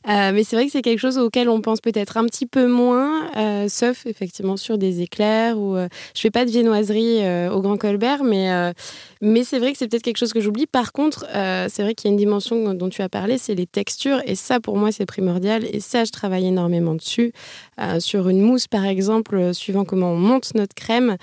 Euh, 0.08 0.32
mais 0.34 0.42
c'est 0.42 0.56
vrai 0.56 0.66
que 0.66 0.72
c'est 0.72 0.82
quelque 0.82 0.98
chose 0.98 1.18
auquel 1.18 1.48
on 1.48 1.60
pense 1.60 1.80
peut-être 1.80 2.16
un 2.16 2.24
petit 2.24 2.46
peu 2.46 2.66
moins, 2.66 3.30
euh, 3.36 3.68
sauf 3.68 4.06
effectivement 4.06 4.56
sur 4.56 4.76
des 4.76 5.02
éclairs 5.02 5.56
ou 5.56 5.76
je 5.76 6.20
fais 6.20 6.30
pas 6.32 6.44
de 6.44 6.50
viennoiserie 6.50 7.20
au 7.48 7.60
Grand 7.60 7.76
Colbert, 7.76 8.24
mais 8.24 8.72
mais 9.20 9.44
c'est 9.44 9.58
vrai 9.60 9.72
que 9.72 9.78
c'est 9.78 9.86
peut-être 9.88 10.02
quelque 10.02 10.16
chose 10.18 10.32
que 10.32 10.40
j'oublie. 10.40 10.66
Par 10.66 10.92
contre, 10.92 11.26
c'est 11.68 11.82
vrai 11.82 11.94
qu'il 11.94 12.08
y 12.08 12.10
a 12.10 12.12
une 12.12 12.18
dimension 12.18 12.74
dont 12.74 12.88
tu 12.88 13.02
as 13.02 13.08
parlé, 13.08 13.38
c'est 13.38 13.54
les 13.54 13.66
textures 13.66 14.20
et 14.24 14.34
ça 14.34 14.58
pour 14.58 14.76
moi 14.76 14.90
c'est 14.90 15.06
primordial 15.06 15.64
et 15.64 15.80
ça 15.80 16.04
je 16.04 16.10
travaille 16.10 16.46
énormément 16.46 16.94
dessus. 16.94 17.32
Euh, 17.80 18.00
sur 18.00 18.28
une 18.28 18.40
mousse 18.40 18.66
par 18.66 18.84
exemple, 18.84 19.36
euh, 19.36 19.52
suivant 19.52 19.84
comment 19.84 20.12
on 20.12 20.16
monte 20.16 20.54
notre 20.54 20.74
crème. 20.74 21.16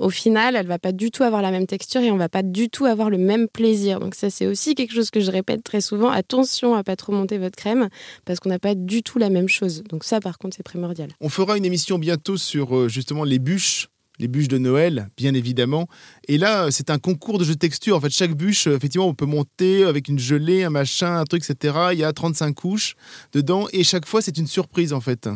au 0.00 0.10
final, 0.10 0.56
elle 0.56 0.66
va 0.66 0.78
pas 0.78 0.92
du 0.92 1.10
tout 1.10 1.22
avoir 1.22 1.42
la 1.42 1.50
même 1.50 1.66
texture 1.66 2.00
et 2.00 2.10
on 2.10 2.16
va 2.16 2.28
pas 2.28 2.42
du 2.42 2.68
tout 2.68 2.84
avoir 2.84 3.10
le 3.10 3.18
même 3.18 3.48
plaisir. 3.48 4.00
Donc 4.00 4.14
ça, 4.14 4.30
c'est 4.30 4.46
aussi 4.46 4.74
quelque 4.74 4.94
chose 4.94 5.10
que 5.10 5.20
je 5.20 5.30
répète 5.30 5.64
très 5.64 5.80
souvent. 5.80 6.10
Attention 6.10 6.74
à 6.74 6.84
pas 6.84 6.96
trop 6.96 7.12
monter 7.12 7.38
votre 7.38 7.56
crème 7.56 7.88
parce 8.24 8.40
qu'on 8.40 8.48
n'a 8.48 8.58
pas 8.58 8.74
du 8.74 9.02
tout 9.02 9.18
la 9.18 9.30
même 9.30 9.48
chose. 9.48 9.82
Donc 9.88 10.04
ça, 10.04 10.20
par 10.20 10.38
contre, 10.38 10.56
c'est 10.56 10.62
primordial. 10.62 11.10
On 11.20 11.28
fera 11.28 11.56
une 11.56 11.64
émission 11.64 11.98
bientôt 11.98 12.36
sur 12.36 12.76
euh, 12.76 12.88
justement 12.88 13.24
les 13.24 13.38
bûches 13.38 13.88
les 14.18 14.28
bûches 14.28 14.48
de 14.48 14.58
Noël, 14.58 15.08
bien 15.16 15.34
évidemment. 15.34 15.88
Et 16.28 16.38
là, 16.38 16.70
c'est 16.70 16.90
un 16.90 16.98
concours 16.98 17.38
de 17.38 17.44
jeux 17.44 17.54
de 17.54 17.58
texture. 17.58 17.96
En 17.96 18.00
fait, 18.00 18.10
chaque 18.10 18.34
bûche, 18.34 18.66
euh, 18.66 18.76
effectivement, 18.76 19.08
on 19.08 19.14
peut 19.14 19.26
monter 19.26 19.84
avec 19.84 20.08
une 20.08 20.18
gelée, 20.18 20.64
un 20.64 20.70
machin, 20.70 21.18
un 21.18 21.24
truc, 21.24 21.48
etc. 21.48 21.74
Il 21.92 21.98
y 21.98 22.04
a 22.04 22.12
35 22.12 22.54
couches 22.54 22.94
dedans. 23.32 23.66
Et 23.72 23.84
chaque 23.84 24.06
fois, 24.06 24.22
c'est 24.22 24.38
une 24.38 24.46
surprise, 24.46 24.92
en 24.92 25.00
fait. 25.00 25.28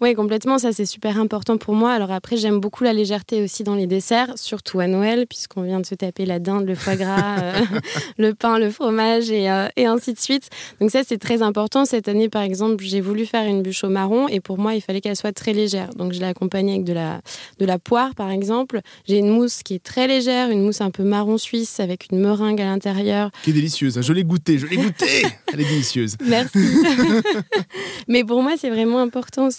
Oui, 0.00 0.14
complètement. 0.14 0.58
Ça, 0.58 0.72
c'est 0.72 0.86
super 0.86 1.18
important 1.18 1.56
pour 1.56 1.74
moi. 1.74 1.92
Alors 1.92 2.10
après, 2.10 2.36
j'aime 2.36 2.60
beaucoup 2.60 2.84
la 2.84 2.92
légèreté 2.92 3.42
aussi 3.42 3.64
dans 3.64 3.74
les 3.74 3.86
desserts, 3.86 4.32
surtout 4.36 4.80
à 4.80 4.86
Noël, 4.86 5.26
puisqu'on 5.26 5.62
vient 5.62 5.80
de 5.80 5.86
se 5.86 5.94
taper 5.94 6.26
la 6.26 6.38
dinde, 6.38 6.66
le 6.66 6.74
foie 6.74 6.96
gras, 6.96 7.38
euh, 7.42 7.60
le 8.18 8.34
pain, 8.34 8.58
le 8.58 8.70
fromage 8.70 9.30
et, 9.30 9.50
euh, 9.50 9.68
et, 9.76 9.86
ainsi 9.86 10.12
de 10.12 10.18
suite. 10.18 10.48
Donc 10.80 10.90
ça, 10.90 11.02
c'est 11.06 11.18
très 11.18 11.42
important. 11.42 11.84
Cette 11.84 12.08
année, 12.08 12.28
par 12.28 12.42
exemple, 12.42 12.82
j'ai 12.84 13.00
voulu 13.00 13.26
faire 13.26 13.46
une 13.46 13.62
bûche 13.62 13.84
au 13.84 13.88
marron 13.88 14.28
et 14.28 14.40
pour 14.40 14.58
moi, 14.58 14.74
il 14.74 14.80
fallait 14.80 15.00
qu'elle 15.00 15.16
soit 15.16 15.32
très 15.32 15.52
légère. 15.52 15.90
Donc 15.94 16.12
je 16.12 16.20
l'ai 16.20 16.26
accompagnée 16.26 16.72
avec 16.72 16.84
de 16.84 16.92
la, 16.92 17.20
de 17.58 17.66
la 17.66 17.78
poire, 17.78 18.14
par 18.14 18.30
exemple. 18.30 18.80
J'ai 19.06 19.18
une 19.18 19.30
mousse 19.30 19.62
qui 19.62 19.74
est 19.74 19.82
très 19.82 20.06
légère, 20.06 20.50
une 20.50 20.62
mousse 20.62 20.80
un 20.80 20.90
peu 20.90 21.02
marron 21.02 21.38
suisse 21.38 21.80
avec 21.80 22.08
une 22.10 22.18
meringue 22.18 22.60
à 22.60 22.64
l'intérieur. 22.64 23.30
Qui 23.42 23.50
est 23.50 23.54
délicieuse. 23.54 24.00
Je 24.00 24.12
l'ai 24.12 24.24
goûtée, 24.24 24.58
je 24.58 24.66
l'ai 24.66 24.76
goûtée. 24.76 25.22
Elle 25.52 25.60
est 25.60 25.68
délicieuse. 25.68 26.16
Merci. 26.24 26.58
Mais 28.08 28.24
pour 28.24 28.42
moi, 28.42 28.54
c'est 28.58 28.70
vraiment 28.70 28.98
important 28.98 29.50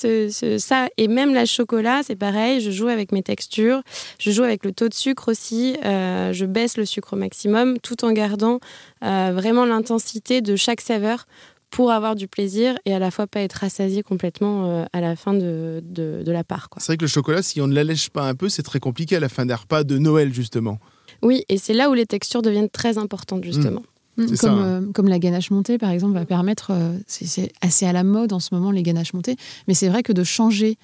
ça. 0.58 0.88
Et 0.98 1.08
même 1.08 1.34
la 1.34 1.46
chocolat, 1.46 2.02
c'est 2.04 2.16
pareil. 2.16 2.62
Je 2.62 2.72
joue 2.72 2.88
avec 2.88 3.12
mes 3.12 3.24
textures. 3.24 3.82
Je 4.20 4.32
joue 4.32 4.44
avec 4.44 4.66
le 4.66 4.72
taux 4.72 4.90
de 4.90 4.94
sucre 4.94 5.30
aussi. 5.30 5.78
Euh, 5.86 6.34
je 6.34 6.46
baisse 6.46 6.78
le 6.78 6.86
sucre 6.86 7.14
au 7.14 7.16
maximum 7.18 7.80
tout 7.80 8.06
en 8.06 8.12
gardant 8.12 8.60
euh, 9.04 9.32
vraiment 9.34 9.66
l'intensité 9.66 10.42
de 10.42 10.56
chaque 10.56 10.82
saveur 10.82 11.26
pour 11.70 11.92
avoir 11.92 12.16
du 12.16 12.28
plaisir 12.28 12.78
et 12.86 12.94
à 12.94 13.00
la 13.00 13.10
fois 13.10 13.26
pas 13.26 13.40
être 13.40 13.54
rassasié 13.54 14.04
complètement 14.04 14.70
euh, 14.70 14.86
à 14.94 15.02
la 15.02 15.16
fin 15.16 15.34
de, 15.34 15.82
de, 15.84 16.32
la 16.32 16.44
part. 16.44 16.70
C'est 16.78 16.88
vrai 16.88 16.98
que 16.98 17.04
le 17.04 17.08
chocolat, 17.08 17.42
si 17.42 17.62
on 17.62 17.68
ne 17.68 17.74
l'allège 17.74 18.12
pas 18.12 18.28
un 18.28 18.36
peu, 18.36 18.48
c'est 18.48 18.62
très 18.62 18.80
compliqué 18.80 19.16
à 19.16 19.20
la 19.20 19.30
fin 19.30 19.46
d'un 19.46 19.56
repas 19.56 19.84
de 19.84 19.98
Noël, 19.98 20.32
justement. 20.32 20.80
Oui, 21.24 21.44
et 21.50 21.58
c'est 21.58 21.74
là 21.74 21.90
où 21.90 21.96
les 21.96 22.06
textures 22.06 22.44
deviennent 22.44 22.70
très 22.70 23.00
importantes, 23.00 23.44
justement. 23.44 23.80
Mmh. 23.82 23.93
Mm, 24.18 24.36
comme, 24.38 24.50
hein. 24.52 24.66
euh, 24.66 24.92
comme, 24.92 25.08
la 25.08 25.20
ganache 25.20 25.52
montée, 25.52 25.78
par 25.78 25.90
exemple, 25.90 26.14
va 26.14 26.26
permettre, 26.26 26.72
euh, 26.72 26.98
c'est 27.08 27.52
assez 27.62 27.86
à 27.86 27.94
la 27.94 28.04
mode 28.04 28.34
en 28.34 28.40
ce 28.40 28.54
moment, 28.54 28.72
les 28.72 28.84
ganaches 28.84 29.14
montées, 29.14 29.36
mais 29.68 29.74
c'est 29.74 29.90
vrai 29.90 30.04
que 30.04 30.14
de 30.14 30.24
changer 30.24 30.78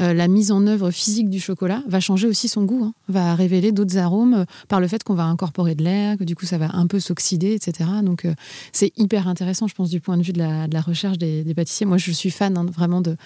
euh, 0.00 0.14
la 0.14 0.26
mise 0.26 0.50
en 0.50 0.66
œuvre 0.66 0.90
physique 0.90 1.28
du 1.28 1.38
chocolat 1.38 1.82
va 1.86 2.00
changer 2.00 2.26
aussi 2.26 2.48
son 2.48 2.64
goût, 2.64 2.82
hein. 2.84 2.94
va 3.08 3.34
révéler 3.34 3.72
d'autres 3.72 3.98
arômes 3.98 4.46
par 4.68 4.80
le 4.80 4.88
fait 4.88 5.04
qu'on 5.04 5.14
va 5.14 5.24
incorporer 5.24 5.74
de 5.74 5.84
l'air, 5.84 6.16
que 6.16 6.24
du 6.24 6.34
coup 6.34 6.46
ça 6.46 6.58
va 6.58 6.70
un 6.74 6.86
peu 6.86 6.98
s'oxyder, 6.98 7.52
etc. 7.52 7.90
Donc 8.02 8.26
c'est 8.72 8.90
hyper 8.96 9.28
intéressant, 9.28 9.68
je 9.68 9.74
pense, 9.74 9.90
du 9.90 10.00
point 10.00 10.16
de 10.16 10.22
vue 10.22 10.32
de 10.32 10.40
la, 10.40 10.80
recherche 10.80 11.18
des, 11.18 11.44
pâtissiers. 11.54 11.86
Moi, 11.86 11.98
je 11.98 12.10
suis 12.10 12.30
fan 12.30 12.56
hein, 12.56 12.64
vraiment 12.64 13.02
de, 13.02 13.16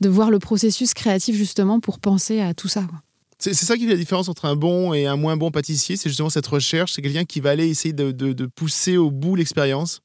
de 0.00 0.08
voir 0.08 0.30
le 0.30 0.38
processus 0.38 0.94
créatif 0.94 1.34
justement 1.36 1.80
pour 1.80 1.98
penser 1.98 2.40
à 2.40 2.54
tout 2.54 2.68
ça. 2.68 2.84
C'est 3.52 3.66
ça 3.66 3.76
qui 3.76 3.84
fait 3.84 3.90
la 3.90 3.98
différence 3.98 4.30
entre 4.30 4.46
un 4.46 4.56
bon 4.56 4.94
et 4.94 5.04
un 5.04 5.16
moins 5.16 5.36
bon 5.36 5.50
pâtissier, 5.50 5.96
c'est 5.96 6.08
justement 6.08 6.30
cette 6.30 6.46
recherche, 6.46 6.92
c'est 6.92 7.02
quelqu'un 7.02 7.26
qui 7.26 7.40
va 7.40 7.50
aller 7.50 7.68
essayer 7.68 7.92
de, 7.92 8.46
pousser 8.46 8.96
au 8.96 9.10
bout 9.10 9.36
l'expérience. 9.36 10.00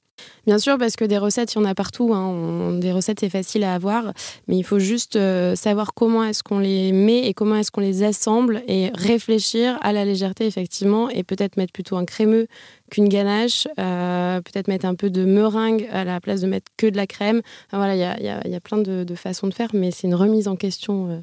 Bien 0.46 0.60
sûr, 0.60 0.78
parce 0.78 0.98
que 0.98 1.06
des 1.06 1.18
recettes, 1.18 1.54
il 1.54 1.60
y 1.60 1.62
en 1.62 1.64
a 1.64 1.74
partout. 1.74 2.14
Hein. 2.14 2.74
des 2.74 2.92
recettes, 2.92 3.22
c'est 3.22 3.30
facile 3.30 3.64
à 3.64 3.74
avoir, 3.74 4.12
mais 4.50 4.58
il 4.58 4.64
faut 4.64 4.78
juste 4.80 5.16
euh, 5.16 5.56
savoir 5.56 5.94
comment 5.94 6.26
est-ce 6.26 6.44
qu'on 6.44 6.60
les 6.60 6.92
met 6.92 7.30
et 7.30 7.34
comment 7.34 7.56
est-ce 7.56 7.72
qu'on 7.72 7.80
les 7.80 8.04
assemble 8.04 8.62
et 8.68 8.92
réfléchir 8.94 9.78
à 9.80 9.94
la 9.94 10.04
légèreté, 10.04 10.46
effectivement, 10.46 11.10
et 11.10 11.24
peut-être 11.24 11.56
mettre 11.56 11.72
plutôt 11.72 11.96
un 11.96 12.04
crémeux 12.04 12.48
qu'une 12.92 13.08
ganache, 13.08 13.70
euh, 13.80 14.42
peut-être 14.42 14.68
mettre 14.68 14.86
un 14.86 14.96
peu 14.96 15.10
de 15.10 15.24
meringue 15.24 15.88
à 15.94 16.04
la 16.04 16.20
place 16.20 16.42
de 16.42 16.48
mettre 16.48 16.70
que 16.76 16.88
de 16.88 16.98
la 16.98 17.08
crème. 17.08 17.42
voilà, 17.72 17.96
il 17.96 18.52
y 18.52 18.56
a, 18.56 18.60
plein 18.60 18.80
de, 18.80 19.16
façons 19.16 19.48
de 19.48 19.54
faire, 19.54 19.70
mais 19.74 19.92
c'est 19.92 20.08
une 20.08 20.16
remise 20.16 20.50
en 20.50 20.58
question 20.58 21.10
euh, 21.10 21.20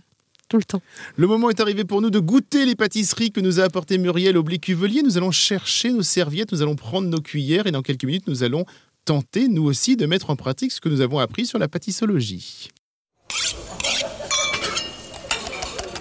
tout 0.49 0.57
le 0.57 0.65
temps. 0.65 0.83
Le 1.17 1.27
moment 1.27 1.51
est 1.51 1.61
arrivé 1.61 1.85
pour 1.85 2.01
nous 2.03 2.11
de 2.11 2.19
goûter 2.19 2.65
les 2.65 2.75
pâtisseries 2.75 3.33
que 3.33 3.41
nous 3.41 3.61
a 3.61 3.65
apportées 3.65 3.99
Muriel 3.99 4.37
au 4.37 4.45
Cuvelier. 4.45 5.03
Nous 5.03 5.17
allons 5.19 5.31
chercher 5.31 5.91
nos 5.91 6.03
serviettes, 6.03 6.53
nous 6.53 6.63
allons 6.63 6.77
prendre 6.77 7.09
nos 7.09 7.21
cuillères 7.21 7.67
et 7.67 7.73
dans 7.73 7.83
quelques 7.83 8.05
minutes, 8.05 8.27
nous 8.27 8.43
allons 8.43 8.65
tenter, 9.05 9.49
nous 9.49 9.65
aussi, 9.65 9.97
de 9.97 10.07
mettre 10.07 10.31
en 10.31 10.37
pratique 10.37 10.73
ce 10.73 10.81
que 10.81 10.89
nous 10.89 11.01
avons 11.01 11.19
appris 11.19 11.47
sur 11.47 11.59
la 11.59 11.69
pâtissologie. 11.69 12.69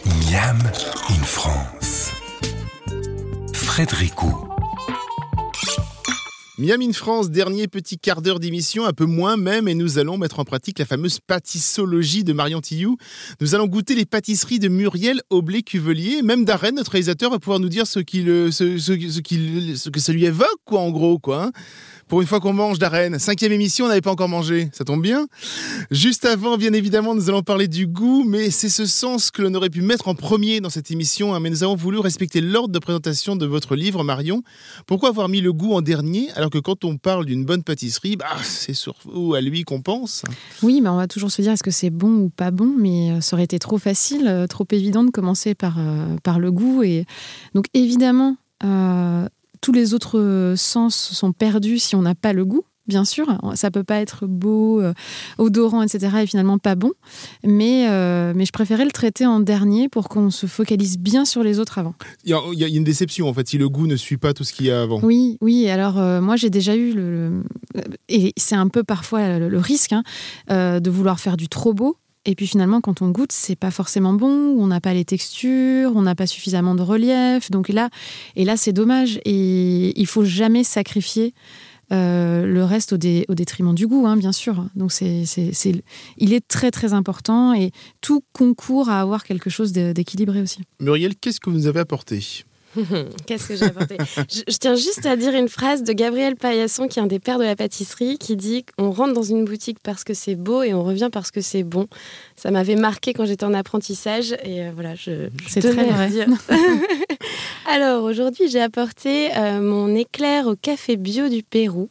Miam 0.06 0.60
in 1.10 1.24
France. 1.24 2.12
Frédéricot. 3.54 4.55
Miam 6.58 6.82
in 6.82 6.94
France, 6.94 7.30
dernier 7.30 7.68
petit 7.68 7.98
quart 7.98 8.22
d'heure 8.22 8.40
d'émission, 8.40 8.86
un 8.86 8.94
peu 8.94 9.04
moins 9.04 9.36
même, 9.36 9.68
et 9.68 9.76
nous 9.76 10.00
allons 10.00 10.18
mettre 10.18 10.40
en 10.40 10.46
pratique 10.46 10.80
la 10.80 10.86
fameuse 10.86 11.20
pâtissologie 11.20 12.24
de 12.24 12.32
Marion 12.32 12.62
Tillou. 12.62 12.96
Nous 13.42 13.56
allons 13.56 13.68
goûter 13.68 13.94
les 13.94 14.06
pâtisseries 14.06 14.60
de 14.60 14.70
Muriel 14.70 15.22
Aublé-Cuvelier. 15.30 16.22
Même 16.22 16.46
Darren, 16.46 16.72
notre 16.72 16.92
réalisateur, 16.92 17.30
va 17.30 17.40
pouvoir 17.40 17.60
nous 17.60 17.68
dire 17.68 17.86
ce, 17.86 18.00
qu'il, 18.00 18.28
ce, 18.54 18.78
ce, 18.78 18.94
ce 18.98 19.90
que 19.90 20.00
ça 20.00 20.14
lui 20.14 20.24
évoque, 20.24 20.48
quoi, 20.64 20.80
en 20.80 20.92
gros, 20.92 21.20
quoi. 21.20 21.44
Hein. 21.44 21.52
Pour 22.08 22.22
une 22.22 22.28
fois 22.28 22.40
qu'on 22.40 22.54
mange 22.54 22.78
d'arène. 22.78 23.18
Cinquième 23.18 23.52
émission, 23.52 23.86
on 23.86 23.88
n'avait 23.88 24.02
pas 24.02 24.12
encore 24.12 24.30
mangé. 24.30 24.70
Ça 24.74 24.84
tombe 24.84 25.02
bien. 25.02 25.28
Juste 25.90 26.26
avant, 26.26 26.56
bien 26.56 26.72
évidemment, 26.74 27.16
nous 27.16 27.30
allons 27.30 27.42
parler 27.42 27.68
du 27.68 27.88
goût, 27.88 28.24
mais 28.24 28.52
c'est 28.52 28.70
ce 28.70 28.86
sens 28.86 29.32
que 29.32 29.42
l'on 29.42 29.54
aurait 29.56 29.72
pu 29.72 29.82
mettre 29.82 30.08
en 30.08 30.14
premier 30.14 30.62
dans 30.62 30.70
cette 30.70 30.92
émission. 30.92 31.34
Hein. 31.34 31.40
Mais 31.40 31.50
nous 31.50 31.64
avons 31.64 31.76
voulu 31.76 31.98
respecter 31.98 32.42
l'ordre 32.42 32.72
de 32.72 32.78
présentation 32.78 33.36
de 33.36 33.48
votre 33.48 33.76
livre, 33.76 34.04
Marion. 34.04 34.44
Pourquoi 34.86 35.10
avoir 35.10 35.30
mis 35.30 35.42
le 35.42 35.52
goût 35.52 35.74
en 35.74 35.82
dernier, 35.82 36.30
alors 36.36 36.52
que 36.52 36.60
quand 36.60 36.86
on 36.86 36.98
parle 36.98 37.26
d'une 37.26 37.44
bonne 37.44 37.64
pâtisserie, 37.64 38.18
bah, 38.18 38.26
c'est 38.44 38.76
sur 38.76 38.96
ou 39.12 39.34
à 39.34 39.42
lui 39.42 39.64
qu'on 39.64 39.82
pense? 39.82 40.22
Oui, 40.62 40.82
mais 40.82 40.90
on 40.90 40.98
va 40.98 41.08
toujours 41.08 41.32
se 41.32 41.42
dire 41.42 41.54
est-ce 41.54 41.64
que 41.64 41.72
c'est 41.72 41.90
bon 41.90 42.18
ou 42.18 42.30
pas 42.30 42.52
bon, 42.52 42.72
mais 42.78 43.12
euh, 43.12 43.22
ça 43.22 43.36
aurait 43.36 43.46
été 43.46 43.58
trop 43.58 43.80
facile, 43.80 44.28
euh, 44.28 44.46
trop 44.46 44.68
évident 44.72 45.04
de 45.04 45.10
commencer 45.10 45.56
par, 45.56 45.78
euh, 45.80 46.18
par 46.24 46.38
le 46.38 46.52
goût. 46.52 46.84
Et 46.84 47.06
donc 47.56 47.66
évidemment, 47.74 48.38
tous 49.66 49.72
les 49.72 49.96
autres 49.96 50.54
sens 50.56 50.96
sont 50.96 51.32
perdus 51.32 51.80
si 51.80 51.96
on 51.96 52.04
n'a 52.04 52.14
pas 52.14 52.34
le 52.34 52.46
goût. 52.46 52.62
Bien 52.86 53.04
sûr, 53.04 53.40
ça 53.56 53.72
peut 53.72 53.84
pas 53.84 54.00
être 54.00 54.28
beau, 54.28 54.80
euh, 54.80 54.94
odorant, 55.40 55.82
etc. 55.82 56.18
et 56.22 56.28
finalement 56.28 56.60
pas 56.60 56.76
bon. 56.76 56.92
Mais, 57.44 57.88
euh, 57.90 58.34
mais 58.36 58.46
je 58.46 58.52
préférais 58.52 58.86
le 58.86 58.92
traiter 58.92 59.26
en 59.26 59.40
dernier 59.40 59.90
pour 59.90 60.08
qu'on 60.08 60.30
se 60.30 60.46
focalise 60.46 61.00
bien 61.00 61.26
sur 61.26 61.42
les 61.42 61.58
autres 61.58 61.80
avant. 61.80 61.96
Il 62.26 62.30
y, 62.30 62.64
a, 62.64 62.68
une 62.68 62.84
déception 62.84 63.28
en 63.28 63.34
fait, 63.34 63.48
si 63.48 63.58
le 63.58 63.70
goût 63.70 63.88
ne 63.88 63.96
suit 63.96 64.18
pas 64.18 64.36
tout 64.36 64.44
ce 64.44 64.54
qu'il 64.54 64.68
y 64.68 64.72
a 64.72 64.84
avant. 64.84 65.00
Oui, 65.02 65.40
oui. 65.42 65.68
Alors 65.68 65.98
euh, 65.98 66.22
moi 66.22 66.36
j'ai 66.36 66.52
déjà 66.52 66.76
eu 66.76 66.94
le, 66.94 67.42
et 68.08 68.34
c'est 68.38 68.54
un 68.54 68.68
peu 68.68 68.84
parfois 68.84 69.40
le, 69.40 69.58
risque 69.58 69.94
hein, 69.94 70.04
de 70.48 70.90
vouloir 70.92 71.20
faire 71.20 71.38
du 71.38 71.50
trop 71.50 71.74
beau 71.74 71.98
et 72.26 72.36
puis 72.36 72.48
finalement, 72.48 72.82
quand 72.82 73.02
on 73.02 73.10
goûte, 73.10 73.32
c'est 73.32 73.56
pas 73.56 73.72
forcément 73.72 74.14
bon, 74.14 74.28
on 74.28 74.68
n'a 74.68 74.82
pas 74.82 74.94
les 74.94 75.06
textures, 75.06 75.96
on 75.96 76.02
n'a 76.02 76.16
pas 76.16 76.28
suffisamment 76.28 76.76
de 76.76 76.82
relief. 76.82 77.52
Donc 77.52 77.70
là, 77.70 77.90
et 78.36 78.46
là, 78.46 78.58
c'est 78.58 78.74
dommage. 78.74 79.20
Et 79.26 80.00
il 80.00 80.08
faut 80.08 80.26
jamais 80.26 80.64
sacrifier 80.64 81.34
euh, 81.92 82.46
le 82.46 82.64
reste 82.64 82.94
au, 82.94 82.98
détriment 82.98 83.76
du 83.76 83.86
goût, 83.86 84.08
hein, 84.08 84.18
bien 84.18 84.32
sûr. 84.32 84.66
Donc 84.76 84.92
il 85.02 86.34
est 86.34 86.48
très 86.48 86.72
très 86.72 86.94
important 86.94 87.54
et 87.54 87.72
tout 88.02 88.24
concourt 88.34 88.90
à 88.90 89.00
avoir 89.02 89.24
quelque 89.24 89.50
chose 89.50 89.72
d'équilibré 89.72 90.42
aussi. 90.42 90.62
Muriel, 90.80 91.16
qu'est-ce 91.16 91.40
que 91.40 91.50
vous 91.50 91.56
nous 91.56 91.68
avez 91.68 91.82
apporté? 91.82 92.44
Qu'est-ce 93.26 93.48
que 93.48 93.56
j'ai 93.56 93.66
apporté? 93.66 93.98
Je, 94.30 94.58
tiens 94.58 94.76
juste 94.76 95.06
à 95.06 95.16
dire 95.16 95.34
une 95.34 95.50
phrase 95.50 95.84
de 95.84 95.94
Gabriel 95.94 96.36
Paillasson, 96.36 96.88
qui 96.88 97.00
est 97.00 97.02
un 97.02 97.08
des 97.08 97.20
pères 97.20 97.40
de 97.40 97.44
la 97.44 97.56
pâtisserie, 97.56 98.18
qui 98.18 98.36
dit 98.36 98.66
On 98.78 98.92
rentre 98.92 99.14
dans 99.14 99.24
une 99.24 99.46
boutique 99.46 99.80
parce 99.84 100.04
que 100.04 100.14
c'est 100.14 100.36
beau 100.36 100.64
et 100.64 100.74
on 100.74 100.84
revient 100.84 101.10
parce 101.12 101.32
que 101.32 101.42
c'est 101.42 101.64
bon. 101.64 101.88
Ça 102.36 102.52
m'avait 102.52 102.76
marqué 102.76 103.14
quand 103.14 103.26
j'étais 103.26 103.46
en 103.46 103.54
apprentissage 103.54 104.34
et 104.44 104.66
euh, 104.66 104.72
voilà, 104.74 104.96
je, 104.96 105.30
c'est 105.48 105.62
très 105.62 105.86
vrai. 105.86 106.10
Dire. 106.10 106.28
Alors 107.68 108.04
aujourd'hui, 108.04 108.48
j'ai 108.50 108.62
apporté 108.62 109.36
euh, 109.36 109.62
mon 109.62 109.94
éclair 109.96 110.48
au 110.48 110.56
café 110.56 110.98
bio 110.98 111.30
du 111.30 111.44
Pérou 111.44 111.90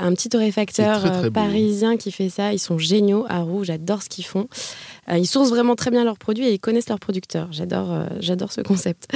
un 0.00 0.14
petit 0.14 0.28
torréfacteur 0.28 1.04
euh, 1.04 1.30
parisien 1.30 1.96
qui 1.96 2.10
fait 2.10 2.30
ça. 2.30 2.52
Ils 2.52 2.58
sont 2.58 2.78
géniaux 2.78 3.26
à 3.28 3.40
Roux, 3.40 3.64
j'adore 3.64 4.02
ce 4.02 4.08
qu'ils 4.08 4.24
font. 4.24 4.48
Euh, 5.08 5.18
ils 5.18 5.26
sourcent 5.26 5.50
vraiment 5.50 5.74
très 5.74 5.90
bien 5.90 6.04
leurs 6.04 6.18
produits 6.18 6.46
et 6.46 6.52
ils 6.52 6.58
connaissent 6.58 6.88
leurs 6.88 7.00
producteurs. 7.00 7.48
J'adore, 7.52 7.92
euh, 7.92 8.06
j'adore 8.20 8.52
ce 8.52 8.60
concept. 8.60 9.08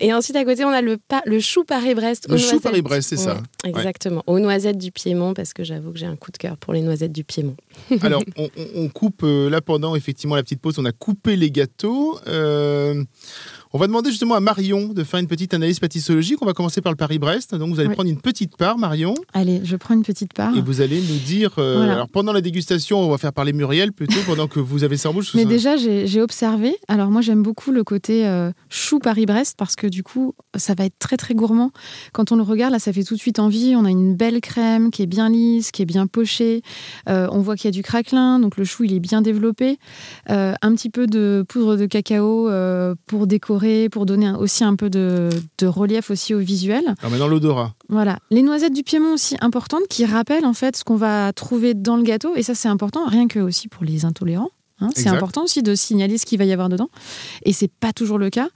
et 0.00 0.12
ensuite, 0.12 0.36
à 0.36 0.44
côté, 0.44 0.64
on 0.64 0.70
a 0.70 0.82
le, 0.82 0.98
le 1.24 1.40
chou 1.40 1.64
Paris-Brest. 1.64 2.28
Le 2.28 2.36
chou 2.36 2.60
Paris-Brest, 2.60 3.08
c'est 3.10 3.16
ça. 3.16 3.42
Exactement. 3.64 4.22
Aux 4.26 4.38
noisettes 4.38 4.78
du 4.78 4.92
Piémont, 4.92 5.34
parce 5.34 5.52
que 5.52 5.64
j'avoue 5.64 5.92
que 5.92 5.98
j'ai 5.98 6.06
un 6.06 6.16
coup 6.16 6.30
de 6.30 6.36
cœur 6.36 6.56
pour 6.56 6.72
les 6.72 6.82
noisettes 6.82 7.12
du 7.12 7.24
Piémont. 7.24 7.56
Alors, 8.02 8.22
on, 8.74 8.88
coupe, 8.88 9.22
là, 9.22 9.60
pendant 9.60 9.96
effectivement 9.96 10.36
la 10.36 10.42
petite 10.42 10.60
pause, 10.60 10.78
on 10.78 10.84
a 10.84 10.92
coupé 10.92 11.36
les 11.36 11.50
gâteaux. 11.50 12.18
On 13.76 13.78
va 13.78 13.86
demander 13.88 14.10
justement 14.10 14.36
à 14.36 14.40
Marion 14.40 14.88
de 14.88 15.04
faire 15.04 15.20
une 15.20 15.26
petite 15.26 15.52
analyse 15.52 15.80
pâtissologique. 15.80 16.40
On 16.40 16.46
va 16.46 16.54
commencer 16.54 16.80
par 16.80 16.92
le 16.92 16.96
Paris-Brest. 16.96 17.54
Donc 17.54 17.74
vous 17.74 17.78
allez 17.78 17.90
prendre 17.90 18.08
une 18.08 18.20
petite 18.20 18.56
part, 18.56 18.78
Marion. 18.78 19.14
Allez, 19.34 19.60
je 19.64 19.76
prends 19.76 19.92
une 19.92 20.02
petite 20.02 20.32
part. 20.32 20.56
Et 20.56 20.62
vous 20.62 20.80
allez 20.80 20.98
nous 21.00 21.18
dire. 21.18 21.52
Euh, 21.58 21.82
alors 21.82 22.08
pendant 22.08 22.32
la 22.32 22.40
dégustation, 22.40 22.98
on 23.00 23.10
va 23.10 23.18
faire 23.18 23.34
parler 23.34 23.52
Muriel 23.52 23.92
plutôt, 23.92 24.20
pendant 24.24 24.46
que 24.46 24.60
vous 24.60 24.82
avez 24.82 24.96
ça 24.96 25.10
bouche. 25.16 25.34
Mais 25.34 25.42
ça. 25.42 25.48
déjà, 25.48 25.76
j'ai 25.76 26.20
observé. 26.22 26.76
Alors 26.88 27.10
moi, 27.10 27.20
j'aime 27.20 27.42
beaucoup 27.42 27.72
le 27.72 27.84
côté 27.84 28.26
euh, 28.26 28.50
chou 28.68 28.98
Paris-Brest 28.98 29.54
parce 29.58 29.76
que 29.76 29.86
du 29.86 30.02
coup, 30.02 30.34
ça 30.56 30.74
va 30.74 30.84
être 30.84 30.98
très 30.98 31.16
très 31.16 31.34
gourmand. 31.34 31.70
Quand 32.12 32.32
on 32.32 32.36
le 32.36 32.42
regarde, 32.42 32.72
là, 32.72 32.78
ça 32.78 32.92
fait 32.92 33.02
tout 33.04 33.14
de 33.14 33.20
suite 33.20 33.38
envie. 33.38 33.74
On 33.76 33.84
a 33.84 33.90
une 33.90 34.14
belle 34.14 34.40
crème 34.40 34.90
qui 34.90 35.02
est 35.02 35.06
bien 35.06 35.28
lisse, 35.28 35.70
qui 35.72 35.82
est 35.82 35.86
bien 35.86 36.06
pochée. 36.06 36.62
Euh, 37.08 37.28
on 37.32 37.40
voit 37.40 37.56
qu'il 37.56 37.66
y 37.66 37.68
a 37.68 37.72
du 37.72 37.82
craquelin, 37.82 38.38
donc 38.38 38.56
le 38.56 38.64
chou, 38.64 38.84
il 38.84 38.92
est 38.94 39.00
bien 39.00 39.22
développé. 39.22 39.78
Euh, 40.30 40.54
un 40.62 40.74
petit 40.74 40.90
peu 40.90 41.06
de 41.06 41.44
poudre 41.48 41.76
de 41.76 41.86
cacao 41.86 42.50
pour 43.06 43.26
décorer, 43.26 43.88
pour 43.88 44.06
donner 44.06 44.26
un- 44.26 44.36
aussi 44.36 44.64
un 44.64 44.76
peu 44.76 44.90
de, 44.90 45.30
de 45.58 45.66
relief 45.66 46.10
aussi 46.10 46.34
au 46.34 46.38
visuel. 46.38 46.84
Alors 47.00 47.10
maintenant 47.10 47.28
l'odorat. 47.28 47.74
Voilà. 47.88 48.18
Les 48.30 48.42
noisettes 48.42 48.72
du 48.74 48.82
Piémont 48.82 49.14
aussi 49.14 49.36
importantes 49.40 49.86
qui 49.88 50.04
rappellent 50.04 50.44
en 50.46 50.52
fait 50.52 50.76
ce 50.76 50.84
qu'on 50.84 50.96
va 50.96 51.32
trouver 51.32 51.74
dans 51.74 51.96
le 51.96 52.02
gâteau. 52.02 52.34
Et 52.36 52.42
ça, 52.42 52.54
c'est 52.54 52.68
important, 52.68 53.06
rien 53.06 53.28
que 53.28 53.38
aussi 53.38 53.68
pour 53.68 53.84
les 53.84 54.04
intolérants. 54.04 54.50
Hein. 54.80 54.90
C'est 54.94 55.08
important 55.08 55.44
aussi 55.44 55.62
de 55.62 55.74
signaler 55.74 56.18
ce 56.18 56.26
qu'il 56.26 56.38
va 56.38 56.44
y 56.44 56.52
avoir 56.52 56.68
dedans. 56.68 56.90
Et 57.44 57.52
c'est 57.52 57.70
pas 57.70 57.92
toujours 57.92 58.18
le 58.18 58.30
cas. 58.30 58.48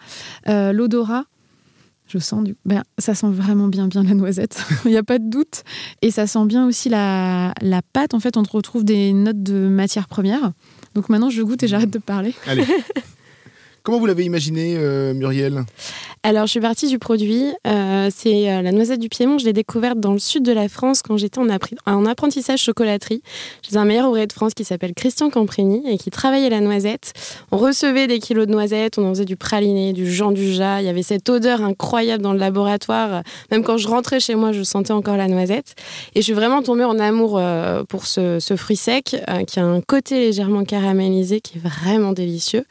Euh, 0.48 0.72
L'odorat, 0.72 1.24
je 2.06 2.18
sens 2.18 2.42
du. 2.44 2.56
Ben, 2.64 2.82
ça 2.98 3.14
sent 3.14 3.28
vraiment 3.30 3.68
bien, 3.68 3.86
bien 3.86 4.02
la 4.02 4.14
noisette. 4.14 4.62
Il 4.84 4.90
n'y 4.90 4.96
a 4.96 5.02
pas 5.02 5.18
de 5.18 5.28
doute. 5.30 5.62
Et 6.02 6.10
ça 6.10 6.26
sent 6.26 6.44
bien 6.46 6.66
aussi 6.66 6.88
la, 6.88 7.54
la 7.60 7.82
pâte. 7.82 8.14
En 8.14 8.20
fait, 8.20 8.36
on 8.36 8.42
retrouve 8.42 8.84
des 8.84 9.12
notes 9.12 9.42
de 9.42 9.68
matière 9.68 10.08
première. 10.08 10.52
Donc 10.94 11.08
maintenant, 11.08 11.30
je 11.30 11.42
goûte 11.42 11.62
et 11.62 11.68
j'arrête 11.68 11.90
de 11.90 11.98
parler. 11.98 12.34
Allez. 12.46 12.66
Comment 13.82 13.98
vous 13.98 14.06
l'avez 14.06 14.24
imaginé, 14.24 14.74
euh, 14.76 15.14
Muriel? 15.14 15.64
Alors, 16.22 16.44
je 16.44 16.50
suis 16.50 16.60
partie 16.60 16.86
du 16.86 16.98
produit. 16.98 17.46
Euh, 17.66 18.10
c'est 18.14 18.50
euh, 18.50 18.60
la 18.60 18.72
noisette 18.72 19.00
du 19.00 19.08
Piémont. 19.08 19.38
Je 19.38 19.46
l'ai 19.46 19.54
découverte 19.54 19.98
dans 19.98 20.12
le 20.12 20.18
sud 20.18 20.42
de 20.42 20.52
la 20.52 20.68
France 20.68 21.00
quand 21.00 21.16
j'étais 21.16 21.40
en, 21.86 22.04
apprentissage 22.04 22.60
chocolaterie. 22.60 23.22
J'ai 23.62 23.78
un 23.78 23.86
meilleur 23.86 24.06
ouvrier 24.08 24.26
de 24.26 24.32
France 24.34 24.52
qui 24.52 24.64
s'appelle 24.64 24.92
Christian 24.92 25.30
Camprini 25.30 25.82
et 25.88 25.96
qui 25.96 26.10
travaillait 26.10 26.50
la 26.50 26.60
noisette. 26.60 27.14
On 27.52 27.56
recevait 27.56 28.06
des 28.06 28.18
kilos 28.18 28.46
de 28.46 28.52
noisettes, 28.52 28.98
on 28.98 29.06
en 29.06 29.14
faisait 29.14 29.24
du 29.24 29.36
praliné, 29.36 29.94
du 29.94 30.12
Jean 30.12 30.30
du. 30.30 30.42
Il 30.42 30.56
y 30.58 30.60
avait 30.60 31.02
cette 31.02 31.26
odeur 31.30 31.62
incroyable 31.62 32.22
dans 32.22 32.34
le 32.34 32.38
laboratoire. 32.38 33.22
Même 33.50 33.64
quand 33.64 33.78
je 33.78 33.88
rentrais 33.88 34.20
chez 34.20 34.34
moi, 34.34 34.52
je 34.52 34.62
sentais 34.62 34.92
encore 34.92 35.16
la 35.16 35.26
noisette. 35.26 35.74
Et 36.14 36.20
je 36.20 36.24
suis 36.24 36.34
vraiment 36.34 36.60
tombée 36.60 36.84
en 36.84 36.98
amour 36.98 37.38
euh, 37.38 37.82
pour 37.84 38.04
ce, 38.04 38.40
ce 38.40 38.56
fruit 38.56 38.76
sec 38.76 39.16
qui 39.46 39.58
a 39.58 39.64
un 39.64 39.80
côté 39.80 40.18
légèrement 40.18 40.64
caramélisé 40.64 41.40
qui 41.40 41.56
est 41.56 41.60
vraiment 41.62 42.12
délicieux. 42.12 42.66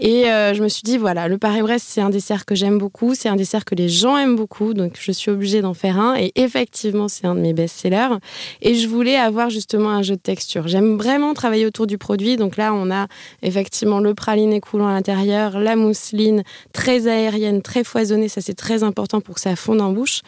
Et 0.00 0.24
je 0.24 0.60
me 0.60 0.68
suis 0.68 0.82
dit, 0.82 0.96
voilà, 0.96 1.28
le 1.28 1.38
Paris-Brest, 1.38 1.86
c'est 1.88 2.00
un 2.00 2.10
dessert 2.10 2.44
que 2.46 2.56
j'aime 2.56 2.79
beaucoup, 2.80 3.14
c'est 3.14 3.28
un 3.28 3.36
dessert 3.36 3.64
que 3.64 3.74
les 3.74 3.88
gens 3.88 4.16
aiment 4.16 4.34
beaucoup, 4.34 4.74
donc 4.74 4.96
je 4.98 5.12
suis 5.12 5.30
obligée 5.30 5.60
d'en 5.60 5.74
faire 5.74 6.00
un. 6.00 6.16
Et 6.16 6.32
effectivement, 6.34 7.08
c'est 7.08 7.26
un 7.26 7.34
de 7.34 7.40
mes 7.40 7.52
best-sellers. 7.52 8.16
Et 8.62 8.74
je 8.74 8.88
voulais 8.88 9.16
avoir 9.16 9.50
justement 9.50 9.90
un 9.90 10.02
jeu 10.02 10.16
de 10.16 10.20
texture. 10.20 10.66
J'aime 10.66 10.96
vraiment 10.96 11.34
travailler 11.34 11.66
autour 11.66 11.86
du 11.86 11.98
produit. 11.98 12.36
Donc 12.36 12.56
là, 12.56 12.72
on 12.74 12.90
a 12.90 13.06
effectivement 13.42 14.00
le 14.00 14.14
praliné 14.14 14.60
coulant 14.60 14.88
à 14.88 14.92
l'intérieur, 14.92 15.60
la 15.60 15.76
mousseline 15.76 16.42
très 16.72 17.06
aérienne, 17.06 17.60
très 17.62 17.84
foisonnée. 17.84 18.28
Ça, 18.28 18.40
c'est 18.40 18.54
très 18.54 18.82
important 18.82 19.20
pour 19.20 19.34
que 19.36 19.40
ça 19.40 19.54
fonde 19.54 19.80
en 19.80 19.92
bouche. 19.92 20.22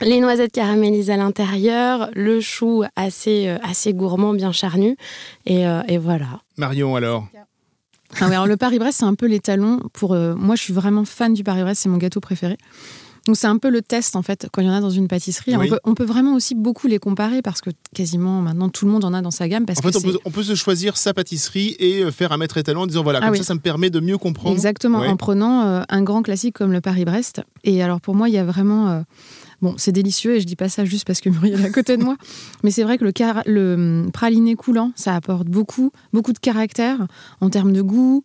Les 0.00 0.18
noisettes 0.18 0.52
caramélisées 0.52 1.12
à 1.12 1.18
l'intérieur, 1.18 2.10
le 2.14 2.40
chou 2.40 2.84
assez, 2.96 3.48
euh, 3.48 3.58
assez 3.62 3.92
gourmand, 3.92 4.34
bien 4.34 4.50
charnu. 4.50 4.96
Et, 5.46 5.66
euh, 5.66 5.82
et 5.88 5.98
voilà. 5.98 6.40
Marion, 6.56 6.96
alors? 6.96 7.26
Ah 8.20 8.28
ouais, 8.28 8.34
alors 8.34 8.46
le 8.46 8.56
Paris-Brest, 8.56 8.98
c'est 9.00 9.04
un 9.06 9.14
peu 9.14 9.26
l'étalon 9.26 9.80
pour. 9.92 10.14
euh, 10.14 10.34
moi, 10.34 10.56
je 10.56 10.62
suis 10.62 10.72
vraiment 10.72 11.04
fan 11.04 11.32
du 11.34 11.44
Paris-Brest, 11.44 11.82
c'est 11.82 11.88
mon 11.88 11.98
gâteau 11.98 12.20
préféré. 12.20 12.56
Donc 13.26 13.36
c'est 13.36 13.46
un 13.46 13.58
peu 13.58 13.68
le 13.68 13.82
test 13.82 14.16
en 14.16 14.22
fait 14.22 14.48
quand 14.50 14.62
il 14.62 14.66
y 14.66 14.70
en 14.70 14.72
a 14.72 14.80
dans 14.80 14.88
une 14.88 15.06
pâtisserie. 15.06 15.54
Oui. 15.54 15.66
On, 15.66 15.68
peut, 15.68 15.78
on 15.84 15.94
peut 15.94 16.04
vraiment 16.04 16.34
aussi 16.34 16.54
beaucoup 16.54 16.86
les 16.86 16.98
comparer 16.98 17.42
parce 17.42 17.60
que 17.60 17.68
quasiment 17.94 18.40
maintenant 18.40 18.70
tout 18.70 18.86
le 18.86 18.90
monde 18.92 19.04
en 19.04 19.12
a 19.12 19.20
dans 19.20 19.30
sa 19.30 19.46
gamme 19.46 19.66
parce 19.66 19.78
En 19.78 19.82
fait, 19.82 19.94
on 19.94 20.00
peut, 20.00 20.18
on 20.24 20.30
peut 20.30 20.42
se 20.42 20.54
choisir 20.54 20.96
sa 20.96 21.12
pâtisserie 21.12 21.76
et 21.78 22.02
euh, 22.02 22.10
faire 22.10 22.32
un 22.32 22.38
maître 22.38 22.56
étalon 22.56 22.80
en 22.82 22.86
disant 22.86 23.02
voilà, 23.02 23.18
Ah 23.20 23.26
comme 23.26 23.32
oui. 23.32 23.38
ça, 23.38 23.44
ça 23.44 23.54
me 23.54 23.60
permet 23.60 23.90
de 23.90 24.00
mieux 24.00 24.16
comprendre. 24.16 24.54
exactement 24.56 25.00
Ouais. 25.00 25.08
en 25.08 25.18
prenant 25.18 25.66
euh, 25.66 25.82
un 25.90 26.02
grand 26.02 26.22
classique 26.22 26.54
comme 26.56 26.72
le 26.72 26.80
Paris-Brest. 26.80 27.42
Et 27.62 27.82
alors 27.82 28.00
pour 28.00 28.14
moi, 28.14 28.30
il 28.30 28.34
y 28.34 28.38
a 28.38 28.44
vraiment 28.44 28.88
euh, 28.88 29.00
bon, 29.62 29.74
c'est 29.78 29.92
délicieux 29.92 30.36
et 30.36 30.40
je 30.40 30.46
dis 30.46 30.56
pas 30.56 30.68
ça 30.68 30.84
juste 30.84 31.06
parce 31.06 31.20
que 31.20 31.28
Muriel 31.30 31.60
est 31.60 31.64
à 31.66 31.70
côté 31.70 31.96
de 31.96 32.02
moi, 32.04 32.16
mais 32.64 32.70
c'est 32.70 32.82
vrai 32.82 32.98
que 32.98 33.04
le, 33.04 33.12
car- 33.12 33.42
le 33.46 33.74
hum, 33.74 34.10
praliné 34.12 34.54
coulant, 34.54 34.92
ça 34.96 35.14
apporte 35.14 35.48
beaucoup, 35.48 35.90
beaucoup 36.12 36.32
de 36.32 36.38
caractère 36.38 37.06
en 37.40 37.50
termes 37.50 37.72
de 37.72 37.82
goût. 37.82 38.22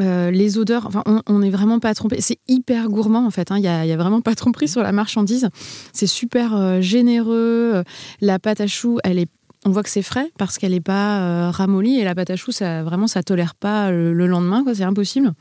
Euh, 0.00 0.30
les 0.30 0.56
odeurs, 0.56 0.86
enfin, 0.86 1.02
on- 1.26 1.38
n'est 1.40 1.50
vraiment 1.50 1.78
pas 1.78 1.92
trompé. 1.94 2.20
C'est 2.22 2.38
hyper 2.48 2.88
gourmand 2.88 3.26
en 3.26 3.30
fait. 3.30 3.52
hein. 3.52 3.58
Il 3.58 3.60
n'y 3.60 3.68
a, 3.68 3.84
y 3.84 3.92
a 3.92 3.96
vraiment 3.98 4.22
pas 4.22 4.30
de 4.30 4.36
tromperie 4.36 4.66
sur 4.66 4.82
la 4.82 4.90
marchandise. 4.90 5.50
C'est 5.92 6.06
super 6.06 6.56
euh, 6.56 6.80
généreux. 6.80 7.72
Euh, 7.74 7.82
La 8.22 8.38
pâte 8.38 8.62
à 8.62 8.66
choux, 8.66 8.98
elle 9.04 9.18
est, 9.18 9.28
on 9.66 9.70
voit 9.70 9.82
que 9.82 9.90
c'est 9.90 10.00
frais 10.02 10.32
parce 10.38 10.56
qu'elle 10.56 10.72
n'est 10.72 10.80
pas 10.80 11.20
euh, 11.20 11.50
ramollie 11.50 11.98
et 12.00 12.04
la 12.04 12.14
pâte 12.14 12.30
à 12.30 12.36
choux, 12.36 12.52
ça 12.52 12.82
vraiment, 12.82 13.06
ça 13.06 13.22
tolère 13.22 13.54
pas 13.54 13.90
le, 13.90 14.14
le 14.14 14.26
lendemain. 14.26 14.64
C'est 14.74 14.82
impossible. 14.82 15.34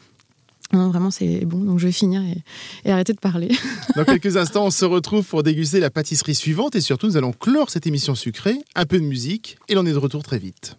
Non, 0.73 0.89
vraiment, 0.89 1.11
c'est 1.11 1.45
bon. 1.45 1.59
Donc 1.59 1.79
je 1.79 1.87
vais 1.87 1.91
finir 1.91 2.21
et, 2.21 2.43
et 2.85 2.91
arrêter 2.91 3.13
de 3.13 3.19
parler. 3.19 3.49
Dans 3.95 4.05
quelques 4.05 4.37
instants, 4.37 4.65
on 4.65 4.71
se 4.71 4.85
retrouve 4.85 5.25
pour 5.25 5.43
déguster 5.43 5.79
la 5.79 5.89
pâtisserie 5.89 6.35
suivante 6.35 6.75
et 6.75 6.81
surtout, 6.81 7.07
nous 7.07 7.17
allons 7.17 7.33
clore 7.33 7.69
cette 7.69 7.87
émission 7.87 8.15
sucrée, 8.15 8.57
un 8.75 8.85
peu 8.85 8.99
de 8.99 9.05
musique 9.05 9.57
et 9.69 9.75
l'on 9.75 9.85
est 9.85 9.93
de 9.93 9.97
retour 9.97 10.23
très 10.23 10.39
vite. 10.39 10.77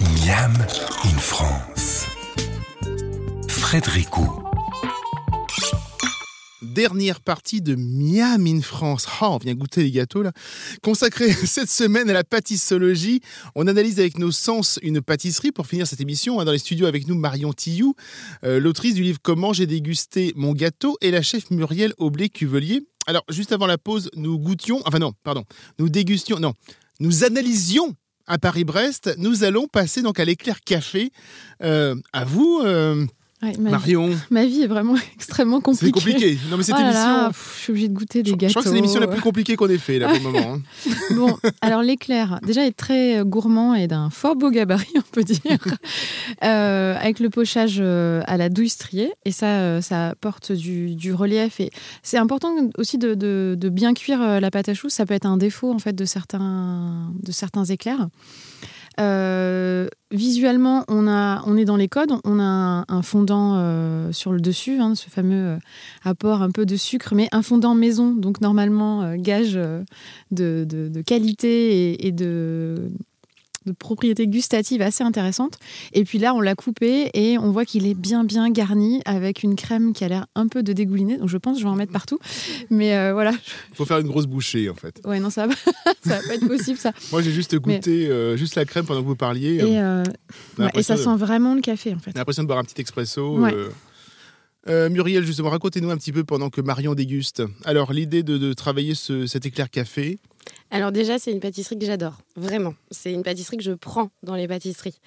Miam 0.00 0.52
in 1.04 1.18
France. 1.18 2.06
Frédéricou. 3.48 4.49
Dernière 6.62 7.20
partie 7.20 7.62
de 7.62 7.74
Miam 7.74 8.46
in 8.46 8.60
France. 8.60 9.06
Ah, 9.20 9.30
on 9.30 9.38
vient 9.38 9.54
goûter 9.54 9.82
les 9.82 9.90
gâteaux 9.90 10.22
là. 10.22 10.32
Consacrée 10.82 11.32
cette 11.46 11.70
semaine 11.70 12.10
à 12.10 12.12
la 12.12 12.22
pâtissologie. 12.22 13.22
On 13.54 13.66
analyse 13.66 13.98
avec 13.98 14.18
nos 14.18 14.30
sens 14.30 14.78
une 14.82 15.00
pâtisserie 15.00 15.52
pour 15.52 15.66
finir 15.66 15.86
cette 15.86 16.02
émission. 16.02 16.38
hein, 16.38 16.44
Dans 16.44 16.52
les 16.52 16.58
studios 16.58 16.86
avec 16.86 17.08
nous, 17.08 17.14
Marion 17.14 17.54
Tillou, 17.54 17.94
euh, 18.44 18.60
l'autrice 18.60 18.94
du 18.94 19.02
livre 19.02 19.18
Comment 19.22 19.54
j'ai 19.54 19.66
dégusté 19.66 20.34
mon 20.36 20.52
gâteau 20.52 20.98
et 21.00 21.10
la 21.10 21.22
chef 21.22 21.50
Muriel 21.50 21.94
Aublé-Cuvelier. 21.96 22.86
Alors, 23.06 23.24
juste 23.30 23.52
avant 23.52 23.66
la 23.66 23.78
pause, 23.78 24.10
nous 24.14 24.38
goûtions, 24.38 24.82
enfin 24.84 24.98
non, 24.98 25.12
pardon, 25.24 25.44
nous 25.78 25.88
dégustions, 25.88 26.38
non, 26.38 26.52
nous 27.00 27.24
analysions 27.24 27.94
à 28.26 28.38
Paris-Brest. 28.38 29.14
Nous 29.16 29.44
allons 29.44 29.66
passer 29.66 30.02
donc 30.02 30.20
à 30.20 30.24
l'éclair 30.24 30.60
café. 30.60 31.10
Euh, 31.62 31.96
à 32.12 32.24
vous, 32.24 32.60
euh, 32.62 33.06
Ouais, 33.42 33.52
ma, 33.58 33.70
vie, 33.78 33.94
Marion. 33.94 34.10
ma 34.28 34.44
vie 34.44 34.62
est 34.62 34.66
vraiment 34.66 34.96
extrêmement 35.14 35.60
compliquée. 35.62 35.86
C'est 35.86 35.92
compliqué. 35.92 36.38
Non, 36.50 36.58
mais 36.58 36.62
cette 36.62 36.74
Oh 36.76 36.82
là 36.82 36.84
émission. 36.90 37.08
là, 37.08 37.28
pff, 37.28 37.54
je 37.56 37.62
suis 37.62 37.70
obligée 37.70 37.88
de 37.88 37.94
goûter 37.94 38.22
des 38.22 38.30
Je, 38.30 38.34
je 38.34 38.38
gâteaux. 38.38 38.50
crois 38.52 38.62
que 38.62 38.68
c'est 38.68 38.74
l'émission 38.74 39.00
la 39.00 39.06
plus 39.06 39.20
compliquée 39.22 39.56
qu'on 39.56 39.68
ait 39.70 39.78
fait 39.78 39.98
là 39.98 40.08
pour 40.08 40.16
le 40.16 40.22
moment. 40.22 40.54
hein. 40.54 40.92
Bon, 41.14 41.36
alors 41.62 41.82
l'éclair, 41.82 42.38
déjà 42.46 42.66
est 42.66 42.76
très 42.76 43.18
euh, 43.18 43.24
gourmand 43.24 43.74
et 43.74 43.86
d'un 43.86 44.10
fort 44.10 44.36
beau 44.36 44.50
gabarit, 44.50 44.92
on 44.96 45.00
peut 45.10 45.24
dire, 45.24 45.40
Euh, 46.44 46.96
avec 47.00 47.18
le 47.20 47.30
pochage 47.30 47.78
euh, 47.80 48.22
à 48.26 48.36
la 48.36 48.48
douille 48.48 48.68
striée. 48.68 49.10
Et 49.24 49.32
ça, 49.32 49.80
ça 49.82 50.08
apporte 50.10 50.52
du, 50.52 50.94
du 50.94 51.12
relief. 51.14 51.60
Et 51.60 51.70
c'est 52.02 52.18
important 52.18 52.50
aussi 52.78 52.98
de, 52.98 53.14
de- 53.14 53.56
de 53.58 53.68
bien 53.68 53.94
cuire 53.94 54.40
la 54.40 54.50
pâte 54.50 54.68
à 54.68 54.74
choux. 54.74 54.88
Ça 54.90 55.06
peut 55.06 55.14
être 55.14 55.26
un 55.26 55.36
défaut 55.36 55.72
en 55.72 55.78
fait 55.78 55.94
de 55.94 56.04
certains, 56.04 57.10
de 57.22 57.32
certains 57.32 57.64
éclairs. 57.64 58.08
Euh, 59.00 59.88
visuellement, 60.10 60.84
on, 60.88 61.06
est 61.56 61.64
dans 61.64 61.76
les 61.76 61.88
codes, 61.88 62.12
on 62.24 62.38
a 62.38 62.84
un, 62.86 63.02
fondant 63.02 63.54
euh, 63.56 64.12
sur 64.12 64.32
le 64.32 64.40
dessus, 64.40 64.78
hein, 64.78 64.94
ce 64.94 65.08
fameux 65.08 65.54
euh, 65.54 65.58
apport 66.04 66.42
un 66.42 66.50
peu 66.50 66.66
de 66.66 66.76
sucre, 66.76 67.14
mais 67.14 67.28
un 67.32 67.42
fondant 67.42 67.74
maison, 67.74 68.12
donc 68.14 68.40
normalement 68.40 69.16
gage 69.16 69.58
de, 70.30 71.02
qualité 71.06 72.06
et 72.06 72.12
de, 72.12 72.90
de 73.70 73.76
propriété 73.76 74.26
gustative 74.26 74.82
assez 74.82 75.02
intéressante. 75.04 75.58
Et 75.92 76.04
puis 76.04 76.18
là, 76.18 76.34
on 76.34 76.40
l'a 76.40 76.54
coupé 76.54 77.10
et 77.14 77.38
on 77.38 77.50
voit 77.50 77.64
qu'il 77.64 77.86
est 77.86 77.94
bien 77.94 78.24
bien 78.24 78.50
garni 78.50 79.00
avec 79.04 79.42
une 79.42 79.56
crème 79.56 79.92
qui 79.92 80.04
a 80.04 80.08
l'air 80.08 80.26
un 80.34 80.48
peu 80.48 80.62
de 80.62 80.72
dégouliner. 80.72 81.16
Donc 81.18 81.28
je 81.28 81.36
pense 81.38 81.54
que 81.56 81.60
je 81.60 81.64
vais 81.64 81.70
en 81.70 81.76
mettre 81.76 81.92
partout. 81.92 82.18
Mais 82.70 82.96
euh, 82.96 83.12
voilà, 83.12 83.32
Il 83.70 83.76
faut 83.76 83.84
faire 83.84 83.98
une 83.98 84.08
grosse 84.08 84.26
bouchée 84.26 84.68
en 84.68 84.74
fait. 84.74 85.00
ouais 85.04 85.20
non 85.20 85.30
ça 85.30 85.46
va, 85.46 85.54
ça 86.04 86.16
va 86.16 86.20
pas 86.28 86.34
être 86.34 86.46
possible 86.46 86.78
ça. 86.78 86.92
Moi 87.12 87.22
j'ai 87.22 87.32
juste 87.32 87.56
goûté 87.56 88.06
euh, 88.08 88.36
juste 88.36 88.54
la 88.56 88.64
crème 88.64 88.84
pendant 88.84 89.00
que 89.02 89.06
vous 89.06 89.16
parliez. 89.16 89.56
Et, 89.56 89.78
euh, 89.80 90.02
ouais, 90.58 90.70
et 90.74 90.82
ça 90.82 90.96
de- 90.96 91.00
sent 91.00 91.16
vraiment 91.16 91.54
le 91.54 91.60
café 91.60 91.94
en 91.94 91.98
fait. 91.98 92.10
a 92.14 92.18
l'impression 92.18 92.42
de 92.42 92.48
boire 92.48 92.58
un 92.58 92.64
petit 92.64 92.80
expresso. 92.80 93.38
Ouais. 93.38 93.54
Euh, 94.68 94.90
Muriel, 94.90 95.24
justement, 95.24 95.48
racontez-nous 95.48 95.90
un 95.90 95.96
petit 95.96 96.12
peu 96.12 96.22
pendant 96.22 96.50
que 96.50 96.60
Marion 96.60 96.94
déguste. 96.94 97.42
Alors, 97.64 97.94
l'idée 97.94 98.22
de, 98.22 98.36
de 98.36 98.52
travailler 98.52 98.94
ce- 98.94 99.26
cet 99.26 99.46
éclair 99.46 99.70
café, 99.70 100.18
Alors 100.72 100.92
déjà, 100.92 101.18
c'est 101.18 101.32
une 101.32 101.40
pâtisserie 101.40 101.76
que 101.78 101.84
j'adore, 101.84 102.18
vraiment. 102.36 102.74
C'est 102.92 103.12
une 103.12 103.24
pâtisserie 103.24 103.56
que 103.56 103.62
je 103.62 103.72
prends 103.72 104.10
dans 104.22 104.36
les 104.36 104.46
pâtisseries, 104.46 105.00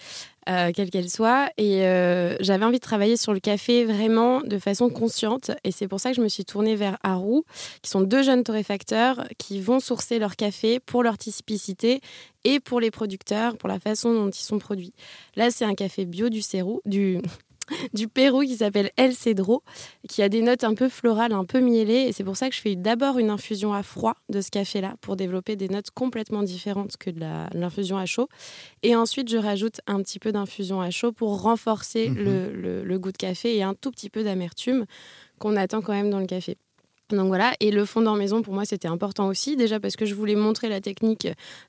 euh, 0.49 0.71
quelle 0.76 0.89
qu'elle 0.89 1.10
soit. 1.10 1.49
Et 1.58 1.86
euh, 1.86 2.36
j'avais 2.41 2.65
envie 2.65 2.80
de 2.80 2.84
travailler 2.84 3.15
sur 3.15 3.34
le 3.34 3.39
café 3.39 3.86
vraiment 3.86 4.41
de 4.41 4.60
façon 4.60 4.89
consciente. 4.89 5.52
Et 5.63 5.71
c'est 5.71 5.88
pour 5.88 6.02
ça 6.02 6.10
que 6.10 6.17
je 6.17 6.21
me 6.21 6.28
suis 6.28 6.43
tournée 6.43 6.76
vers 6.76 6.97
Haru, 7.02 7.43
qui 7.82 7.89
sont 7.89 8.02
deux 8.02 8.23
jeunes 8.23 8.43
torréfacteurs 8.43 9.26
qui 9.38 9.62
vont 9.62 9.80
sourcer 9.80 10.19
leur 10.19 10.36
café 10.36 10.82
pour 10.82 11.02
leur 11.02 11.17
typicité 11.17 12.02
et 12.43 12.60
pour 12.60 12.82
les 12.82 12.91
producteurs, 12.91 13.58
pour 13.58 13.69
la 13.69 13.80
façon 13.80 14.13
dont 14.13 14.30
ils 14.30 14.43
sont 14.43 14.60
produits. 14.60 14.93
Là, 15.38 15.49
c'est 15.49 15.63
un 15.63 15.76
café 15.76 16.04
bio 16.04 16.28
du 16.28 16.41
Cérou, 16.41 16.82
du 16.86 17.21
du 17.93 18.08
Pérou 18.08 18.41
qui 18.41 18.58
s'appelle 18.58 18.91
El 18.97 19.13
Cedro, 19.13 19.63
qui 20.08 20.21
a 20.21 20.30
des 20.30 20.41
notes 20.41 20.63
un 20.63 20.73
peu 20.73 20.89
florales, 20.89 21.34
un 21.34 21.45
peu 21.45 21.60
mielées. 21.60 22.06
Et 22.08 22.12
c'est 22.12 22.23
pour 22.23 22.38
ça 22.38 22.49
que 22.49 22.56
je 22.56 22.62
fais 22.62 22.76
d'abord 22.76 23.17
une 23.19 23.30
infusion 23.30 23.73
à 23.73 23.84
froid 23.84 24.15
de 24.30 24.41
ce 24.41 24.52
café-là 24.52 24.95
pour 25.02 25.15
développer 25.15 25.56
des 25.56 25.69
notes 25.69 25.91
complètement 25.91 26.43
différentes 26.43 26.97
que 26.97 27.10
de 27.10 27.21
l'infusion 27.58 27.97
à 27.97 28.06
chaud. 28.06 28.30
Et 28.82 28.95
ensuite, 28.95 29.30
je 29.30 29.38
rajoute 29.38 29.82
un 29.88 30.02
petit 30.02 30.19
peu 30.19 30.32
d'infusion 30.32 30.82
à 30.82 30.89
chaud 30.89 31.12
pour 31.12 31.41
renforcer 31.41 32.10
mhm. 32.10 32.24
le, 32.24 32.84
le 32.84 32.99
goût 32.99 33.11
de 33.11 33.18
café 33.18 33.55
et 33.55 33.64
un 33.64 33.74
tout 33.74 33.91
petit 33.91 34.09
peu 34.09 34.24
d'amertume 34.24 34.86
qu'on 35.39 35.55
attend 35.55 35.82
quand 35.82 35.93
même 35.93 36.09
dans 36.09 36.20
le 36.20 36.26
café. 36.26 36.57
Donc 37.14 37.28
voilà, 37.28 37.53
et 37.59 37.72
le 37.72 37.86
fondant 37.86 38.16
maison 38.16 38.41
pour 38.41 38.53
moi 38.53 38.66
c'était 38.66 38.88
important 38.88 39.28
aussi, 39.28 39.55
déjà 39.55 39.80
parce 39.80 39.95
que 39.95 40.05
je 40.05 40.16
voulais 40.16 40.36
montrer 40.36 40.68
la 40.68 40.82
technique 40.82 41.28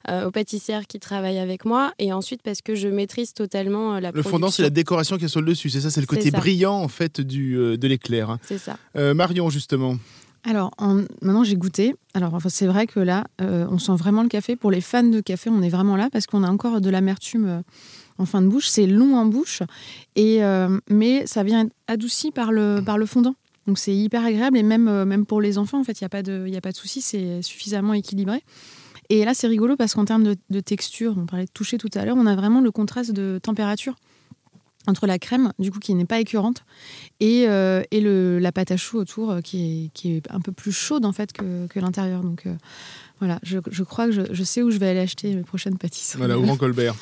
euh, 0.09 0.27
aux 0.27 0.31
pâtissières 0.31 0.87
qui 0.87 0.99
travaillent 0.99 1.39
avec 1.39 1.65
moi, 1.65 1.93
et 1.99 2.13
ensuite 2.13 2.43
parce 2.43 2.63
que 2.63 2.75
je 2.75 2.89
maîtrise 2.89 3.35
totalement 3.35 3.95
euh, 3.95 4.01
la 4.01 4.11
Le 4.11 4.23
fondant 4.23 4.51
c'est 4.51 4.63
la 4.63 4.71
décoration 4.71 5.19
qui 5.19 5.27
est 5.27 5.29
sur 5.29 5.41
le 5.41 5.47
dessus, 5.47 5.71
c'est 5.71 5.81
ça, 5.81 5.91
c'est 5.91 6.01
le 6.01 6.07
côté 6.07 6.31
brillant 6.31 6.75
en 6.75 6.89
fait 6.89 7.21
du, 7.21 7.57
euh, 7.59 7.77
de 7.77 7.87
l'éclair. 7.89 8.31
Hein. 8.31 8.39
C'est 8.43 8.59
ça. 8.59 8.77
Marion 8.95 9.51
justement. 9.51 9.97
Alors 10.45 10.71
maintenant 11.23 11.45
j'ai 11.45 11.57
goûté. 11.57 11.95
Alors 12.15 12.39
c'est 12.49 12.67
vrai 12.67 12.87
que 12.87 13.01
là 13.01 13.25
on 13.41 13.79
sent 13.79 13.97
vraiment 13.97 14.23
le 14.23 14.29
café. 14.29 14.57
Pour 14.57 14.71
les 14.71 14.81
fans 14.81 15.03
de 15.03 15.21
café, 15.21 15.51
on 15.51 15.63
est 15.63 15.69
vraiment 15.69 15.97
là 15.97 16.09
parce 16.13 16.27
qu'on 16.27 16.43
a 16.43 16.49
encore 16.51 16.81
de 16.81 16.91
l'amertume 16.91 17.63
en 18.19 18.27
fin 18.27 18.43
de 18.43 18.49
bouche. 18.49 18.69
C'est 18.69 18.87
long 18.87 19.17
en 19.17 19.27
bouche, 19.27 19.63
et 20.17 20.41
mais 20.89 21.27
ça 21.27 21.43
vient 21.43 21.69
adouci 21.87 22.31
par 22.31 22.53
le 22.53 22.83
par 22.85 22.99
le 22.99 23.07
fondant. 23.07 23.35
Donc 23.67 23.79
c'est 23.79 23.95
hyper 23.95 24.25
agréable 24.25 24.59
et 24.59 24.63
même, 24.63 24.89
euh, 24.89 25.05
même 25.05 25.27
pour 25.27 25.41
les 25.41 25.59
enfants, 25.59 25.81
en 25.81 25.85
fait, 25.85 26.01
il 26.01 26.05
n'y 26.05 26.07
a 26.07 26.11
pas 26.11 26.23
de, 26.23 26.47
y 26.47 26.75
souci, 26.75 27.01
c'est 27.01 27.43
suffisamment 27.43 27.95
équilibré. 27.95 28.43
Et 29.11 29.25
là, 29.25 29.35
c'est 29.35 29.47
rigolo 29.47 29.77
parce 29.77 29.95
qu'en 29.95 30.05
termes 30.05 30.25
de, 30.25 30.61
texture, 30.61 31.15
on 31.19 31.27
parlait 31.27 31.45
de 31.45 31.51
toucher 31.51 31.79
tout 31.79 31.91
à 31.95 32.05
l'heure, 32.05 32.17
on 32.19 32.27
a 32.27 32.35
vraiment 32.35 32.61
le 32.61 32.71
contraste 32.71 33.13
de 33.13 33.39
température 33.43 33.95
entre 34.87 35.07
la 35.07 35.19
crème, 35.19 35.53
du 35.59 35.71
coup, 35.71 35.79
qui 35.79 35.95
n'est 35.95 36.05
pas 36.05 36.21
écœurante, 36.21 36.65
et, 37.19 37.49
euh, 37.49 37.83
le, 37.91 38.39
la 38.39 38.53
pâte 38.53 38.71
à 38.71 38.77
choux 38.77 38.99
autour, 38.99 39.31
euh, 39.31 39.41
qui 39.41 39.91
est, 40.05 40.31
un 40.31 40.41
peu 40.41 40.53
plus 40.53 40.73
chaude, 40.73 41.07
en 41.07 41.13
fait, 41.13 41.33
que, 41.33 41.67
que 41.69 41.81
l'intérieur. 41.81 42.23
Donc, 42.23 42.47
voilà, 43.21 43.39
je, 43.45 43.83
crois 43.85 44.09
que 44.09 44.35
je, 44.35 44.45
sais 44.45 44.61
où 44.61 44.73
je 44.73 44.79
vais 44.79 44.89
aller 44.89 45.01
acheter 45.01 45.35
mes 45.35 45.45
prochaines 45.45 45.79
pâtisseries. 45.79 46.19
Voilà, 46.19 46.37
au 46.37 46.43
Grand 46.47 46.57
Colbert. 46.57 46.97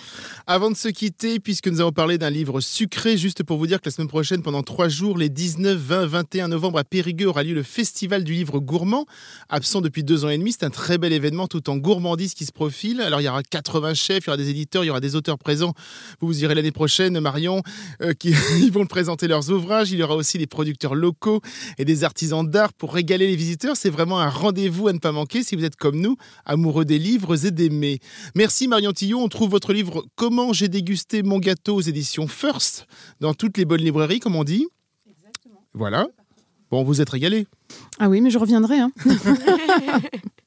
Avant 0.46 0.70
de 0.70 0.76
se 0.76 0.88
quitter, 0.88 1.40
puisque 1.40 1.68
nous 1.68 1.80
avons 1.80 1.90
parlé 1.90 2.18
d'un 2.18 2.28
livre 2.28 2.60
sucré, 2.60 3.16
juste 3.16 3.42
pour 3.42 3.56
vous 3.56 3.66
dire 3.66 3.80
que 3.80 3.86
la 3.86 3.92
semaine 3.92 4.08
prochaine, 4.08 4.42
pendant 4.42 4.62
trois 4.62 4.88
jours, 4.88 5.16
les 5.16 5.30
19, 5.30 5.78
20, 5.78 6.06
21 6.06 6.48
novembre 6.48 6.78
à 6.78 6.84
Périgueux, 6.84 7.28
aura 7.28 7.42
lieu 7.42 7.54
le 7.54 7.62
Festival 7.62 8.24
du 8.24 8.34
livre 8.34 8.60
gourmand. 8.60 9.06
Absent 9.48 9.80
depuis 9.80 10.04
deux 10.04 10.26
ans 10.26 10.28
et 10.28 10.36
demi, 10.36 10.52
c'est 10.52 10.66
un 10.66 10.70
très 10.70 10.98
bel 10.98 11.14
événement 11.14 11.48
tout 11.48 11.70
en 11.70 11.78
gourmandise 11.78 12.34
qui 12.34 12.44
se 12.44 12.52
profile. 12.52 13.00
Alors, 13.00 13.22
il 13.22 13.24
y 13.24 13.28
aura 13.28 13.42
80 13.42 13.94
chefs, 13.94 14.24
il 14.24 14.26
y 14.26 14.30
aura 14.30 14.36
des 14.36 14.50
éditeurs, 14.50 14.84
il 14.84 14.88
y 14.88 14.90
aura 14.90 15.00
des 15.00 15.16
auteurs 15.16 15.38
présents. 15.38 15.72
Vous 16.20 16.26
vous 16.26 16.44
irez 16.44 16.54
l'année 16.54 16.72
prochaine, 16.72 17.18
Marion, 17.20 17.62
euh, 18.02 18.12
qui 18.12 18.34
ils 18.60 18.70
vont 18.70 18.84
présenter 18.84 19.28
leurs 19.28 19.50
ouvrages. 19.50 19.92
Il 19.92 19.98
y 19.98 20.02
aura 20.02 20.14
aussi 20.14 20.36
des 20.36 20.46
producteurs 20.46 20.94
locaux 20.94 21.40
et 21.78 21.86
des 21.86 22.04
artisans 22.04 22.46
d'art 22.46 22.74
pour 22.74 22.92
régaler 22.92 23.28
les 23.28 23.36
visiteurs. 23.36 23.76
C'est 23.78 23.90
vraiment 23.90 24.20
un 24.20 24.28
rendez-vous 24.28 24.88
à 24.88 24.92
ne 24.92 24.98
pas 24.98 25.12
manquer 25.12 25.42
si 25.42 25.56
vous 25.56 25.64
êtes 25.64 25.76
comme 25.76 26.01
nous, 26.02 26.16
amoureux 26.44 26.84
des 26.84 26.98
livres 26.98 27.46
et 27.46 27.50
des 27.50 27.70
mets. 27.70 27.98
Merci 28.34 28.68
Marion 28.68 28.92
Tillot. 28.92 29.18
On 29.18 29.28
trouve 29.28 29.50
votre 29.50 29.72
livre 29.72 30.04
Comment 30.16 30.52
j'ai 30.52 30.68
dégusté 30.68 31.22
mon 31.22 31.38
gâteau 31.38 31.76
aux 31.76 31.80
éditions 31.80 32.28
First 32.28 32.86
dans 33.20 33.34
toutes 33.34 33.56
les 33.56 33.64
bonnes 33.64 33.80
librairies, 33.80 34.20
comme 34.20 34.36
on 34.36 34.44
dit. 34.44 34.66
Exactement. 35.08 35.62
Voilà. 35.72 36.06
Bon, 36.70 36.84
vous 36.84 37.00
êtes 37.00 37.10
régalé. 37.10 37.46
Ah 37.98 38.08
oui, 38.08 38.20
mais 38.20 38.30
je 38.30 38.38
reviendrai. 38.38 38.78
Hein. 38.78 38.90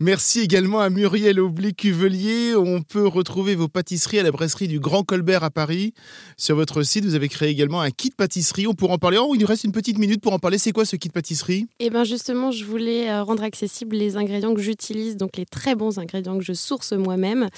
Merci 0.00 0.40
également 0.40 0.80
à 0.80 0.90
Muriel 0.90 1.40
Aubly-Cuvelier. 1.40 2.54
On 2.56 2.82
peut 2.82 3.06
retrouver 3.06 3.54
vos 3.54 3.68
pâtisseries 3.68 4.18
à 4.18 4.22
la 4.22 4.30
brasserie 4.30 4.68
du 4.68 4.80
Grand 4.80 5.02
Colbert 5.02 5.44
à 5.44 5.50
Paris. 5.50 5.94
Sur 6.36 6.56
votre 6.56 6.82
site, 6.82 7.04
vous 7.04 7.14
avez 7.14 7.28
créé 7.28 7.50
également 7.50 7.80
un 7.80 7.90
kit 7.90 8.10
pâtisserie. 8.10 8.66
On 8.66 8.74
pourra 8.74 8.94
en 8.94 8.98
parler. 8.98 9.18
Oh, 9.20 9.34
il 9.34 9.40
nous 9.40 9.46
reste 9.46 9.64
une 9.64 9.72
petite 9.72 9.98
minute 9.98 10.20
pour 10.20 10.32
en 10.32 10.38
parler. 10.38 10.58
C'est 10.58 10.72
quoi 10.72 10.84
ce 10.84 10.96
kit 10.96 11.08
pâtisserie? 11.08 11.66
Eh 11.78 11.90
bien, 11.90 12.04
justement, 12.04 12.50
je 12.50 12.64
voulais 12.64 13.10
euh, 13.10 13.22
rendre 13.22 13.42
accessibles 13.42 13.96
les 13.96 14.16
ingrédients 14.16 14.54
que 14.54 14.60
j'utilise, 14.60 15.16
donc 15.16 15.36
les 15.36 15.46
très 15.46 15.74
bons 15.74 15.98
ingrédients 15.98 16.38
que 16.38 16.44
je 16.44 16.52
source 16.52 16.92
moi-même 16.92 17.48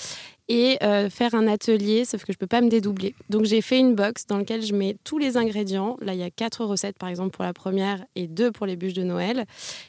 et 0.48 0.78
euh, 0.82 1.10
faire 1.10 1.34
un 1.34 1.46
atelier, 1.46 2.04
sauf 2.04 2.24
que 2.24 2.32
je 2.32 2.36
ne 2.36 2.40
peux 2.40 2.46
pas 2.46 2.60
me 2.60 2.68
dédoubler. 2.68 3.14
Donc 3.28 3.44
j'ai 3.44 3.60
fait 3.60 3.78
une 3.78 3.94
box 3.94 4.26
dans 4.26 4.38
laquelle 4.38 4.62
je 4.62 4.74
mets 4.74 4.96
tous 5.04 5.18
les 5.18 5.36
ingrédients. 5.36 5.96
Là, 6.00 6.14
il 6.14 6.20
y 6.20 6.22
a 6.22 6.30
quatre 6.30 6.64
recettes 6.64 6.98
par 6.98 7.08
exemple 7.08 7.30
pour 7.30 7.44
la 7.44 7.52
première 7.52 8.04
et 8.16 8.26
deux 8.26 8.50
pour 8.50 8.66
les 8.66 8.76
bûches 8.76 8.94
de 8.94 9.02
Noël. 9.02 9.44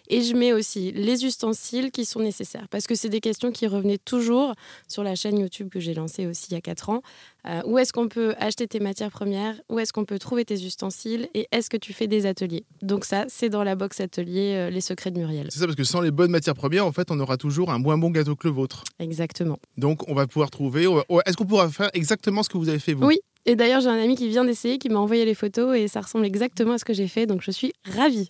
Et 0.09 0.21
je 0.21 0.35
mets 0.35 0.51
aussi 0.51 0.91
les 0.91 1.25
ustensiles 1.25 1.91
qui 1.91 2.05
sont 2.05 2.19
nécessaires 2.19 2.67
parce 2.69 2.87
que 2.87 2.95
c'est 2.95 3.09
des 3.09 3.21
questions 3.21 3.51
qui 3.51 3.67
revenaient 3.67 3.97
toujours 3.97 4.53
sur 4.87 5.03
la 5.03 5.15
chaîne 5.15 5.39
YouTube 5.39 5.69
que 5.69 5.79
j'ai 5.79 5.93
lancée 5.93 6.27
aussi 6.27 6.47
il 6.51 6.53
y 6.53 6.57
a 6.57 6.61
quatre 6.61 6.89
ans. 6.89 7.01
Euh, 7.47 7.61
où 7.65 7.77
est-ce 7.77 7.93
qu'on 7.93 8.07
peut 8.07 8.35
acheter 8.37 8.67
tes 8.67 8.79
matières 8.79 9.11
premières? 9.11 9.55
Où 9.69 9.79
est-ce 9.79 9.93
qu'on 9.93 10.05
peut 10.05 10.19
trouver 10.19 10.45
tes 10.45 10.55
ustensiles? 10.55 11.29
Et 11.33 11.47
est-ce 11.51 11.69
que 11.69 11.77
tu 11.77 11.93
fais 11.93 12.07
des 12.07 12.25
ateliers? 12.25 12.65
Donc 12.81 13.05
ça, 13.05 13.25
c'est 13.29 13.49
dans 13.49 13.63
la 13.63 13.75
box 13.75 13.99
atelier 13.99 14.55
euh, 14.55 14.69
Les 14.69 14.81
secrets 14.81 15.11
de 15.11 15.17
Muriel. 15.17 15.47
C'est 15.49 15.59
ça, 15.59 15.65
parce 15.65 15.77
que 15.77 15.83
sans 15.83 16.01
les 16.01 16.11
bonnes 16.11 16.31
matières 16.31 16.55
premières, 16.55 16.85
en 16.85 16.91
fait, 16.91 17.11
on 17.11 17.19
aura 17.19 17.37
toujours 17.37 17.71
un 17.71 17.79
moins 17.79 17.97
bon 17.97 18.09
gâteau 18.09 18.35
que 18.35 18.47
le 18.47 18.53
vôtre. 18.53 18.83
Exactement. 18.99 19.59
Donc 19.77 20.07
on 20.09 20.13
va 20.13 20.27
pouvoir 20.27 20.49
trouver... 20.49 20.87
Est-ce 21.25 21.37
qu'on 21.37 21.45
pourra 21.45 21.69
faire 21.69 21.89
exactement 21.93 22.43
ce 22.43 22.49
que 22.49 22.57
vous 22.57 22.69
avez 22.69 22.79
fait 22.79 22.93
vous? 22.93 23.05
Oui, 23.05 23.19
et 23.45 23.55
d'ailleurs, 23.55 23.81
j'ai 23.81 23.89
un 23.89 24.01
ami 24.01 24.15
qui 24.15 24.27
vient 24.27 24.43
d'essayer, 24.43 24.77
qui 24.77 24.89
m'a 24.89 24.99
envoyé 24.99 25.25
les 25.25 25.33
photos 25.33 25.77
et 25.77 25.87
ça 25.87 26.01
ressemble 26.01 26.25
exactement 26.25 26.73
à 26.73 26.77
ce 26.77 26.85
que 26.85 26.93
j'ai 26.93 27.07
fait, 27.07 27.25
donc 27.25 27.41
je 27.41 27.51
suis 27.51 27.73
ravie. 27.85 28.29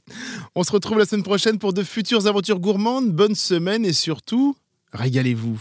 On 0.56 0.64
se 0.64 0.72
retrouve 0.72 1.00
la 1.00 1.06
semaine 1.06 1.24
prochaine 1.24 1.58
pour 1.58 1.74
de 1.74 1.84
futures 1.84 2.28
aventures 2.28 2.60
gourmandes. 2.60 3.12
Bonne 3.12 3.36
semaine 3.36 3.86
et 3.86 3.94
surtout, 3.94 4.56
régalez-vous. 4.94 5.60